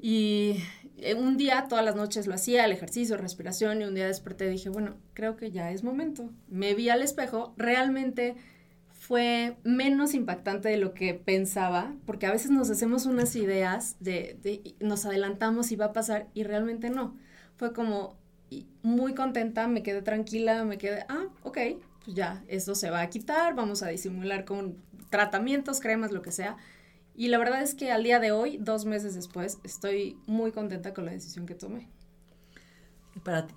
Y 0.00 0.62
eh, 0.96 1.14
un 1.14 1.36
día, 1.36 1.66
todas 1.68 1.84
las 1.84 1.96
noches 1.96 2.26
lo 2.26 2.34
hacía, 2.34 2.64
el 2.64 2.72
ejercicio, 2.72 3.16
respiración, 3.16 3.82
y 3.82 3.84
un 3.84 3.94
día 3.94 4.06
desperté 4.06 4.46
y 4.46 4.50
dije, 4.50 4.68
bueno, 4.68 4.96
creo 5.12 5.36
que 5.36 5.50
ya 5.50 5.72
es 5.72 5.82
momento. 5.82 6.30
Me 6.48 6.74
vi 6.74 6.88
al 6.88 7.02
espejo, 7.02 7.52
realmente 7.56 8.36
fue 8.92 9.56
menos 9.64 10.14
impactante 10.14 10.68
de 10.68 10.76
lo 10.76 10.94
que 10.94 11.14
pensaba, 11.14 11.94
porque 12.04 12.26
a 12.26 12.32
veces 12.32 12.50
nos 12.50 12.70
hacemos 12.70 13.06
unas 13.06 13.34
ideas 13.36 13.96
de, 14.00 14.76
nos 14.80 15.06
adelantamos 15.06 15.72
y 15.72 15.76
va 15.76 15.86
a 15.86 15.92
pasar 15.92 16.28
y 16.34 16.44
realmente 16.44 16.90
no. 16.90 17.16
Fue 17.56 17.72
como 17.72 18.16
muy 18.82 19.14
contenta, 19.14 19.66
me 19.66 19.82
quedé 19.82 20.02
tranquila, 20.02 20.64
me 20.64 20.78
quedé, 20.78 21.04
ah, 21.08 21.26
ok, 21.42 21.58
pues 22.08 22.16
ya, 22.16 22.42
esto 22.48 22.74
se 22.74 22.88
va 22.88 23.02
a 23.02 23.10
quitar, 23.10 23.54
vamos 23.54 23.82
a 23.82 23.88
disimular 23.88 24.46
con 24.46 24.78
tratamientos, 25.10 25.78
cremas, 25.78 26.10
lo 26.10 26.22
que 26.22 26.32
sea. 26.32 26.56
Y 27.14 27.28
la 27.28 27.36
verdad 27.36 27.60
es 27.60 27.74
que 27.74 27.92
al 27.92 28.02
día 28.02 28.18
de 28.18 28.32
hoy, 28.32 28.56
dos 28.56 28.86
meses 28.86 29.14
después, 29.14 29.58
estoy 29.62 30.16
muy 30.24 30.50
contenta 30.50 30.94
con 30.94 31.04
la 31.04 31.12
decisión 31.12 31.44
que 31.44 31.54
tomé. 31.54 31.86
¿Y 33.14 33.20
para 33.20 33.46
ti? 33.46 33.54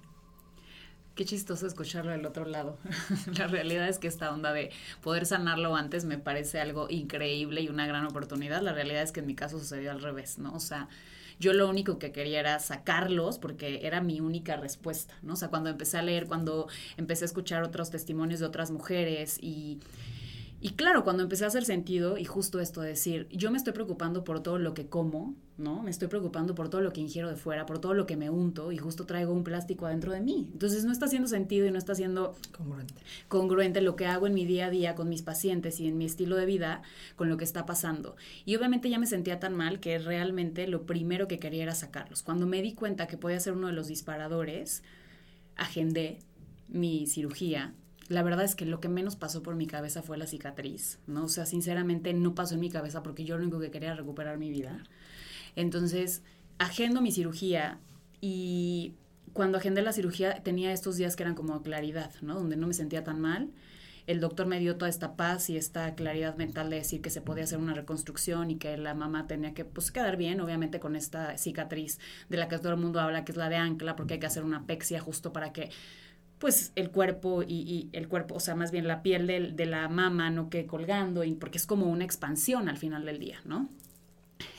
Qué 1.16 1.24
chistoso 1.24 1.66
escucharlo 1.66 2.12
del 2.12 2.26
otro 2.26 2.44
lado. 2.44 2.78
la 3.38 3.48
realidad 3.48 3.88
es 3.88 4.00
que 4.00 4.10
esta 4.10 4.34
onda 4.34 4.52
de 4.52 4.70
poder 5.02 5.26
sanarlo 5.26 5.78
antes 5.78 6.04
me 6.04 6.18
parece 6.18 6.60
algo 6.60 6.88
increíble 6.90 7.62
y 7.62 7.70
una 7.70 7.88
gran 7.88 8.06
oportunidad. 8.06 8.62
La 8.62 8.74
realidad 8.74 9.02
es 9.02 9.14
que 9.14 9.22
en 9.22 9.28
mi 9.28 9.36
caso 9.36 9.60
sucedió 9.60 9.92
al 9.92 10.02
revés, 10.02 10.40
¿no? 10.40 10.54
O 10.54 10.60
sea, 10.60 10.90
yo 11.42 11.54
lo 11.54 11.68
único 11.68 11.98
que 11.98 12.12
quería 12.12 12.40
era 12.40 12.60
sacarlos 12.60 13.40
porque 13.40 13.82
era 13.84 14.00
mi 14.00 14.22
única 14.22 14.56
respuesta, 14.56 15.16
¿no? 15.24 15.34
O 15.34 15.36
sea, 15.36 15.50
cuando 15.50 15.70
empecé 15.70 15.98
a 15.98 16.04
leer, 16.04 16.28
cuando 16.28 16.68
empecé 16.98 17.26
a 17.26 17.28
escuchar 17.28 17.64
otros 17.64 17.90
testimonios 17.90 18.40
de 18.40 18.46
otras 18.46 18.70
mujeres 18.72 19.38
y 19.42 19.80
y 20.64 20.74
claro, 20.74 21.04
cuando 21.04 21.24
empecé 21.24 21.44
a 21.44 21.48
hacer 21.48 21.66
sentido, 21.66 22.20
y 22.20 22.26
justo 22.26 22.60
esto 22.60 22.82
de 22.82 22.90
decir, 22.90 23.28
yo 23.32 23.50
me 23.50 23.58
estoy 23.58 23.74
preocupando 23.74 24.24
por 24.24 24.44
todo 24.44 24.60
lo 24.60 24.76
que 24.76 24.88
como, 24.88 25.34
¿no? 25.62 25.82
Me 25.82 25.92
estoy 25.92 26.08
preocupando 26.08 26.56
por 26.56 26.70
todo 26.70 26.82
lo 26.82 26.92
que 26.92 27.02
ingiero 27.02 27.30
de 27.30 27.36
fuera, 27.36 27.66
por 27.66 27.80
todo 27.80 27.94
lo 27.94 28.06
que 28.06 28.18
me 28.18 28.30
unto, 28.30 28.72
y 28.72 28.78
justo 28.78 29.06
traigo 29.06 29.32
un 29.32 29.44
plástico 29.44 29.86
adentro 29.86 30.12
de 30.12 30.20
mí. 30.20 30.50
Entonces 30.52 30.84
no 30.84 30.92
está 30.92 31.06
haciendo 31.06 31.28
sentido 31.28 31.66
y 31.66 31.72
no 31.72 31.78
está 31.78 31.96
siendo 31.96 32.36
congruente. 32.52 32.94
congruente 33.28 33.82
lo 33.82 33.96
que 33.96 34.08
hago 34.08 34.28
en 34.28 34.34
mi 34.34 34.46
día 34.46 34.68
a 34.68 34.70
día 34.70 34.96
con 34.96 35.10
mis 35.10 35.22
pacientes 35.22 35.80
y 35.80 35.88
en 35.88 35.98
mi 35.98 36.06
estilo 36.06 36.36
de 36.36 36.46
vida 36.46 36.82
con 37.16 37.30
lo 37.30 37.38
que 37.38 37.44
está 37.44 37.66
pasando. 37.66 38.16
Y 38.46 38.56
obviamente 38.56 38.90
ya 38.90 39.00
me 39.00 39.08
sentía 39.08 39.40
tan 39.40 39.56
mal 39.56 39.80
que 39.80 40.00
realmente 40.00 40.68
lo 40.68 40.86
primero 40.86 41.28
que 41.28 41.40
quería 41.40 41.64
era 41.64 41.76
sacarlos. 41.76 42.24
Cuando 42.24 42.48
me 42.48 42.62
di 42.62 42.74
cuenta 42.74 43.08
que 43.08 43.18
podía 43.18 43.40
ser 43.40 43.54
uno 43.54 43.68
de 43.68 43.74
los 43.74 43.88
disparadores, 43.88 44.84
agendé 45.56 46.20
mi 46.68 47.08
cirugía 47.08 47.74
la 48.12 48.24
verdad 48.24 48.44
es 48.44 48.56
que 48.56 48.66
lo 48.66 48.82
que 48.82 48.90
menos 48.90 49.16
pasó 49.16 49.42
por 49.42 49.56
mi 49.56 49.68
cabeza 49.68 50.02
fue 50.02 50.18
la 50.18 50.28
cicatriz, 50.28 51.00
¿no? 51.08 51.24
O 51.24 51.30
sea, 51.30 51.46
sinceramente 51.46 52.14
no 52.14 52.36
pasó 52.36 52.56
en 52.56 52.60
mi 52.60 52.70
cabeza 52.70 53.02
porque 53.04 53.24
yo 53.24 53.38
lo 53.38 53.44
único 53.44 53.60
que 53.62 53.72
quería 53.72 53.90
era 53.90 53.98
recuperar 53.98 54.38
mi 54.38 54.50
vida. 54.50 54.84
Entonces, 55.56 56.24
agendo 56.58 57.02
mi 57.02 57.12
cirugía 57.12 57.80
y 58.20 58.94
cuando 59.34 59.58
agendé 59.58 59.82
la 59.82 59.94
cirugía 59.94 60.44
tenía 60.44 60.74
estos 60.74 60.98
días 60.98 61.16
que 61.16 61.24
eran 61.24 61.36
como 61.36 61.62
claridad, 61.62 62.12
¿no? 62.22 62.36
Donde 62.36 62.56
no 62.56 62.68
me 62.68 62.74
sentía 62.74 63.04
tan 63.04 63.20
mal. 63.20 63.50
El 64.08 64.20
doctor 64.20 64.48
me 64.48 64.60
dio 64.60 64.78
toda 64.78 64.90
esta 64.90 65.16
paz 65.16 65.50
y 65.50 65.58
esta 65.58 65.94
claridad 65.96 66.36
mental 66.36 66.70
de 66.70 66.78
decir 66.78 67.02
que 67.02 67.10
se 67.10 67.22
podía 67.22 67.44
hacer 67.44 67.60
una 67.60 67.74
reconstrucción 67.74 68.50
y 68.50 68.58
que 68.58 68.76
la 68.78 68.94
mamá 68.94 69.28
tenía 69.28 69.54
que 69.54 69.64
pues 69.64 69.92
quedar 69.92 70.18
bien, 70.18 70.42
obviamente 70.42 70.80
con 70.80 70.96
esta 70.96 71.38
cicatriz 71.38 72.00
de 72.28 72.38
la 72.38 72.48
que 72.48 72.58
todo 72.58 72.74
el 72.74 72.80
mundo 72.80 73.00
habla, 73.00 73.24
que 73.24 73.32
es 73.32 73.38
la 73.38 73.50
de 73.50 73.58
ancla, 73.58 73.96
porque 73.96 74.16
hay 74.16 74.20
que 74.20 74.26
hacer 74.26 74.44
una 74.44 74.66
pexia 74.66 75.00
justo 75.00 75.32
para 75.32 75.54
que 75.54 75.70
pues 76.40 76.72
el 76.76 76.90
cuerpo 76.90 77.44
y, 77.44 77.90
el 77.94 78.08
cuerpo, 78.08 78.36
o 78.36 78.40
sea, 78.40 78.56
más 78.56 78.72
bien 78.72 78.88
la 78.88 79.04
piel 79.04 79.28
de, 79.28 79.66
la 79.68 79.88
mama 79.88 80.32
no 80.32 80.50
quede 80.50 80.66
colgando, 80.66 81.24
y 81.24 81.36
porque 81.36 81.60
es 81.60 81.68
como 81.68 81.86
una 81.86 82.04
expansión 82.04 82.68
al 82.68 82.78
final 82.78 83.06
del 83.06 83.20
día, 83.20 83.40
¿no? 83.46 83.70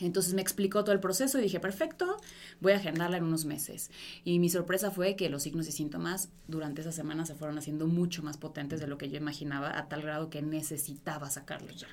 Entonces 0.01 0.35
me 0.35 0.43
explicó 0.43 0.85
todo 0.85 0.93
el 0.93 1.01
proceso 1.01 1.39
y 1.39 1.43
dije, 1.43 1.61
perfecto, 1.61 2.17
voy 2.61 2.73
a 2.73 2.77
agendarla 2.77 3.17
en 3.17 3.25
unos 3.25 3.45
meses. 3.45 3.91
Y 4.25 4.39
mi 4.39 4.49
sorpresa 4.49 4.91
fue 4.91 5.17
que 5.17 5.29
los 5.29 5.43
signos 5.43 5.69
y 5.69 5.73
síntomas 5.73 6.31
durante 6.49 6.81
esa 6.81 6.93
semana 6.93 7.27
se 7.27 7.35
fueron 7.35 7.59
haciendo 7.59 7.87
mucho 7.87 8.23
más 8.23 8.37
potentes 8.37 8.81
de 8.81 8.87
lo 8.87 8.99
que 8.99 9.09
yo 9.09 9.17
imaginaba, 9.17 9.77
a 9.79 9.89
tal 9.89 10.03
grado 10.03 10.31
que 10.31 10.43
necesitaba 10.43 11.31
sacarlos 11.31 11.81
ya. 11.81 11.89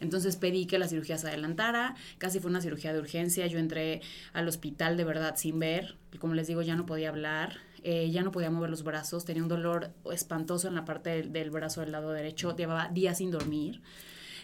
Entonces 0.00 0.36
pedí 0.36 0.66
que 0.66 0.78
la 0.78 0.88
cirugía 0.88 1.18
se 1.18 1.28
adelantara, 1.28 1.94
casi 2.18 2.40
fue 2.40 2.50
una 2.50 2.60
cirugía 2.60 2.92
de 2.92 3.00
urgencia, 3.00 3.46
yo 3.46 3.58
entré 3.58 4.02
al 4.32 4.48
hospital 4.48 4.96
de 4.96 5.04
verdad 5.04 5.36
sin 5.36 5.58
ver, 5.58 5.96
como 6.18 6.34
les 6.34 6.46
digo, 6.46 6.62
ya 6.62 6.74
no 6.74 6.86
podía 6.86 7.08
hablar, 7.08 7.58
eh, 7.82 8.10
ya 8.10 8.22
no 8.22 8.30
podía 8.30 8.50
mover 8.50 8.70
los 8.70 8.82
brazos, 8.82 9.24
tenía 9.24 9.42
un 9.42 9.48
dolor 9.48 9.90
espantoso 10.12 10.68
en 10.68 10.74
la 10.74 10.84
parte 10.84 11.22
del 11.22 11.50
brazo 11.50 11.80
del 11.80 11.92
lado 11.92 12.12
derecho, 12.12 12.54
llevaba 12.56 12.88
días 12.88 13.18
sin 13.18 13.30
dormir. 13.30 13.80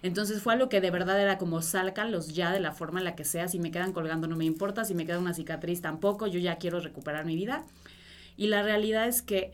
Entonces 0.06 0.40
fue 0.40 0.52
algo 0.52 0.68
que 0.68 0.80
de 0.80 0.90
verdad 0.90 1.20
era 1.20 1.36
como 1.36 1.62
sálcalos 1.62 2.34
ya 2.34 2.52
de 2.52 2.60
la 2.60 2.72
forma 2.72 3.00
en 3.00 3.04
la 3.04 3.16
que 3.16 3.24
sea, 3.24 3.48
si 3.48 3.58
me 3.58 3.70
quedan 3.70 3.92
colgando 3.92 4.28
no 4.28 4.36
me 4.36 4.44
importa, 4.44 4.84
si 4.84 4.94
me 4.94 5.04
queda 5.04 5.18
una 5.18 5.34
cicatriz 5.34 5.80
tampoco, 5.82 6.26
yo 6.26 6.38
ya 6.38 6.56
quiero 6.56 6.80
recuperar 6.80 7.24
mi 7.24 7.34
vida. 7.34 7.64
Y 8.36 8.46
la 8.46 8.62
realidad 8.62 9.08
es 9.08 9.22
que 9.22 9.52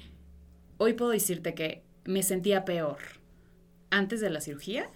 hoy 0.77 0.93
puedo 0.93 1.11
decirte 1.11 1.55
que 1.55 1.83
me 2.05 2.23
sentía 2.23 2.65
peor 2.65 2.99
antes 3.91 4.21
de 4.21 4.31
la 4.31 4.41
cirugía 4.41 4.89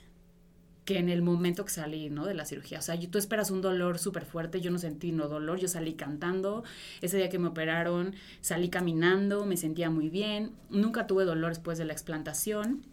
que 0.85 0.99
en 0.99 1.09
el 1.09 1.21
momento 1.21 1.65
que 1.65 1.73
salí, 1.73 2.11
¿no? 2.11 2.27
De 2.27 2.35
la 2.35 2.45
cirugía. 2.45 2.79
O 2.79 2.83
sea, 2.83 2.99
tú 3.11 3.19
esperas 3.19 3.51
un 3.51 3.61
dolor 3.61 3.99
súper 3.99 4.25
fuerte, 4.25 4.61
yo 4.61 4.71
no 4.71 4.79
sentí 4.79 5.11
no 5.11 5.27
dolor, 5.27 5.59
yo 5.59 5.67
salí 5.67 5.95
cantando, 5.95 6.63
ese 7.01 7.17
día 7.17 7.29
que 7.29 7.41
me 7.41 7.49
operaron 7.49 8.15
salí 8.41 8.69
caminando, 8.69 9.45
me 9.47 9.57
sentía 9.57 9.91
muy 9.91 10.11
bien, 10.11 10.53
nunca 10.71 11.07
tuve 11.07 11.25
dolor 11.25 11.51
después 11.51 11.77
de 11.79 11.87
la 11.87 11.93
explantación. 11.93 12.85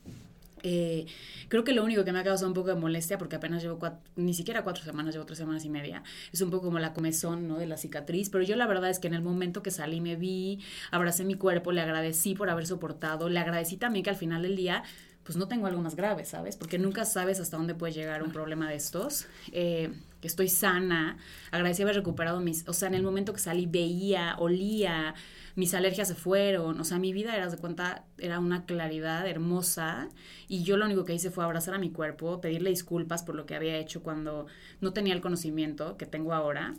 Eh, 0.64 1.06
creo 1.50 1.64
que 1.64 1.74
lo 1.74 1.84
único 1.84 2.06
que 2.06 2.12
me 2.12 2.20
ha 2.20 2.24
causado 2.24 2.48
un 2.48 2.54
poco 2.54 2.70
de 2.70 2.76
molestia, 2.76 3.18
porque 3.18 3.36
apenas 3.36 3.62
llevo 3.62 3.80
ni 4.16 4.34
siquiera 4.34 4.64
cuatro 4.64 4.84
semanas, 4.84 5.14
llevo 5.14 5.26
tres 5.26 5.38
semanas 5.38 5.66
y 5.66 5.70
media, 5.70 6.04
es 6.32 6.42
un 6.42 6.50
poco 6.50 6.66
como 6.66 6.80
la 6.80 6.94
comezón, 6.94 7.48
¿no? 7.48 7.58
De 7.58 7.68
la 7.68 7.78
cicatriz, 7.78 8.30
pero 8.30 8.44
yo 8.44 8.56
la 8.56 8.66
verdad 8.66 8.90
es 8.90 9.00
que 9.00 9.08
en 9.08 9.14
el 9.14 9.22
momento 9.22 9.62
que 9.62 9.72
salí 9.72 10.02
me 10.02 10.16
vi, 10.16 10.60
abracé 10.92 11.26
mi 11.26 11.36
cuerpo, 11.36 11.72
le 11.72 11.82
agradecí 11.82 12.34
por 12.34 12.50
haber 12.50 12.66
soportado, 12.66 13.30
le 13.30 13.40
agradecí 13.40 13.78
también 13.78 14.04
que 14.04 14.10
al 14.10 14.16
final 14.16 14.42
del 14.42 14.56
día 14.56 14.84
pues 15.24 15.38
no 15.38 15.48
tengo 15.48 15.68
algo 15.68 15.82
más 15.82 15.96
grave, 15.96 16.26
¿sabes? 16.26 16.58
Porque 16.58 16.78
nunca 16.78 17.06
sabes 17.06 17.40
hasta 17.40 17.58
dónde 17.58 17.76
puede 17.76 17.94
llegar 17.94 18.24
un 18.24 18.32
problema 18.32 18.70
de 18.70 18.76
estos. 18.76 19.26
Eh, 19.54 19.90
estoy 20.22 20.50
sana, 20.50 21.18
agradecí 21.52 21.82
haber 21.82 21.96
recuperado 21.96 22.42
mis, 22.42 22.68
o 22.68 22.74
sea, 22.74 22.90
en 22.90 22.96
el 22.96 23.04
momento 23.04 23.34
que 23.34 23.40
salí 23.40 23.66
veía, 23.66 24.36
olía, 24.38 25.16
mis 25.56 25.74
alergias 25.74 26.08
se 26.08 26.16
fueron, 26.16 26.80
o 26.80 26.84
sea, 26.84 26.98
mi 26.98 27.14
vida 27.14 27.36
era 27.36 27.48
de 27.48 27.58
cuenta, 27.58 28.06
era 28.18 28.40
una 28.40 28.66
claridad 28.66 29.28
hermosa 29.28 30.10
y 30.48 30.64
yo 30.64 30.78
lo 30.78 30.86
único 30.86 31.06
que 31.06 31.14
hice 31.14 31.30
fue 31.30 31.44
abrazar 31.44 31.76
a 31.76 31.78
mi 31.78 31.92
cuerpo, 31.92 32.42
pedirle 32.42 32.72
disculpas 32.72 33.24
por 33.24 33.36
lo 33.36 33.46
que 33.46 33.56
había 33.56 33.78
hecho 33.78 34.02
cuando 34.02 34.48
no 34.82 34.94
tenía 34.94 35.14
el 35.14 35.22
conocimiento 35.22 35.96
que 35.98 36.08
tengo 36.08 36.34
ahora 36.34 36.74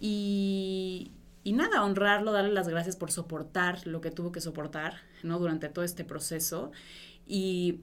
y, 0.00 1.12
nada, 1.44 1.84
honrarlo, 1.84 2.32
darle 2.32 2.52
las 2.52 2.68
gracias 2.68 2.96
por 2.96 3.12
soportar 3.12 3.86
lo 3.86 4.00
que 4.00 4.10
tuvo 4.10 4.32
que 4.32 4.40
soportar, 4.40 4.94
¿no? 5.22 5.38
Durante 5.38 5.68
todo 5.68 5.84
este 5.84 6.04
proceso 6.04 6.72
y 7.26 7.80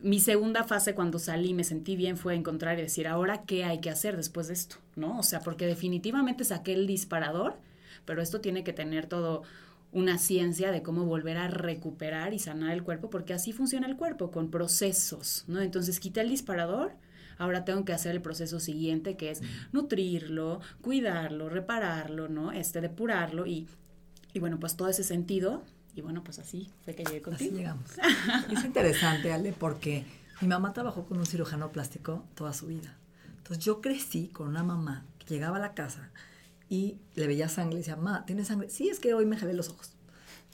mi 0.00 0.20
segunda 0.20 0.64
fase 0.64 0.94
cuando 0.94 1.18
salí 1.18 1.54
me 1.54 1.64
sentí 1.64 1.96
bien 1.96 2.16
fue 2.16 2.34
encontrar 2.34 2.78
y 2.78 2.82
decir, 2.82 3.06
ahora 3.06 3.42
qué 3.42 3.64
hay 3.64 3.80
que 3.80 3.90
hacer 3.90 4.16
después 4.16 4.48
de 4.48 4.54
esto, 4.54 4.76
¿no? 4.96 5.18
O 5.18 5.22
sea, 5.22 5.40
porque 5.40 5.66
definitivamente 5.66 6.44
saqué 6.44 6.74
el 6.74 6.86
disparador, 6.86 7.56
pero 8.04 8.22
esto 8.22 8.40
tiene 8.40 8.64
que 8.64 8.72
tener 8.72 9.06
todo 9.06 9.42
una 9.92 10.18
ciencia 10.18 10.70
de 10.70 10.82
cómo 10.82 11.04
volver 11.04 11.38
a 11.38 11.48
recuperar 11.48 12.34
y 12.34 12.38
sanar 12.38 12.72
el 12.72 12.82
cuerpo, 12.82 13.10
porque 13.10 13.32
así 13.32 13.52
funciona 13.52 13.86
el 13.86 13.96
cuerpo, 13.96 14.30
con 14.30 14.50
procesos, 14.50 15.44
¿no? 15.46 15.60
Entonces 15.60 15.98
quité 15.98 16.20
el 16.20 16.28
disparador, 16.28 16.92
ahora 17.38 17.64
tengo 17.64 17.84
que 17.84 17.92
hacer 17.92 18.12
el 18.12 18.20
proceso 18.20 18.60
siguiente, 18.60 19.16
que 19.16 19.30
es 19.30 19.40
nutrirlo, 19.72 20.60
cuidarlo, 20.82 21.48
repararlo, 21.48 22.28
¿no? 22.28 22.52
Este, 22.52 22.80
depurarlo 22.80 23.46
y, 23.46 23.66
y 24.34 24.40
bueno, 24.40 24.60
pues 24.60 24.76
todo 24.76 24.88
ese 24.88 25.04
sentido, 25.04 25.62
y 25.94 26.02
bueno, 26.02 26.22
pues 26.22 26.38
así 26.38 26.70
fue 26.84 26.94
que 26.94 27.04
llegué 27.04 27.22
contigo. 27.22 27.50
Así 27.50 27.56
llegamos. 27.56 27.90
es 28.52 28.64
interesante, 28.64 29.32
Ale, 29.32 29.52
porque 29.52 30.04
mi 30.42 30.48
mamá 30.48 30.72
trabajó 30.72 31.06
con 31.06 31.18
un 31.18 31.26
cirujano 31.26 31.72
plástico 31.72 32.24
toda 32.34 32.52
su 32.52 32.66
vida. 32.66 32.94
Entonces 33.38 33.64
yo 33.64 33.80
crecí 33.80 34.28
con 34.28 34.48
una 34.48 34.62
mamá 34.62 35.06
que 35.18 35.34
llegaba 35.34 35.56
a 35.56 35.60
la 35.60 35.72
casa 35.72 36.10
y 36.68 36.98
le 37.14 37.26
veía 37.26 37.48
sangre 37.48 37.74
y 37.74 37.78
decía, 37.78 37.96
ma, 37.96 38.24
¿tienes 38.26 38.48
sangre? 38.48 38.68
Sí, 38.70 38.88
es 38.88 39.00
que 39.00 39.14
hoy 39.14 39.26
me 39.26 39.36
jalé 39.36 39.54
los 39.54 39.68
ojos, 39.68 39.92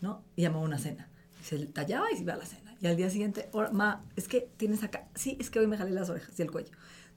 ¿no? 0.01 0.23
Y 0.37 0.43
llamó 0.43 0.61
a 0.61 0.63
una 0.63 0.79
cena. 0.79 1.09
Y 1.41 1.45
se 1.45 1.67
tallaba 1.67 2.11
y 2.13 2.17
se 2.17 2.23
iba 2.23 2.35
a 2.35 2.37
la 2.37 2.47
cena. 2.47 2.77
Y 2.81 2.87
al 2.87 2.97
día 2.97 3.11
siguiente, 3.11 3.49
ma, 3.73 4.05
es 4.17 4.29
que 4.29 4.49
tienes 4.57 4.83
acá, 4.83 5.09
sí, 5.15 5.37
es 5.41 5.51
que 5.51 5.61
hoy 5.61 5.67
me 5.67 5.77
jalé 5.77 5.91
las 5.91 6.11
orejas 6.11 6.39
y 6.39 6.43
el 6.43 6.51
cuello. 6.51 6.73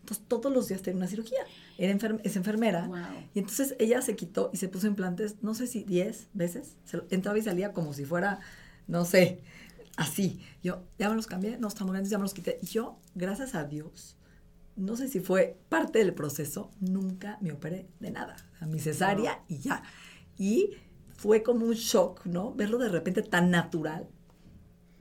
Entonces 0.08 0.26
todos 0.28 0.54
los 0.54 0.70
días 0.70 0.82
tenía 0.82 0.98
una 0.98 1.08
cirugía. 1.08 1.40
Era 1.78 1.98
es 2.24 2.36
enfermera. 2.38 2.90
Y 3.34 3.40
entonces 3.40 3.76
ella 3.78 4.02
se 4.02 4.16
quitó 4.16 4.50
y 4.54 4.58
se 4.58 4.70
puso 4.70 4.88
implantes, 4.88 5.36
no 5.42 5.54
sé 5.54 5.68
si 5.68 5.84
10 5.84 6.30
veces. 6.34 6.78
Se 6.86 7.02
entraba 7.10 7.38
y 7.38 7.42
salía 7.42 7.74
como 7.74 7.94
si 7.94 8.06
fuera, 8.06 8.40
no 8.88 9.04
sé, 9.04 9.42
así. 9.98 10.40
Yo, 10.64 10.84
ya 10.98 11.10
me 11.10 11.16
los 11.16 11.28
cambié, 11.28 11.58
no, 11.58 11.68
estamos 11.68 11.92
grandes, 11.92 12.10
ya 12.10 12.18
me 12.18 12.24
los 12.24 12.34
quité. 12.34 12.58
Y 12.62 12.68
yo, 12.68 12.98
gracias 13.16 13.54
a 13.54 13.66
Dios, 13.66 14.16
no 14.78 14.96
sé 14.96 15.08
si 15.08 15.20
fue 15.20 15.60
parte 15.70 16.00
del 16.00 16.14
proceso, 16.14 16.72
nunca 16.80 17.38
me 17.42 17.52
operé 17.52 17.90
de 18.00 18.12
nada. 18.12 18.36
A 18.60 18.66
mi 18.66 18.80
cesárea 18.80 19.44
y 19.48 19.58
ya. 19.60 19.84
Y 20.38 20.72
fue 21.16 21.44
como 21.44 21.66
un 21.66 21.74
shock, 21.74 22.26
¿no? 22.26 22.54
Verlo 22.54 22.78
de 22.78 22.90
repente 22.90 23.24
tan 23.24 23.50
natural, 23.50 24.08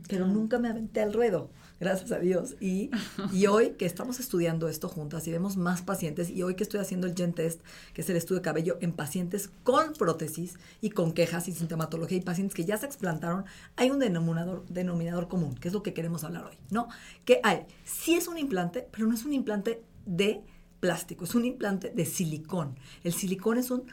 pero 0.08 0.26
nunca 0.26 0.58
me 0.58 0.68
aventé 0.68 1.00
al 1.00 1.12
ruedo, 1.12 1.50
gracias 1.80 2.12
a 2.12 2.18
Dios. 2.18 2.56
Y, 2.60 2.90
y, 3.32 3.46
hoy 3.46 3.70
que 3.70 3.86
estamos 3.86 4.20
estudiando 4.20 4.68
esto 4.68 4.88
juntas 4.88 5.26
y 5.26 5.32
vemos 5.32 5.56
más 5.56 5.82
pacientes, 5.82 6.30
y 6.30 6.42
hoy 6.42 6.54
que 6.54 6.62
estoy 6.62 6.80
haciendo 6.80 7.06
el 7.06 7.14
Gen 7.14 7.32
Test, 7.32 7.60
que 7.94 8.02
es 8.02 8.10
el 8.10 8.16
estudio 8.16 8.40
de 8.40 8.44
cabello 8.44 8.78
en 8.80 8.92
pacientes 8.92 9.50
con 9.64 9.92
prótesis 9.94 10.54
y 10.80 10.90
con 10.90 11.12
quejas 11.12 11.48
y 11.48 11.52
sintomatología 11.52 12.18
y 12.18 12.22
pacientes 12.22 12.54
que 12.54 12.64
ya 12.64 12.76
se 12.76 12.86
explantaron, 12.86 13.44
hay 13.76 13.90
un 13.90 13.98
denominador, 13.98 14.64
denominador 14.68 15.28
común, 15.28 15.54
que 15.54 15.68
es 15.68 15.74
lo 15.74 15.82
que 15.82 15.94
queremos 15.94 16.24
hablar 16.24 16.44
hoy, 16.44 16.56
¿no? 16.70 16.88
Que 17.24 17.40
hay, 17.42 17.66
sí 17.84 18.14
es 18.14 18.28
un 18.28 18.38
implante, 18.38 18.88
pero 18.90 19.06
no 19.06 19.14
es 19.14 19.24
un 19.24 19.32
implante 19.32 19.82
de 20.04 20.42
plástico, 20.80 21.24
es 21.24 21.34
un 21.34 21.44
implante 21.44 21.90
de 21.90 22.04
silicón. 22.04 22.76
El 23.02 23.12
silicón 23.12 23.58
es 23.58 23.70
un 23.70 23.84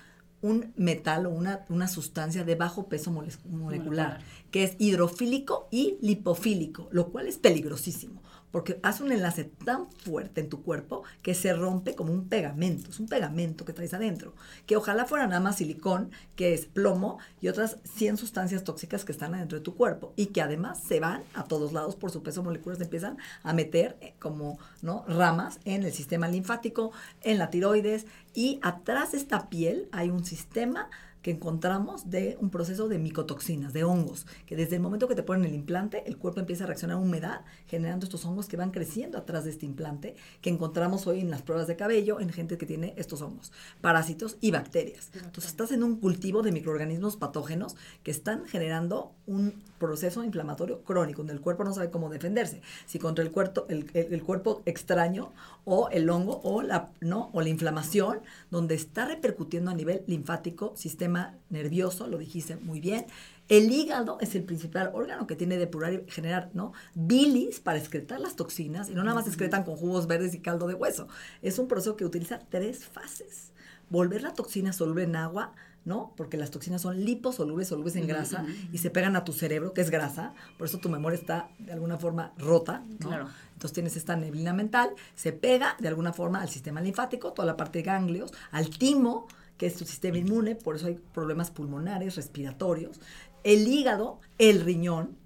un 0.43 0.73
metal 0.75 1.25
o 1.25 1.29
una, 1.29 1.65
una 1.69 1.88
sustancia 1.88 2.43
de 2.43 2.56
bajo 2.56 2.88
peso 2.88 3.12
molecular, 3.45 4.19
que 4.51 4.63
es 4.63 4.75
hidrofílico 4.77 5.67
y 5.71 5.97
lipofílico, 6.01 6.89
lo 6.91 7.08
cual 7.12 7.27
es 7.27 7.38
peligrosísimo 7.38 8.21
porque 8.53 8.79
hace 8.83 9.01
un 9.01 9.11
enlace 9.11 9.45
tan 9.45 9.89
fuerte 9.89 10.39
en 10.39 10.47
tu 10.47 10.61
cuerpo 10.61 11.01
que 11.23 11.33
se 11.33 11.53
rompe 11.53 11.95
como 11.95 12.13
un 12.13 12.29
pegamento, 12.29 12.91
es 12.91 12.99
un 12.99 13.07
pegamento 13.07 13.65
que 13.65 13.73
traes 13.73 13.95
adentro, 13.95 14.35
que 14.67 14.77
ojalá 14.77 15.05
fuera 15.05 15.25
nada 15.25 15.41
más 15.41 15.57
silicón, 15.57 16.11
que 16.35 16.53
es 16.53 16.67
plomo 16.67 17.17
y 17.41 17.47
otras 17.47 17.79
100 17.95 18.17
sustancias 18.17 18.63
tóxicas 18.63 19.05
que 19.05 19.11
están 19.11 19.33
adentro 19.33 19.57
de 19.57 19.63
tu 19.63 19.75
cuerpo 19.75 20.13
y 20.15 20.27
que 20.27 20.43
además 20.43 20.79
se 20.79 20.99
van 20.99 21.23
a 21.33 21.45
todos 21.45 21.73
lados 21.73 21.95
por 21.95 22.11
su 22.11 22.21
peso 22.21 22.43
molecular, 22.43 22.77
se 22.77 22.83
empiezan 22.83 23.17
a 23.41 23.53
meter 23.53 23.97
eh, 24.01 24.13
como 24.19 24.59
¿no? 24.83 25.03
ramas 25.07 25.59
en 25.65 25.81
el 25.81 25.91
sistema 25.91 26.27
linfático, 26.27 26.91
en 27.23 27.39
la 27.39 27.49
tiroides 27.49 28.05
y 28.35 28.59
atrás 28.61 29.13
de 29.13 29.17
esta 29.17 29.49
piel 29.49 29.89
hay 29.91 30.11
un 30.11 30.25
sistema 30.25 30.91
que 31.23 31.31
encontramos 31.31 32.12
de 32.12 32.38
un 32.39 32.49
proceso 32.49 32.89
de 32.89 32.99
micotoxinas, 32.99 33.73
de 33.73 33.86
hongos, 33.86 34.27
que 34.45 34.57
desde 34.57 34.75
el 34.75 34.81
momento 34.81 35.07
que 35.07 35.15
te 35.15 35.23
ponen 35.23 35.45
el 35.45 35.55
implante, 35.55 36.03
el 36.05 36.17
cuerpo 36.17 36.41
empieza 36.41 36.65
a 36.65 36.67
reaccionar 36.67 36.97
a 36.97 36.99
humedad, 36.99 37.41
generando 37.65 38.05
estos 38.05 38.25
hongos 38.25 38.47
que 38.47 38.57
van 38.57 38.71
creciendo 38.71 39.17
atrás 39.17 39.45
de 39.45 39.51
este 39.51 39.65
implante, 39.65 40.15
que 40.41 40.49
encontramos 40.49 41.07
hoy 41.07 41.21
en 41.21 41.31
las 41.31 41.41
pruebas 41.41 41.67
de 41.67 41.77
cabello 41.77 42.19
en 42.19 42.29
gente 42.29 42.57
que 42.57 42.65
tiene 42.65 42.93
estos 42.97 43.21
hongos, 43.21 43.53
parásitos 43.79 44.38
y 44.41 44.51
bacterias. 44.51 45.09
Entonces 45.15 45.45
estás 45.45 45.71
en 45.71 45.83
un 45.83 45.95
cultivo 45.95 46.43
de 46.43 46.51
microorganismos 46.51 47.15
patógenos 47.15 47.77
que 48.03 48.12
están 48.12 48.45
generando 48.45 49.13
un 49.25 49.63
proceso 49.79 50.25
inflamatorio 50.25 50.83
crónico, 50.83 51.19
donde 51.19 51.33
el 51.33 51.41
cuerpo 51.41 51.63
no 51.63 51.73
sabe 51.73 51.89
cómo 51.89 52.09
defenderse, 52.09 52.62
si 52.86 52.99
contra 52.99 53.23
el 53.23 53.31
cuerpo, 53.31 53.65
el, 53.69 53.89
el 53.93 54.23
cuerpo 54.23 54.62
extraño 54.65 55.31
o 55.63 55.88
el 55.89 56.09
hongo 56.09 56.41
o 56.43 56.62
la, 56.62 56.89
¿no? 56.99 57.29
o 57.31 57.41
la 57.41 57.47
inflamación, 57.47 58.19
donde 58.51 58.75
está 58.75 59.05
repercutiendo 59.05 59.71
a 59.71 59.73
nivel 59.73 60.03
linfático, 60.05 60.73
sistema 60.75 61.12
sistema 61.13 61.38
nervioso, 61.49 62.08
lo 62.08 62.17
dijiste 62.17 62.56
muy 62.58 62.80
bien. 62.80 63.06
El 63.49 63.71
hígado 63.71 64.17
es 64.21 64.36
el 64.36 64.43
principal 64.43 64.91
órgano 64.93 65.28
que 65.28 65.36
tiene 65.36 65.58
depurar 65.58 65.93
y 65.93 66.04
generar, 66.10 66.49
¿no? 66.54 66.73
Bilis 66.95 67.60
para 67.60 67.78
excretar 67.78 68.19
las 68.19 68.36
toxinas 68.36 68.89
y 68.89 68.93
no 68.93 69.04
nada 69.04 69.15
más 69.15 69.28
excretan 69.28 69.63
con 69.63 69.76
jugos 69.76 70.08
verdes 70.08 70.34
y 70.34 70.39
caldo 70.39 70.67
de 70.67 70.73
hueso. 70.73 71.08
Es 71.41 71.60
un 71.60 71.67
proceso 71.67 71.95
que 71.95 72.06
utiliza 72.06 72.39
tres 72.39 72.86
fases. 72.86 73.52
Volver 73.89 74.23
la 74.23 74.34
toxina 74.34 74.73
soluble 74.73 75.04
en 75.04 75.15
agua, 75.15 75.54
¿no? 75.86 76.13
Porque 76.15 76.38
las 76.38 76.49
toxinas 76.49 76.82
son 76.82 77.04
liposolubles, 77.04 77.67
solubles 77.67 77.95
en 77.95 78.08
grasa 78.08 78.45
y 78.71 78.78
se 78.78 78.89
pegan 78.89 79.15
a 79.15 79.23
tu 79.23 79.34
cerebro, 79.34 79.73
que 79.73 79.82
es 79.82 79.89
grasa. 79.89 80.34
Por 80.58 80.67
eso 80.67 80.80
tu 80.80 80.89
memoria 80.89 81.19
está 81.19 81.49
de 81.60 81.73
alguna 81.73 81.97
forma 81.97 82.34
rota, 82.38 82.84
¿no? 83.02 83.10
Claro. 83.10 83.28
Entonces 83.54 83.73
tienes 83.73 83.97
esta 83.97 84.15
neblina 84.15 84.54
mental, 84.54 84.89
se 85.15 85.34
pega 85.34 85.76
de 85.80 85.89
alguna 85.89 86.13
forma 86.13 86.41
al 86.41 86.49
sistema 86.49 86.82
linfático, 86.82 87.34
toda 87.34 87.45
la 87.45 87.58
parte 87.58 87.80
de 87.80 87.84
ganglios, 87.84 88.34
al 88.52 88.69
timo, 88.69 89.28
que 89.57 89.65
es 89.65 89.75
tu 89.75 89.85
sistema 89.85 90.17
inmune, 90.17 90.55
por 90.55 90.75
eso 90.75 90.87
hay 90.87 90.99
problemas 91.13 91.51
pulmonares, 91.51 92.15
respiratorios, 92.15 92.99
el 93.43 93.67
hígado, 93.67 94.19
el 94.37 94.61
riñón, 94.61 95.17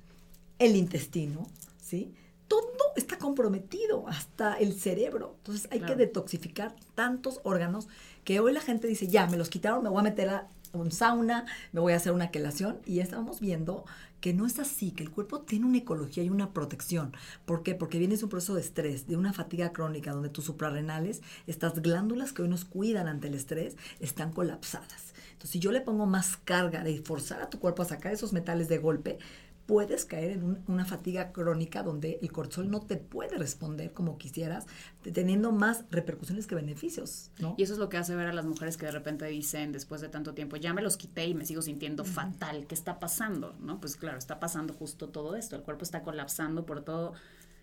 el 0.59 0.75
intestino, 0.75 1.47
¿sí? 1.81 2.13
Todo 2.47 2.67
está 2.95 3.17
comprometido, 3.17 4.07
hasta 4.07 4.55
el 4.55 4.73
cerebro. 4.73 5.35
Entonces 5.37 5.67
hay 5.71 5.81
que 5.81 5.95
detoxificar 5.95 6.75
tantos 6.95 7.39
órganos 7.43 7.87
que 8.23 8.39
hoy 8.39 8.53
la 8.53 8.61
gente 8.61 8.87
dice, 8.87 9.07
ya, 9.07 9.27
me 9.27 9.37
los 9.37 9.49
quitaron, 9.49 9.83
me 9.83 9.89
voy 9.89 9.99
a 9.99 10.03
meter 10.03 10.29
a 10.29 10.49
un 10.73 10.91
sauna, 10.91 11.45
me 11.71 11.79
voy 11.79 11.93
a 11.93 11.97
hacer 11.97 12.11
una 12.11 12.31
quelación. 12.31 12.79
Y 12.85 12.95
ya 12.95 13.03
estamos 13.03 13.39
viendo 13.39 13.85
que 14.21 14.33
no 14.33 14.45
es 14.45 14.59
así, 14.59 14.91
que 14.91 15.03
el 15.03 15.11
cuerpo 15.11 15.41
tiene 15.41 15.65
una 15.65 15.77
ecología 15.77 16.23
y 16.23 16.29
una 16.29 16.53
protección. 16.53 17.13
¿Por 17.45 17.63
qué? 17.63 17.75
Porque 17.75 17.99
viene 17.99 18.17
de 18.17 18.23
un 18.23 18.29
proceso 18.29 18.55
de 18.55 18.61
estrés, 18.61 19.07
de 19.07 19.15
una 19.15 19.33
fatiga 19.33 19.71
crónica, 19.73 20.11
donde 20.11 20.29
tus 20.29 20.45
suprarrenales, 20.45 21.21
estas 21.45 21.81
glándulas 21.81 22.33
que 22.33 22.41
hoy 22.41 22.49
nos 22.49 22.65
cuidan 22.65 23.07
ante 23.07 23.27
el 23.27 23.35
estrés, 23.35 23.77
están 23.99 24.31
colapsadas. 24.31 25.13
Entonces, 25.31 25.51
si 25.51 25.59
yo 25.59 25.71
le 25.71 25.81
pongo 25.81 26.07
más 26.07 26.37
carga 26.37 26.83
de 26.83 26.99
forzar 27.01 27.41
a 27.41 27.49
tu 27.49 27.59
cuerpo 27.59 27.83
a 27.83 27.85
sacar 27.85 28.11
esos 28.11 28.33
metales 28.33 28.67
de 28.69 28.79
golpe, 28.79 29.19
puedes 29.67 30.05
caer 30.05 30.31
en 30.31 30.43
un- 30.43 30.63
una 30.67 30.85
fatiga 30.85 31.31
crónica 31.31 31.83
donde 31.83 32.17
el 32.21 32.31
cortisol 32.31 32.71
no 32.71 32.79
te 32.79 32.95
puede 32.97 33.37
responder 33.37 33.91
como 33.93 34.17
quisieras, 34.17 34.65
te- 35.03 35.11
teniendo 35.11 35.51
más 35.51 35.83
repercusiones 35.91 36.47
que 36.47 36.55
beneficios, 36.55 37.29
¿no? 37.39 37.53
Y 37.57 37.63
eso 37.63 37.73
es 37.73 37.79
lo 37.79 37.89
que 37.89 37.97
hace 37.97 38.15
ver 38.15 38.27
a 38.27 38.33
las 38.33 38.45
mujeres 38.45 38.77
que 38.77 38.85
de 38.87 38.93
repente 38.93 39.25
dicen 39.25 39.71
después 39.73 40.01
de 40.01 40.09
tanto 40.09 40.33
tiempo, 40.33 40.55
ya 40.55 40.73
me 40.73 40.81
los 40.81 40.97
quité 40.97 41.27
y 41.27 41.35
me 41.35 41.45
sigo 41.45 41.61
sintiendo 41.61 42.03
fatal. 42.05 42.65
¿Qué 42.65 42.73
está 42.73 42.99
pasando? 42.99 43.55
¿No? 43.59 43.79
Pues 43.79 43.97
claro, 43.97 44.17
está 44.17 44.39
pasando 44.39 44.73
justo 44.73 45.09
todo 45.09 45.35
esto. 45.35 45.55
El 45.55 45.61
cuerpo 45.63 45.83
está 45.83 46.01
colapsando 46.01 46.65
por 46.65 46.81
todos 46.81 47.17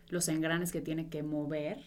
los 0.09 0.29
engranes 0.29 0.71
que 0.71 0.83
tiene 0.83 1.09
que 1.09 1.23
mover 1.23 1.79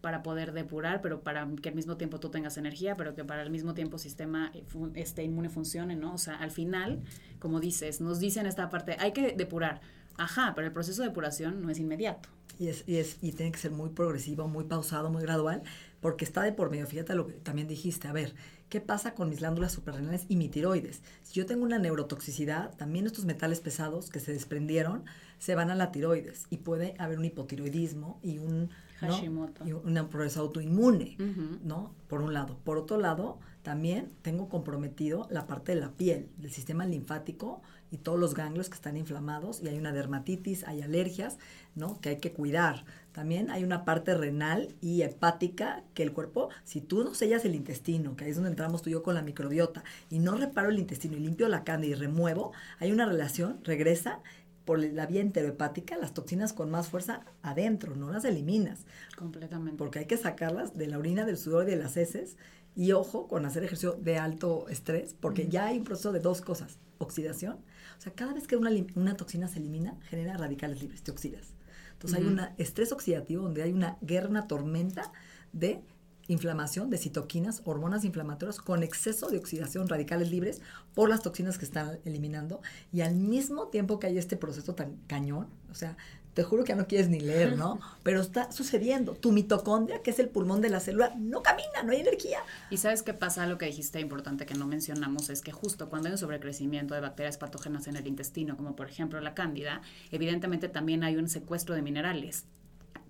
para 0.00 0.22
poder 0.22 0.52
depurar, 0.52 1.00
pero 1.00 1.22
para 1.22 1.48
que 1.62 1.68
al 1.68 1.74
mismo 1.74 1.96
tiempo 1.96 2.20
tú 2.20 2.30
tengas 2.30 2.56
energía, 2.56 2.96
pero 2.96 3.14
que 3.14 3.24
para 3.24 3.42
el 3.42 3.50
mismo 3.50 3.74
tiempo 3.74 3.98
sistema 3.98 4.50
eh, 4.54 4.64
este 4.94 5.22
inmune 5.22 5.48
funcione, 5.48 5.96
¿no? 5.96 6.14
O 6.14 6.18
sea, 6.18 6.36
al 6.36 6.50
final, 6.50 7.02
como 7.38 7.60
dices, 7.60 8.00
nos 8.00 8.18
dicen 8.20 8.46
esta 8.46 8.68
parte, 8.68 8.96
hay 8.98 9.12
que 9.12 9.32
depurar. 9.32 9.80
Ajá, 10.16 10.52
pero 10.54 10.66
el 10.66 10.72
proceso 10.72 11.02
de 11.02 11.08
depuración 11.08 11.62
no 11.62 11.70
es 11.70 11.78
inmediato. 11.78 12.28
Y, 12.58 12.68
es, 12.68 12.82
y, 12.88 12.96
es, 12.96 13.18
y 13.22 13.30
tiene 13.32 13.52
que 13.52 13.58
ser 13.58 13.70
muy 13.70 13.90
progresivo, 13.90 14.48
muy 14.48 14.64
pausado, 14.64 15.10
muy 15.10 15.22
gradual, 15.22 15.62
porque 16.00 16.24
está 16.24 16.42
de 16.42 16.52
por 16.52 16.70
medio. 16.70 16.88
Fíjate 16.88 17.14
lo 17.14 17.28
que 17.28 17.34
también 17.34 17.68
dijiste. 17.68 18.08
A 18.08 18.12
ver, 18.12 18.34
¿qué 18.68 18.80
pasa 18.80 19.14
con 19.14 19.30
mis 19.30 19.38
glándulas 19.38 19.70
suprarrenales 19.70 20.26
y 20.28 20.34
mi 20.34 20.48
tiroides? 20.48 21.02
Si 21.22 21.34
yo 21.34 21.46
tengo 21.46 21.64
una 21.64 21.78
neurotoxicidad, 21.78 22.74
también 22.76 23.06
estos 23.06 23.26
metales 23.26 23.60
pesados 23.60 24.10
que 24.10 24.18
se 24.18 24.32
desprendieron 24.32 25.04
se 25.38 25.54
van 25.54 25.70
a 25.70 25.76
la 25.76 25.92
tiroides 25.92 26.46
y 26.50 26.58
puede 26.58 26.94
haber 26.98 27.20
un 27.20 27.26
hipotiroidismo 27.26 28.18
y 28.24 28.38
un, 28.38 28.70
¿no? 29.00 29.08
Hashimoto. 29.08 29.66
y 29.66 29.72
un 29.72 30.08
proceso 30.08 30.40
autoinmune. 30.40 31.16
¿no? 31.64 31.94
Por 32.08 32.22
un 32.22 32.32
lado. 32.32 32.58
Por 32.64 32.78
otro 32.78 32.98
lado, 32.98 33.38
también 33.62 34.10
tengo 34.22 34.48
comprometido 34.48 35.26
la 35.30 35.46
parte 35.46 35.74
de 35.74 35.80
la 35.80 35.92
piel, 35.92 36.28
del 36.38 36.50
sistema 36.50 36.86
linfático 36.86 37.60
y 37.90 37.98
todos 37.98 38.18
los 38.18 38.34
ganglios 38.34 38.68
que 38.68 38.74
están 38.74 38.96
inflamados 38.96 39.62
y 39.62 39.68
hay 39.68 39.78
una 39.78 39.92
dermatitis, 39.92 40.64
hay 40.64 40.82
alergias, 40.82 41.38
¿no? 41.74 42.00
Que 42.00 42.10
hay 42.10 42.16
que 42.18 42.32
cuidar. 42.32 42.84
También 43.12 43.50
hay 43.50 43.64
una 43.64 43.84
parte 43.84 44.14
renal 44.14 44.74
y 44.80 45.02
hepática 45.02 45.82
que 45.94 46.02
el 46.02 46.12
cuerpo, 46.12 46.50
si 46.64 46.80
tú 46.80 47.02
no 47.04 47.14
sellas 47.14 47.44
el 47.44 47.54
intestino, 47.54 48.16
que 48.16 48.24
ahí 48.24 48.30
es 48.30 48.36
donde 48.36 48.50
entramos 48.50 48.82
tú 48.82 48.90
y 48.90 48.92
yo 48.92 49.02
con 49.02 49.14
la 49.14 49.22
microbiota, 49.22 49.82
y 50.08 50.18
no 50.18 50.36
reparo 50.36 50.70
el 50.70 50.78
intestino 50.78 51.16
y 51.16 51.20
limpio 51.20 51.48
la 51.48 51.64
cándida 51.64 51.92
y 51.92 51.94
remuevo, 51.94 52.52
hay 52.78 52.92
una 52.92 53.06
relación, 53.06 53.60
regresa 53.64 54.20
por 54.68 54.84
la 54.84 55.06
vía 55.06 55.22
enterohepática 55.22 55.96
las 55.96 56.12
toxinas 56.12 56.52
con 56.52 56.70
más 56.70 56.88
fuerza 56.88 57.22
adentro, 57.40 57.96
no 57.96 58.12
las 58.12 58.26
eliminas 58.26 58.84
Completamente. 59.16 59.78
porque 59.78 60.00
hay 60.00 60.04
que 60.04 60.18
sacarlas 60.18 60.76
de 60.76 60.88
la 60.88 60.98
orina, 60.98 61.24
del 61.24 61.38
sudor 61.38 61.66
y 61.66 61.70
de 61.70 61.78
las 61.78 61.96
heces. 61.96 62.36
Y 62.76 62.92
ojo 62.92 63.28
con 63.28 63.46
hacer 63.46 63.64
ejercicio 63.64 63.94
de 63.94 64.18
alto 64.18 64.68
estrés, 64.68 65.14
porque 65.18 65.48
ya 65.48 65.68
hay 65.68 65.78
un 65.78 65.84
proceso 65.84 66.12
de 66.12 66.20
dos 66.20 66.42
cosas. 66.42 66.76
Oxidación. 66.98 67.54
O 67.96 68.02
sea, 68.02 68.12
cada 68.12 68.34
vez 68.34 68.46
que 68.46 68.58
una, 68.58 69.16
toxina 69.16 69.48
se 69.48 69.58
elimina, 69.58 69.96
genera 70.02 70.36
radicales 70.36 70.82
libres, 70.82 71.02
te 71.02 71.12
oxidas. 71.12 71.54
Entonces 71.94 72.18
hay 72.18 72.26
un 72.26 72.38
estrés 72.58 72.92
oxidativo 72.92 73.44
donde 73.44 73.62
hay 73.62 73.72
una 73.72 73.96
guerra, 74.02 74.28
una 74.28 74.48
tormenta 74.48 75.12
de 75.54 75.80
inflamación 76.28 76.90
de 76.90 76.98
citoquinas, 76.98 77.62
hormonas 77.64 78.04
inflamatorias 78.04 78.58
con 78.58 78.82
exceso 78.82 79.28
de 79.28 79.38
oxidación, 79.38 79.88
radicales 79.88 80.30
libres 80.30 80.60
por 80.94 81.08
las 81.08 81.22
toxinas 81.22 81.58
que 81.58 81.64
están 81.64 81.98
eliminando 82.04 82.60
y 82.92 83.00
al 83.00 83.14
mismo 83.16 83.68
tiempo 83.68 83.98
que 83.98 84.06
hay 84.06 84.18
este 84.18 84.36
proceso 84.36 84.74
tan 84.74 84.96
cañón, 85.06 85.48
o 85.70 85.74
sea, 85.74 85.96
te 86.38 86.44
juro 86.44 86.62
que 86.62 86.68
ya 86.68 86.76
no 86.76 86.86
quieres 86.86 87.08
ni 87.08 87.18
leer, 87.18 87.56
¿no? 87.56 87.80
Pero 88.04 88.20
está 88.20 88.52
sucediendo. 88.52 89.14
Tu 89.14 89.32
mitocondria, 89.32 90.02
que 90.02 90.10
es 90.10 90.20
el 90.20 90.28
pulmón 90.28 90.60
de 90.60 90.68
la 90.68 90.78
célula, 90.78 91.12
no 91.16 91.42
camina, 91.42 91.82
no 91.84 91.90
hay 91.90 92.00
energía. 92.00 92.38
Y 92.70 92.76
sabes 92.76 93.02
qué 93.02 93.12
pasa, 93.12 93.44
lo 93.48 93.58
que 93.58 93.66
dijiste 93.66 93.98
importante 93.98 94.46
que 94.46 94.54
no 94.54 94.68
mencionamos 94.68 95.30
es 95.30 95.40
que 95.40 95.50
justo 95.50 95.88
cuando 95.88 96.06
hay 96.06 96.12
un 96.12 96.18
sobrecrecimiento 96.18 96.94
de 96.94 97.00
bacterias 97.00 97.38
patógenas 97.38 97.88
en 97.88 97.96
el 97.96 98.06
intestino, 98.06 98.56
como 98.56 98.76
por 98.76 98.88
ejemplo 98.88 99.20
la 99.20 99.34
cándida, 99.34 99.82
evidentemente 100.12 100.68
también 100.68 101.02
hay 101.02 101.16
un 101.16 101.28
secuestro 101.28 101.74
de 101.74 101.82
minerales. 101.82 102.44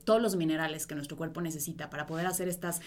Todos 0.09 0.23
los 0.23 0.37
minerales 0.37 0.87
que 0.87 0.95
nuestro 0.95 1.19
cuerpo 1.19 1.43
necesita 1.43 1.91
para 1.91 2.07
poder 2.07 2.25
hacer 2.25 2.49
estas 2.49 2.81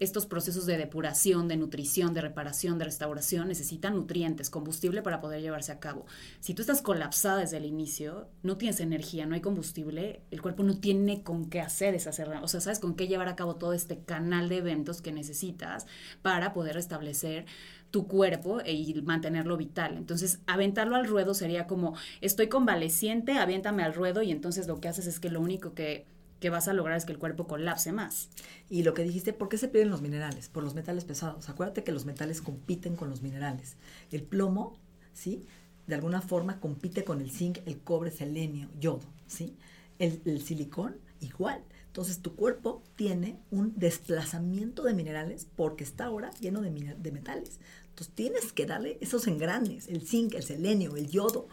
estos 0.00 0.26
procesos 0.26 0.66
de 0.66 0.76
depuración, 0.76 1.46
de 1.46 1.56
nutrición, 1.56 2.14
de 2.14 2.20
reparación, 2.20 2.78
de 2.78 2.84
restauración 2.86 3.46
necesitan 3.46 3.94
nutrientes, 3.94 4.50
combustible 4.50 5.02
para 5.02 5.20
poder 5.20 5.40
llevarse 5.40 5.70
a 5.70 5.78
cabo. 5.78 6.04
Si 6.40 6.52
tú 6.52 6.62
estás 6.62 6.82
colapsada 6.82 7.38
desde 7.38 7.58
el 7.58 7.64
inicio, 7.64 8.26
no 8.42 8.56
tienes 8.56 8.80
energía, 8.80 9.24
no 9.24 9.36
hay 9.36 9.40
combustible, 9.40 10.20
el 10.32 10.42
cuerpo 10.42 10.64
no 10.64 10.78
tiene 10.78 11.22
con 11.22 11.48
qué 11.48 11.60
hacer 11.60 11.94
esa 11.94 12.10
cerra- 12.10 12.42
o 12.42 12.48
sea, 12.48 12.60
sabes 12.60 12.80
con 12.80 12.96
qué 12.96 13.06
llevar 13.06 13.28
a 13.28 13.36
cabo 13.36 13.54
todo 13.54 13.72
este 13.72 14.00
canal 14.00 14.48
de 14.48 14.56
eventos 14.56 15.00
que 15.00 15.12
necesitas 15.12 15.86
para 16.22 16.52
poder 16.54 16.74
restablecer 16.74 17.46
tu 17.92 18.08
cuerpo 18.08 18.62
e- 18.64 18.72
y 18.72 19.00
mantenerlo 19.02 19.56
vital. 19.56 19.96
Entonces, 19.96 20.40
aventarlo 20.48 20.96
al 20.96 21.06
ruedo 21.06 21.34
sería 21.34 21.68
como, 21.68 21.94
estoy 22.20 22.48
convaleciente, 22.48 23.38
aviéntame 23.38 23.84
al 23.84 23.94
ruedo 23.94 24.22
y 24.22 24.32
entonces 24.32 24.66
lo 24.66 24.80
que 24.80 24.88
haces 24.88 25.06
es 25.06 25.20
que 25.20 25.30
lo 25.30 25.40
único 25.40 25.72
que, 25.74 26.04
que 26.44 26.50
vas 26.50 26.68
a 26.68 26.74
lograr 26.74 26.98
es 26.98 27.06
que 27.06 27.12
el 27.12 27.18
cuerpo 27.18 27.46
colapse 27.46 27.90
más. 27.90 28.28
Y 28.68 28.82
lo 28.82 28.92
que 28.92 29.02
dijiste, 29.02 29.32
¿por 29.32 29.48
qué 29.48 29.56
se 29.56 29.66
pierden 29.66 29.90
los 29.90 30.02
minerales? 30.02 30.50
Por 30.50 30.62
los 30.62 30.74
metales 30.74 31.06
pesados. 31.06 31.48
Acuérdate 31.48 31.84
que 31.84 31.90
los 31.90 32.04
metales 32.04 32.42
compiten 32.42 32.96
con 32.96 33.08
los 33.08 33.22
minerales. 33.22 33.76
El 34.12 34.24
plomo, 34.24 34.78
¿sí? 35.14 35.46
De 35.86 35.94
alguna 35.94 36.20
forma 36.20 36.60
compite 36.60 37.02
con 37.02 37.22
el 37.22 37.30
zinc, 37.30 37.60
el 37.64 37.80
cobre, 37.80 38.10
selenio, 38.10 38.68
yodo, 38.78 39.06
¿sí? 39.26 39.56
El, 39.98 40.20
el 40.26 40.42
silicón, 40.42 40.96
igual. 41.22 41.62
Entonces 41.86 42.20
tu 42.20 42.34
cuerpo 42.34 42.82
tiene 42.94 43.38
un 43.50 43.72
desplazamiento 43.78 44.82
de 44.82 44.92
minerales 44.92 45.46
porque 45.56 45.82
está 45.82 46.04
ahora 46.04 46.30
lleno 46.40 46.60
de, 46.60 46.70
de 46.70 47.10
metales. 47.10 47.58
Entonces 47.88 48.14
tienes 48.14 48.52
que 48.52 48.66
darle 48.66 48.98
esos 49.00 49.28
engranes, 49.28 49.88
el 49.88 50.06
zinc, 50.06 50.34
el 50.34 50.42
selenio, 50.42 50.96
el 50.96 51.08
yodo. 51.08 51.48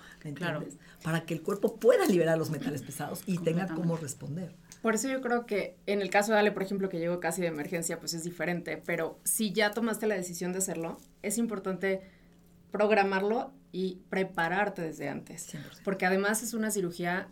Para 1.01 1.25
que 1.25 1.33
el 1.33 1.43
cuerpo 1.43 1.77
pueda 1.77 2.05
liberar 2.07 2.37
los 2.37 2.49
metales 2.49 2.81
pesados 2.81 3.21
y 3.25 3.37
tenga 3.37 3.67
cómo 3.67 3.95
responder. 3.95 4.53
Por 4.81 4.95
eso 4.95 5.07
yo 5.07 5.21
creo 5.21 5.45
que 5.45 5.75
en 5.85 6.01
el 6.01 6.09
caso 6.09 6.31
de 6.31 6.39
Ale, 6.39 6.51
por 6.51 6.63
ejemplo, 6.63 6.89
que 6.89 6.99
llegó 6.99 7.19
casi 7.19 7.41
de 7.41 7.47
emergencia, 7.47 7.99
pues 7.99 8.13
es 8.13 8.23
diferente. 8.23 8.81
Pero 8.85 9.19
si 9.23 9.51
ya 9.51 9.71
tomaste 9.71 10.07
la 10.07 10.15
decisión 10.15 10.53
de 10.53 10.59
hacerlo, 10.59 10.97
es 11.21 11.37
importante 11.37 12.01
programarlo 12.71 13.51
y 13.71 13.99
prepararte 14.09 14.81
desde 14.81 15.09
antes. 15.09 15.53
100%. 15.53 15.81
Porque 15.83 16.05
además 16.05 16.41
es 16.41 16.53
una 16.53 16.71
cirugía 16.71 17.27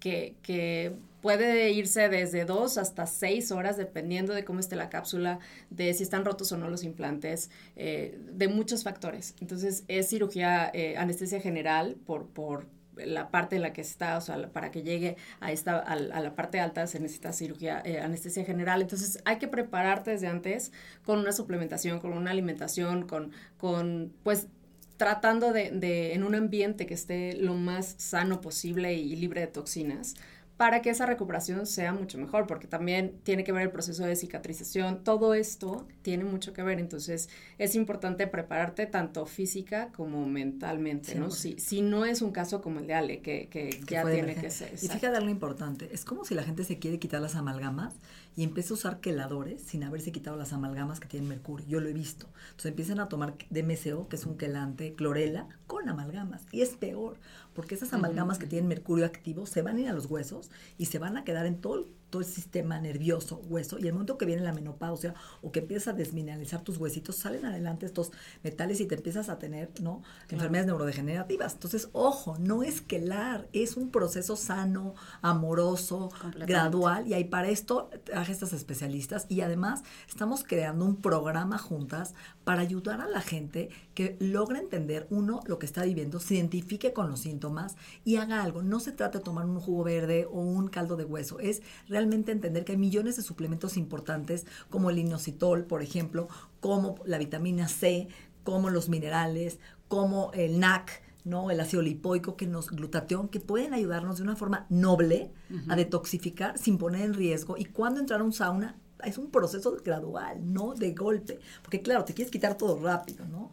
que, 0.00 0.34
que 0.42 0.96
puede 1.22 1.70
irse 1.70 2.08
desde 2.08 2.44
dos 2.44 2.76
hasta 2.76 3.06
seis 3.06 3.52
horas, 3.52 3.76
dependiendo 3.76 4.34
de 4.34 4.44
cómo 4.44 4.58
esté 4.58 4.74
la 4.74 4.90
cápsula, 4.90 5.38
de 5.70 5.94
si 5.94 6.02
están 6.02 6.24
rotos 6.24 6.50
o 6.50 6.58
no 6.58 6.68
los 6.68 6.82
implantes, 6.82 7.50
eh, 7.76 8.18
de 8.32 8.48
muchos 8.48 8.82
factores. 8.82 9.34
Entonces, 9.40 9.84
es 9.86 10.08
cirugía, 10.08 10.70
eh, 10.74 10.96
anestesia 10.96 11.40
general 11.40 11.96
por, 12.04 12.26
por 12.26 12.66
la 13.06 13.30
parte 13.30 13.56
en 13.56 13.62
la 13.62 13.72
que 13.72 13.80
está, 13.80 14.16
o 14.16 14.20
sea, 14.20 14.48
para 14.50 14.70
que 14.70 14.82
llegue 14.82 15.16
a, 15.40 15.52
esta, 15.52 15.78
a, 15.78 15.92
a 15.92 15.96
la 15.96 16.34
parte 16.34 16.60
alta 16.60 16.86
se 16.86 17.00
necesita 17.00 17.32
cirugía, 17.32 17.82
eh, 17.84 18.00
anestesia 18.00 18.44
general. 18.44 18.82
Entonces, 18.82 19.20
hay 19.24 19.38
que 19.38 19.48
prepararte 19.48 20.12
desde 20.12 20.26
antes 20.28 20.72
con 21.04 21.18
una 21.18 21.32
suplementación, 21.32 22.00
con 22.00 22.12
una 22.12 22.30
alimentación, 22.30 23.06
con, 23.06 23.32
con 23.58 24.12
pues, 24.22 24.48
tratando 24.96 25.52
de, 25.52 25.70
de, 25.70 26.14
en 26.14 26.22
un 26.22 26.34
ambiente 26.34 26.86
que 26.86 26.94
esté 26.94 27.34
lo 27.34 27.54
más 27.54 27.94
sano 27.98 28.40
posible 28.40 28.94
y 28.94 29.16
libre 29.16 29.40
de 29.40 29.46
toxinas 29.48 30.14
para 30.56 30.82
que 30.82 30.90
esa 30.90 31.06
recuperación 31.06 31.66
sea 31.66 31.92
mucho 31.92 32.18
mejor, 32.18 32.46
porque 32.46 32.66
también 32.66 33.18
tiene 33.24 33.42
que 33.42 33.52
ver 33.52 33.62
el 33.62 33.70
proceso 33.70 34.04
de 34.04 34.14
cicatrización, 34.14 35.02
todo 35.02 35.34
esto 35.34 35.86
tiene 36.02 36.24
mucho 36.24 36.52
que 36.52 36.62
ver, 36.62 36.78
entonces 36.78 37.28
es 37.58 37.74
importante 37.74 38.26
prepararte 38.26 38.86
tanto 38.86 39.26
física 39.26 39.90
como 39.96 40.26
mentalmente, 40.26 41.14
¿no? 41.14 41.30
Si, 41.30 41.58
si 41.58 41.82
no 41.82 42.04
es 42.04 42.22
un 42.22 42.32
caso 42.32 42.60
como 42.60 42.80
el 42.80 42.86
de 42.86 42.94
Ale, 42.94 43.20
que, 43.20 43.48
que, 43.48 43.80
ya 43.86 44.08
tiene 44.08 44.34
que 44.34 44.50
ser. 44.50 44.74
Y 44.74 44.88
fíjate 44.88 45.16
algo 45.16 45.30
importante, 45.30 45.88
es 45.92 46.04
como 46.04 46.24
si 46.24 46.34
la 46.34 46.42
gente 46.42 46.64
se 46.64 46.78
quiere 46.78 46.98
quitar 46.98 47.20
las 47.20 47.34
amalgamas 47.34 47.94
y 48.36 48.44
empieza 48.44 48.74
a 48.74 48.76
usar 48.76 49.00
queladores 49.00 49.62
sin 49.62 49.84
haberse 49.84 50.12
quitado 50.12 50.36
las 50.36 50.52
amalgamas 50.52 51.00
que 51.00 51.08
tienen 51.08 51.28
mercurio, 51.28 51.66
yo 51.66 51.80
lo 51.80 51.88
he 51.88 51.92
visto. 51.92 52.28
Entonces 52.50 52.70
empiezan 52.70 53.00
a 53.00 53.08
tomar 53.08 53.36
DMCO, 53.50 54.08
que 54.08 54.16
es 54.16 54.26
un 54.26 54.36
quelante, 54.36 54.94
clorela, 54.94 55.48
con 55.66 55.88
amalgamas, 55.88 56.46
y 56.50 56.62
es 56.62 56.70
peor, 56.70 57.18
porque 57.54 57.74
esas 57.74 57.92
amalgamas 57.92 58.38
que 58.38 58.46
tienen 58.46 58.68
mercurio 58.68 59.06
activo 59.06 59.46
se 59.46 59.62
van 59.62 59.76
a 59.76 59.80
ir 59.80 59.88
a 59.88 59.92
los 59.92 60.06
huesos 60.06 60.50
y 60.78 60.86
se 60.86 60.98
van 60.98 61.16
a 61.16 61.24
quedar 61.24 61.46
en 61.46 61.60
todo, 61.60 61.88
todo 62.12 62.20
el 62.20 62.28
sistema 62.28 62.78
nervioso, 62.78 63.40
hueso, 63.48 63.78
y 63.78 63.86
el 63.86 63.94
momento 63.94 64.18
que 64.18 64.26
viene 64.26 64.42
la 64.42 64.52
menopausia 64.52 65.14
o 65.40 65.50
que 65.50 65.60
empiezas 65.60 65.94
a 65.94 65.96
desmineralizar 65.96 66.60
tus 66.60 66.76
huesitos, 66.76 67.16
salen 67.16 67.46
adelante 67.46 67.86
estos 67.86 68.12
metales 68.44 68.80
y 68.80 68.86
te 68.86 68.96
empiezas 68.96 69.30
a 69.30 69.38
tener, 69.38 69.70
¿no? 69.80 70.02
Enfermedades 70.28 70.66
neurodegenerativas. 70.66 71.54
Entonces, 71.54 71.88
ojo, 71.92 72.36
no 72.38 72.62
es 72.62 72.82
quelar, 72.82 73.48
es 73.54 73.78
un 73.78 73.90
proceso 73.90 74.36
sano, 74.36 74.94
amoroso, 75.22 76.10
gradual, 76.46 77.08
y 77.08 77.14
ahí 77.14 77.24
para 77.24 77.48
esto 77.48 77.88
traje 78.04 78.30
estas 78.30 78.52
especialistas 78.52 79.24
y 79.30 79.40
además 79.40 79.82
estamos 80.06 80.44
creando 80.44 80.84
un 80.84 80.96
programa 80.96 81.56
juntas 81.56 82.14
para 82.44 82.60
ayudar 82.60 83.00
a 83.00 83.08
la 83.08 83.22
gente 83.22 83.70
que 83.94 84.18
logre 84.20 84.58
entender, 84.58 85.06
uno, 85.08 85.40
lo 85.46 85.58
que 85.58 85.64
está 85.64 85.82
viviendo, 85.84 86.20
se 86.20 86.34
identifique 86.34 86.92
con 86.92 87.08
los 87.08 87.20
síntomas 87.20 87.76
y 88.04 88.16
haga 88.16 88.42
algo. 88.42 88.62
No 88.62 88.80
se 88.80 88.92
trata 88.92 89.18
de 89.18 89.24
tomar 89.24 89.46
un 89.46 89.60
jugo 89.60 89.84
verde 89.84 90.26
o 90.30 90.40
un 90.40 90.68
caldo 90.68 90.96
de 90.96 91.04
hueso, 91.04 91.40
es 91.40 91.62
realmente 91.88 92.01
entender 92.02 92.64
que 92.64 92.72
hay 92.72 92.78
millones 92.78 93.16
de 93.16 93.22
suplementos 93.22 93.76
importantes 93.76 94.46
como 94.70 94.90
el 94.90 94.98
inositol, 94.98 95.64
por 95.64 95.82
ejemplo, 95.82 96.28
como 96.60 96.96
la 97.04 97.18
vitamina 97.18 97.68
C, 97.68 98.08
como 98.44 98.70
los 98.70 98.88
minerales, 98.88 99.58
como 99.88 100.30
el 100.32 100.58
NAC, 100.58 101.02
¿no? 101.24 101.50
El 101.50 101.60
ácido 101.60 101.82
lipoico, 101.82 102.36
que 102.36 102.46
nos, 102.46 102.70
glutatión, 102.70 103.28
que 103.28 103.40
pueden 103.40 103.74
ayudarnos 103.74 104.16
de 104.16 104.24
una 104.24 104.36
forma 104.36 104.66
noble 104.68 105.30
a 105.68 105.76
detoxificar 105.76 106.58
sin 106.58 106.78
poner 106.78 107.02
en 107.02 107.14
riesgo. 107.14 107.56
Y 107.56 107.66
cuando 107.66 108.00
entrar 108.00 108.20
a 108.20 108.24
un 108.24 108.32
sauna, 108.32 108.76
es 109.04 109.18
un 109.18 109.30
proceso 109.30 109.76
gradual, 109.84 110.52
no 110.52 110.74
de 110.74 110.92
golpe. 110.92 111.38
Porque 111.62 111.82
claro, 111.82 112.04
te 112.04 112.14
quieres 112.14 112.32
quitar 112.32 112.56
todo 112.56 112.80
rápido, 112.80 113.24
¿no? 113.26 113.52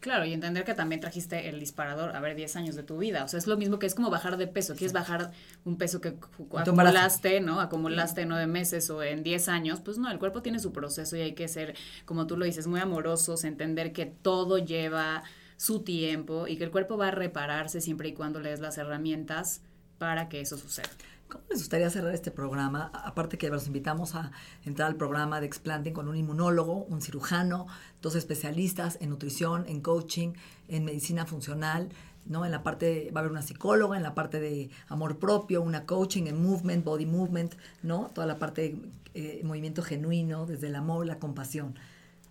Claro, 0.00 0.24
y 0.24 0.32
entender 0.32 0.64
que 0.64 0.72
también 0.72 1.02
trajiste 1.02 1.50
el 1.50 1.60
disparador, 1.60 2.16
a 2.16 2.20
ver, 2.20 2.34
10 2.34 2.56
años 2.56 2.74
de 2.74 2.82
tu 2.82 2.96
vida. 2.96 3.22
O 3.22 3.28
sea, 3.28 3.36
es 3.36 3.46
lo 3.46 3.58
mismo 3.58 3.78
que 3.78 3.84
es 3.84 3.94
como 3.94 4.08
bajar 4.08 4.38
de 4.38 4.46
peso. 4.46 4.74
Quieres 4.74 4.94
bajar 4.94 5.30
un 5.64 5.76
peso 5.76 6.00
que 6.00 6.16
acumulaste, 6.56 7.40
¿no? 7.42 7.60
Acumulaste 7.60 8.24
nueve 8.24 8.46
meses 8.46 8.88
o 8.88 9.02
en 9.02 9.22
10 9.22 9.48
años. 9.48 9.80
Pues 9.80 9.98
no, 9.98 10.10
el 10.10 10.18
cuerpo 10.18 10.40
tiene 10.40 10.58
su 10.58 10.72
proceso 10.72 11.16
y 11.16 11.20
hay 11.20 11.34
que 11.34 11.48
ser, 11.48 11.74
como 12.06 12.26
tú 12.26 12.38
lo 12.38 12.46
dices, 12.46 12.66
muy 12.66 12.80
amorosos, 12.80 13.44
entender 13.44 13.92
que 13.92 14.06
todo 14.06 14.56
lleva 14.56 15.22
su 15.58 15.82
tiempo 15.82 16.48
y 16.48 16.56
que 16.56 16.64
el 16.64 16.70
cuerpo 16.70 16.96
va 16.96 17.08
a 17.08 17.10
repararse 17.10 17.82
siempre 17.82 18.08
y 18.08 18.14
cuando 18.14 18.40
le 18.40 18.48
des 18.48 18.60
las 18.60 18.78
herramientas 18.78 19.60
para 19.98 20.30
que 20.30 20.40
eso 20.40 20.56
suceda. 20.56 20.88
¿Cómo 21.30 21.44
les 21.48 21.60
gustaría 21.60 21.88
cerrar 21.90 22.12
este 22.12 22.32
programa? 22.32 22.90
Aparte 22.92 23.38
que 23.38 23.48
los 23.48 23.68
invitamos 23.68 24.16
a 24.16 24.32
entrar 24.64 24.88
al 24.88 24.96
programa 24.96 25.40
de 25.40 25.46
Explanting 25.46 25.92
con 25.92 26.08
un 26.08 26.16
inmunólogo, 26.16 26.84
un 26.86 27.00
cirujano, 27.00 27.68
dos 28.02 28.16
especialistas 28.16 28.98
en 29.00 29.10
nutrición, 29.10 29.64
en 29.68 29.80
coaching, 29.80 30.32
en 30.66 30.84
medicina 30.84 31.26
funcional, 31.26 31.90
¿no? 32.26 32.44
En 32.44 32.50
la 32.50 32.64
parte, 32.64 33.12
va 33.14 33.20
a 33.20 33.22
haber 33.22 33.30
una 33.30 33.42
psicóloga, 33.42 33.96
en 33.96 34.02
la 34.02 34.12
parte 34.14 34.40
de 34.40 34.70
amor 34.88 35.18
propio, 35.18 35.62
una 35.62 35.86
coaching 35.86 36.26
en 36.26 36.42
movement, 36.42 36.84
body 36.84 37.06
movement, 37.06 37.54
¿no? 37.84 38.10
Toda 38.12 38.26
la 38.26 38.40
parte 38.40 38.62
de 38.62 39.38
eh, 39.38 39.40
movimiento 39.44 39.82
genuino, 39.82 40.46
desde 40.46 40.66
el 40.66 40.74
amor, 40.74 41.06
la 41.06 41.20
compasión. 41.20 41.76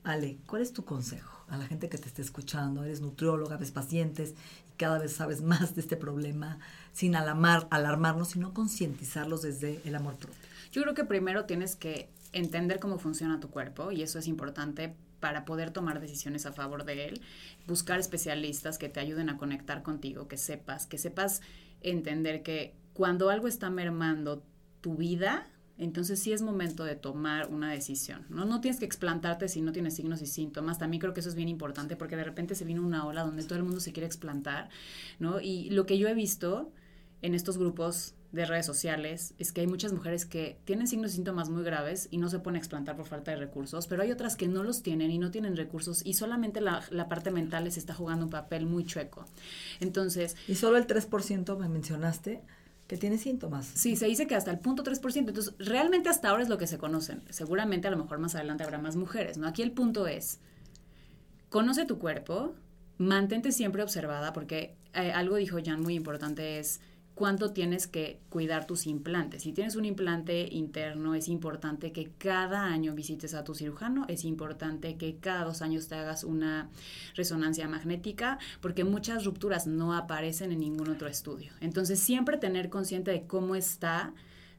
Ale, 0.04 0.40
¿cuál 0.46 0.62
es 0.62 0.74
tu 0.74 0.84
consejo 0.84 1.46
a 1.48 1.58
la 1.58 1.66
gente 1.68 1.88
que 1.88 1.98
te 1.98 2.08
esté 2.08 2.22
escuchando? 2.22 2.84
Eres 2.84 3.00
nutrióloga, 3.00 3.56
ves 3.56 3.72
pacientes 3.72 4.36
cada 4.80 4.98
vez 4.98 5.12
sabes 5.12 5.42
más 5.42 5.76
de 5.76 5.82
este 5.82 5.98
problema 5.98 6.58
sin 6.94 7.16
alarmar, 7.16 7.68
alarmarnos, 7.70 8.30
sino 8.30 8.54
concientizarlos 8.54 9.42
desde 9.42 9.82
el 9.84 9.94
amor 9.94 10.16
propio. 10.16 10.40
Yo 10.72 10.82
creo 10.82 10.94
que 10.96 11.04
primero 11.04 11.46
tienes 11.46 11.76
que 11.76 12.10
entender 12.32 12.80
cómo 12.80 12.98
funciona 12.98 13.42
tu 13.42 13.50
cuerpo 13.50 13.92
y 13.92 14.02
eso 14.02 14.18
es 14.20 14.28
importante 14.28 14.96
para 15.20 15.44
poder 15.44 15.72
tomar 15.72 16.00
decisiones 16.00 16.46
a 16.46 16.54
favor 16.54 16.86
de 16.86 17.08
él, 17.08 17.22
buscar 17.68 18.00
especialistas 18.00 18.78
que 18.78 18.88
te 18.88 19.02
ayuden 19.02 19.30
a 19.30 19.38
conectar 19.38 19.84
contigo, 19.84 20.30
que 20.30 20.38
sepas, 20.38 20.88
que 20.88 20.98
sepas 20.98 21.42
entender 21.82 22.42
que 22.42 22.74
cuando 22.94 23.30
algo 23.30 23.50
está 23.50 23.70
mermando 23.70 24.44
tu 24.80 24.96
vida, 24.96 25.46
entonces 25.80 26.20
sí 26.20 26.34
es 26.34 26.42
momento 26.42 26.84
de 26.84 26.96
tomar 26.96 27.48
una 27.48 27.72
decisión. 27.72 28.26
¿no? 28.30 28.44
no 28.44 28.60
tienes 28.60 28.80
que 28.80 28.86
explantarte 28.86 29.48
si 29.48 29.62
no 29.62 29.72
tienes 29.72 29.96
signos 29.96 30.22
y 30.22 30.26
síntomas. 30.26 30.78
También 30.78 31.00
creo 31.00 31.14
que 31.14 31.22
eso 31.22 31.30
es 31.30 31.36
bien 31.36 31.48
importante 31.48 31.96
porque 31.96 32.18
de 32.18 32.26
repente 32.26 32.54
se 32.54 32.66
viene 32.66 32.82
una 32.82 33.06
ola 33.06 33.24
donde 33.24 33.44
todo 33.44 33.58
el 33.58 33.64
mundo 33.64 33.80
se 33.80 33.94
quiere 33.94 34.06
explantar, 34.06 34.70
¿no? 35.20 35.40
Y 35.40 35.70
lo 35.70 35.86
que 35.86 35.98
yo 35.98 36.10
he 36.10 36.14
visto 36.14 36.72
en 37.22 37.34
estos 37.34 37.58
grupos 37.58 38.14
de 38.34 38.46
redes 38.46 38.66
sociales 38.66 39.34
es 39.40 39.52
que 39.52 39.62
hay 39.62 39.68
muchas 39.68 39.94
mujeres 39.94 40.26
que 40.26 40.60
tienen 40.66 40.88
signos 40.88 41.14
y 41.14 41.16
síntomas 41.16 41.50
muy 41.50 41.64
graves 41.64 42.10
y 42.12 42.18
no 42.18 42.30
se 42.30 42.40
pueden 42.40 42.58
explantar 42.58 42.96
por 42.96 43.08
falta 43.08 43.32
de 43.32 43.38
recursos, 43.38 43.88
pero 43.88 44.04
hay 44.04 44.12
otras 44.12 44.36
que 44.36 44.48
no 44.48 44.64
los 44.64 44.84
tienen 44.84 45.10
y 45.12 45.18
no 45.18 45.32
tienen 45.32 45.56
recursos 45.56 46.06
y 46.06 46.14
solamente 46.14 46.62
la, 46.62 46.84
la 46.92 47.08
parte 47.08 47.32
mental 47.32 47.64
les 47.64 47.78
está 47.78 47.94
jugando 47.94 48.26
un 48.26 48.32
papel 48.32 48.66
muy 48.66 48.86
chueco. 48.86 49.26
Entonces... 49.80 50.36
Y 50.48 50.56
solo 50.56 50.78
el 50.78 50.86
3% 50.86 51.58
me 51.58 51.70
mencionaste 51.70 52.44
que 52.90 52.98
tiene 52.98 53.20
síntomas. 53.20 53.68
Sí, 53.68 53.96
se 53.96 54.08
dice 54.08 54.26
que 54.26 54.34
hasta 54.34 54.50
el 54.50 54.58
punto 54.58 54.84
3%. 54.84 55.16
Entonces, 55.16 55.54
realmente 55.60 56.10
hasta 56.10 56.30
ahora 56.30 56.42
es 56.42 56.50
lo 56.50 56.58
que 56.58 56.66
se 56.66 56.80
conocen. 56.80 57.22
Seguramente 57.30 57.88
a 57.88 57.92
lo 57.92 57.98
mejor 57.98 58.18
más 58.18 58.34
adelante 58.34 58.64
habrá 58.64 58.80
más 58.80 58.96
mujeres, 58.96 59.38
¿no? 59.38 59.48
Aquí 59.48 59.62
el 59.62 59.72
punto 59.72 60.08
es, 60.08 60.40
conoce 61.50 61.86
tu 61.86 62.00
cuerpo, 62.00 62.56
mantente 62.98 63.52
siempre 63.52 63.84
observada, 63.84 64.34
porque 64.34 64.76
eh, 64.96 65.12
algo 65.12 65.36
dijo 65.36 65.60
Jan 65.64 65.82
muy 65.82 65.94
importante 65.94 66.58
es 66.58 66.82
cuánto 67.20 67.52
tienes 67.52 67.86
que 67.86 68.22
cuidar 68.30 68.66
tus 68.66 68.88
implantes. 68.88 69.44
Si 69.44 69.52
tienes 69.52 69.76
un 69.76 69.84
implante 69.84 70.48
interno, 70.54 71.16
es 71.16 71.28
importante 71.28 71.92
que 71.92 72.12
cada 72.18 72.64
año 72.64 72.96
visites 72.96 73.34
a 73.34 73.44
tu 73.44 73.54
cirujano, 73.54 74.06
es 74.08 74.24
importante 74.24 74.96
que 74.96 75.18
cada 75.18 75.44
dos 75.44 75.62
años 75.62 75.90
te 75.90 75.96
hagas 75.96 76.24
una 76.24 76.70
resonancia 77.16 77.68
magnética, 77.68 78.40
porque 78.62 78.86
muchas 78.86 79.26
rupturas 79.26 79.68
no 79.68 79.94
aparecen 79.94 80.54
en 80.54 80.62
ningún 80.62 80.88
otro 80.88 81.10
estudio. 81.10 81.52
Entonces, 81.60 82.00
siempre 82.00 82.38
tener 82.38 82.70
consciente 82.70 83.12
de 83.12 83.28
cómo 83.28 83.56
está 83.56 84.14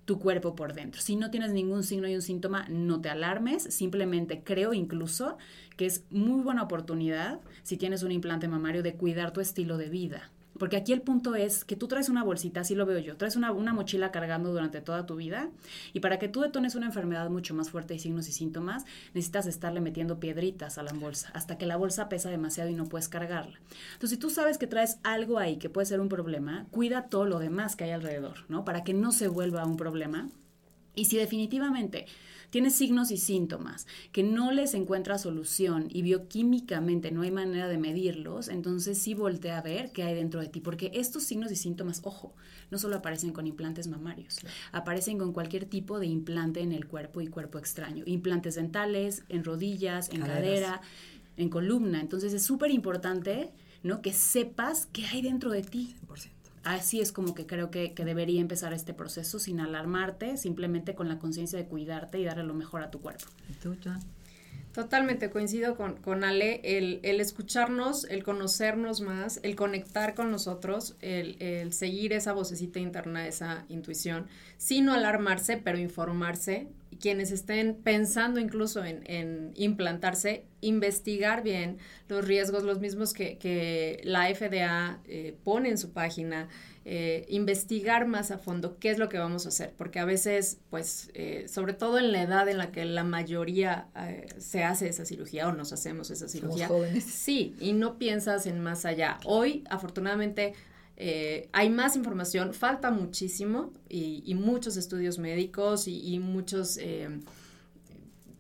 tu 0.05 0.19
cuerpo 0.19 0.55
por 0.55 0.75
dentro. 0.75 1.01
Si 1.01 1.17
no 1.17 1.31
tienes 1.31 1.53
ningún 1.53 1.83
signo 1.83 2.09
y 2.09 2.15
un 2.15 2.21
síntoma, 2.21 2.67
no 2.69 3.01
te 3.01 3.09
alarmes, 3.09 3.63
simplemente 3.63 4.43
creo 4.45 4.75
incluso 4.75 5.39
que 5.79 5.87
es 5.87 6.05
muy 6.11 6.43
buena 6.43 6.65
oportunidad, 6.65 7.41
si 7.63 7.79
tienes 7.79 8.03
un 8.03 8.13
implante 8.13 8.49
mamario, 8.49 8.83
de 8.83 8.97
cuidar 8.97 9.33
tu 9.33 9.41
estilo 9.41 9.79
de 9.79 9.89
vida 9.89 10.31
porque 10.61 10.77
aquí 10.77 10.93
el 10.93 11.01
punto 11.01 11.37
es 11.37 11.65
que 11.65 11.75
tú 11.75 11.89
traes 11.89 12.11
una 12.11 12.23
bolsita, 12.23 12.61
así 12.61 12.75
lo 12.75 12.85
veo 12.85 12.99
yo, 12.99 13.17
traes 13.17 13.35
una, 13.35 13.51
mochila 13.51 14.13
cargando 14.13 14.53
durante 14.53 14.83
toda 14.83 15.07
tu 15.07 15.17
vida 15.17 15.49
y 15.95 16.01
para 16.01 16.19
que 16.19 16.29
tú 16.29 16.43
detones 16.43 16.75
una 16.75 16.85
enfermedad 16.85 17.31
mucho 17.31 17.55
más 17.55 17.71
fuerte 17.71 17.95
y 17.95 17.99
signos 17.99 18.29
y 18.29 18.33
síntomas, 18.33 18.85
necesitas 19.15 19.47
estarle 19.47 19.81
metiendo 19.81 20.21
piedritas 20.21 20.77
a 20.77 20.83
la 20.83 20.93
bolsa 20.93 21.31
hasta 21.33 21.57
que 21.57 21.65
la 21.65 21.79
bolsa 21.79 22.11
pesa 22.11 22.29
demasiado 22.29 22.69
y 22.69 22.75
no 22.75 22.85
puedes 22.85 23.09
cargarla. 23.09 23.59
Entonces, 23.95 24.11
si 24.11 24.17
tú 24.19 24.29
sabes 24.29 24.59
que 24.59 24.67
traes 24.67 24.99
algo 25.03 25.39
ahí 25.39 25.57
que 25.57 25.71
puede 25.71 25.87
ser 25.87 25.99
un 25.99 26.11
problema, 26.11 26.67
cuida 26.71 27.07
todo 27.07 27.25
lo 27.25 27.39
demás 27.39 27.75
que 27.75 27.85
hay 27.85 27.93
alrededor, 27.93 28.45
¿no? 28.51 28.63
Para 28.67 28.85
que 28.85 28.93
no 28.93 29.13
se 29.13 29.29
vuelva 29.29 29.65
un 29.65 29.79
problema. 29.79 30.29
Y 30.95 31.07
si 31.07 31.17
definitivamente 31.17 32.05
tienes 32.51 32.75
signos 32.75 33.11
y 33.11 33.17
síntomas 33.17 33.87
que 34.13 34.23
no 34.23 34.53
les 34.53 34.75
encuentra 34.75 35.19
solución 35.19 35.89
y 35.89 36.03
bioquímicamente 36.03 37.11
no 37.11 37.23
hay 37.23 37.31
manera 37.31 37.69
de 37.69 37.79
medirlos, 37.79 38.49
entonces 38.49 38.99
sí 38.99 39.15
voltea 39.15 39.59
a 39.59 39.63
ver 39.63 39.93
qué 39.93 40.03
hay 40.03 40.15
dentro 40.15 40.41
de 40.41 40.49
ti, 40.49 40.61
porque 40.61 40.91
estos 40.95 41.23
signos 41.23 41.51
y 41.53 41.57
síntomas, 41.57 42.01
ojo, 42.05 42.35
no 42.71 42.79
solo 42.79 42.97
aparecen 42.97 43.33
con 43.33 43.47
implantes 43.47 43.89
mamarios, 43.89 44.41
aparecen 44.73 45.19
con 45.19 45.33
cualquier 45.33 45.65
tipo 45.65 45.99
de 45.99 46.07
implante 46.07 46.61
en 46.61 46.73
el 46.73 46.87
cuerpo 46.87 47.21
y 47.21 47.29
cuerpo 47.29 47.59
extraño, 47.59 48.05
implantes 48.07 48.57
dentales, 48.57 49.25
en 49.29 49.45
rodillas, 49.45 50.11
en 50.11 50.23
cadera, 50.23 50.81
en 51.37 51.49
columna, 51.49 52.01
entonces 52.01 52.33
es 52.33 52.43
súper 52.43 52.71
importante, 52.71 53.51
¿no? 53.83 54.03
Que 54.03 54.13
sepas 54.13 54.87
qué 54.87 55.07
hay 55.07 55.23
dentro 55.23 55.51
de 55.51 55.63
ti. 55.63 55.97
100% 56.07 56.40
así 56.65 57.01
es 57.01 57.13
como 57.13 57.35
que 57.35 57.47
creo 57.47 57.71
que, 57.71 57.93
debería 57.97 58.41
empezar 58.41 58.73
este 58.73 58.95
proceso 58.95 59.39
sin 59.39 59.61
alarmarte, 59.61 60.37
simplemente 60.37 60.95
con 60.95 61.09
la 61.09 61.19
conciencia 61.19 61.59
de 61.59 61.67
cuidarte 61.67 62.19
y 62.19 62.25
darle 62.25 62.45
lo 62.45 62.55
mejor 62.55 62.83
a 62.83 62.91
tu 62.91 63.01
cuerpo. 63.01 63.27
Totalmente, 64.73 65.31
coincido 65.31 65.77
con, 65.77 65.97
con 65.97 66.23
Ale, 66.23 66.61
el, 66.63 67.01
el, 67.03 67.21
escucharnos, 67.21 68.05
el 68.05 68.23
conocernos 68.23 69.01
más, 69.01 69.41
el 69.43 69.57
conectar 69.57 70.15
con 70.15 70.31
nosotros, 70.31 70.95
el, 71.01 71.43
el, 71.43 71.73
seguir 71.73 72.13
esa 72.13 72.33
vocecita 72.33 72.79
interna, 72.79 73.27
esa 73.27 73.65
intuición, 73.69 74.29
sin 74.59 74.85
no 74.85 74.93
alarmarse, 74.93 75.57
pero 75.57 75.77
informarse 75.77 76.69
quienes 77.01 77.33
estén 77.33 77.75
pensando 77.75 78.39
incluso 78.39 78.85
en, 78.85 79.53
implantarse, 79.57 80.45
investigar 80.61 81.43
bien 81.43 81.79
los 82.09 82.25
riesgos, 82.25 82.63
los 82.63 82.79
mismos 82.79 83.13
que, 83.13 84.01
la 84.05 84.33
FDA 84.33 85.01
eh, 85.07 85.35
pone 85.43 85.71
en 85.71 85.79
su 85.79 85.93
página, 85.93 86.49
eh, 86.85 87.27
investigar 87.29 88.07
más 88.07 88.31
a 88.31 88.39
fondo 88.39 88.79
qué 88.79 88.91
es 88.91 88.99
lo 88.99 89.09
que 89.09 89.19
vamos 89.19 89.47
a 89.47 89.49
hacer, 89.49 89.73
porque 89.77 89.99
a 89.99 90.05
veces, 90.05 90.59
pues, 90.71 91.11
eh, 91.15 91.47
sobre 91.49 91.73
todo 91.73 91.99
en 91.99 92.13
la 92.13 92.23
edad 92.23 92.49
en 92.49 92.59
la 92.59 92.71
que 92.71 92.85
la 92.85 93.05
mayoría 93.05 93.89
se 94.39 94.63
hace 94.65 94.89
esa 94.89 95.05
cirugía 95.05 95.49
o 95.49 95.53
nos 95.53 95.73
hacemos 95.73 96.11
esa 96.11 96.29
cirugía, 96.29 96.69
sí, 97.01 97.55
y 97.59 97.73
no 97.73 97.99
piensas 97.99 98.47
en 98.47 98.61
más 98.61 98.85
allá. 98.85 99.19
Hoy, 99.25 99.65
afortunadamente, 99.71 100.55
eh, 101.03 101.49
hay 101.53 101.71
más 101.71 101.97
información, 101.97 102.53
falta 102.53 102.91
muchísimo 102.91 103.73
y, 103.89 104.35
muchos 104.35 104.77
estudios 104.77 105.19
médicos 105.19 105.89
y, 105.89 106.19
muchos 106.19 106.77
eh, 106.77 107.09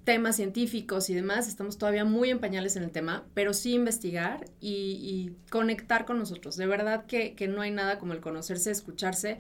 temas 0.05 0.37
científicos 0.37 1.09
y 1.09 1.15
demás. 1.15 1.49
Estamos 1.49 1.79
todavía 1.79 2.05
muy 2.05 2.29
en 2.29 2.39
pañales 2.39 2.77
en 2.77 2.83
el 2.83 2.91
tema, 2.91 3.25
pero 3.33 3.55
sí 3.55 3.73
investigar 3.73 4.45
y, 4.61 5.33
conectar 5.51 6.05
con 6.05 6.19
nosotros. 6.19 6.59
De 6.59 6.67
verdad 6.67 7.07
que 7.07 7.49
no 7.49 7.63
hay 7.63 7.71
nada 7.71 7.99
como 7.99 8.13
el 8.13 8.21
conocerse, 8.21 8.71
escucharse 8.71 9.39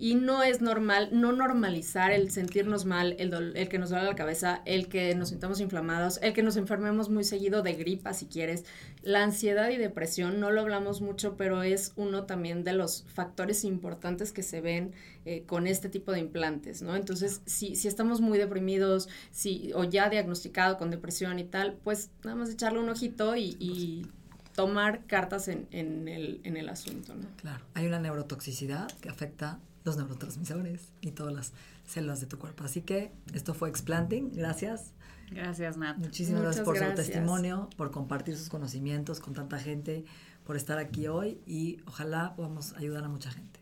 y 0.00 0.14
no 0.14 0.42
es 0.42 0.60
normal, 0.60 1.08
no 1.12 1.32
normalizar 1.32 2.12
el 2.12 2.30
sentirnos 2.30 2.84
mal, 2.84 3.16
el, 3.18 3.56
el, 3.56 3.68
que 3.68 3.78
nos 3.78 3.90
duele 3.90 4.06
la 4.06 4.14
cabeza, 4.14 4.62
el 4.64 4.88
que 4.88 5.14
nos 5.14 5.30
sintamos 5.30 5.60
inflamados, 5.60 6.18
el 6.22 6.32
que 6.32 6.42
nos 6.42 6.56
enfermemos 6.56 7.08
muy 7.08 7.24
seguido 7.24 7.62
de 7.62 7.74
gripa, 7.74 8.14
si 8.14 8.26
quieres. 8.26 8.64
La 9.02 9.22
ansiedad 9.22 9.70
y 9.70 9.76
depresión, 9.76 10.40
no 10.40 10.50
lo 10.50 10.60
hablamos 10.60 11.00
mucho, 11.00 11.36
pero 11.36 11.62
es 11.62 11.92
uno 11.96 12.24
también 12.24 12.64
de 12.64 12.72
los 12.72 13.04
factores 13.08 13.64
importantes 13.64 14.32
que 14.32 14.42
se 14.42 14.60
ven 14.60 14.92
eh, 15.24 15.42
con 15.46 15.66
este 15.66 15.88
tipo 15.88 16.12
de 16.12 16.20
implantes, 16.20 16.82
¿no? 16.82 16.96
Entonces, 16.96 17.42
si, 17.46 17.76
si 17.76 17.88
estamos 17.88 18.20
muy 18.20 18.38
deprimidos, 18.38 19.08
si, 19.30 19.72
o 19.74 19.84
ya 19.84 20.08
diagnosticado 20.08 20.78
con 20.78 20.90
depresión 20.90 21.38
y 21.38 21.44
tal, 21.44 21.74
pues 21.84 22.10
nada 22.24 22.36
más 22.36 22.50
echarle 22.50 22.78
un 22.78 22.88
ojito 22.88 23.36
y, 23.36 23.56
y 23.58 24.06
tomar 24.54 25.06
cartas 25.06 25.46
en, 25.46 25.68
en, 25.70 26.08
el, 26.08 26.40
en 26.42 26.56
el 26.56 26.68
asunto, 26.68 27.14
¿no? 27.14 27.28
Claro, 27.36 27.64
hay 27.74 27.86
una 27.86 28.00
neurotoxicidad 28.00 28.90
que 29.00 29.08
afecta 29.08 29.60
los 29.84 29.96
neurotransmisores 29.96 30.92
y 31.00 31.12
todas 31.12 31.34
las 31.34 31.52
células 31.86 32.20
de 32.20 32.26
tu 32.26 32.38
cuerpo. 32.38 32.64
Así 32.64 32.82
que 32.82 33.12
esto 33.32 33.54
fue 33.54 33.68
Explanting. 33.68 34.32
Gracias. 34.34 34.92
Gracias, 35.30 35.76
Nat. 35.76 35.98
Muchísimas 35.98 36.42
gracias 36.42 36.64
por 36.64 36.78
su 36.78 36.94
testimonio, 36.94 37.68
por 37.76 37.90
compartir 37.90 38.36
sus 38.36 38.48
conocimientos 38.48 39.20
con 39.20 39.34
tanta 39.34 39.58
gente, 39.58 40.04
por 40.44 40.56
estar 40.56 40.78
aquí 40.78 41.06
hoy 41.08 41.40
y 41.46 41.80
ojalá 41.86 42.34
podamos 42.34 42.72
ayudar 42.74 43.04
a 43.04 43.08
mucha 43.08 43.30
gente. 43.30 43.60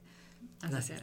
Gracias. 0.62 1.03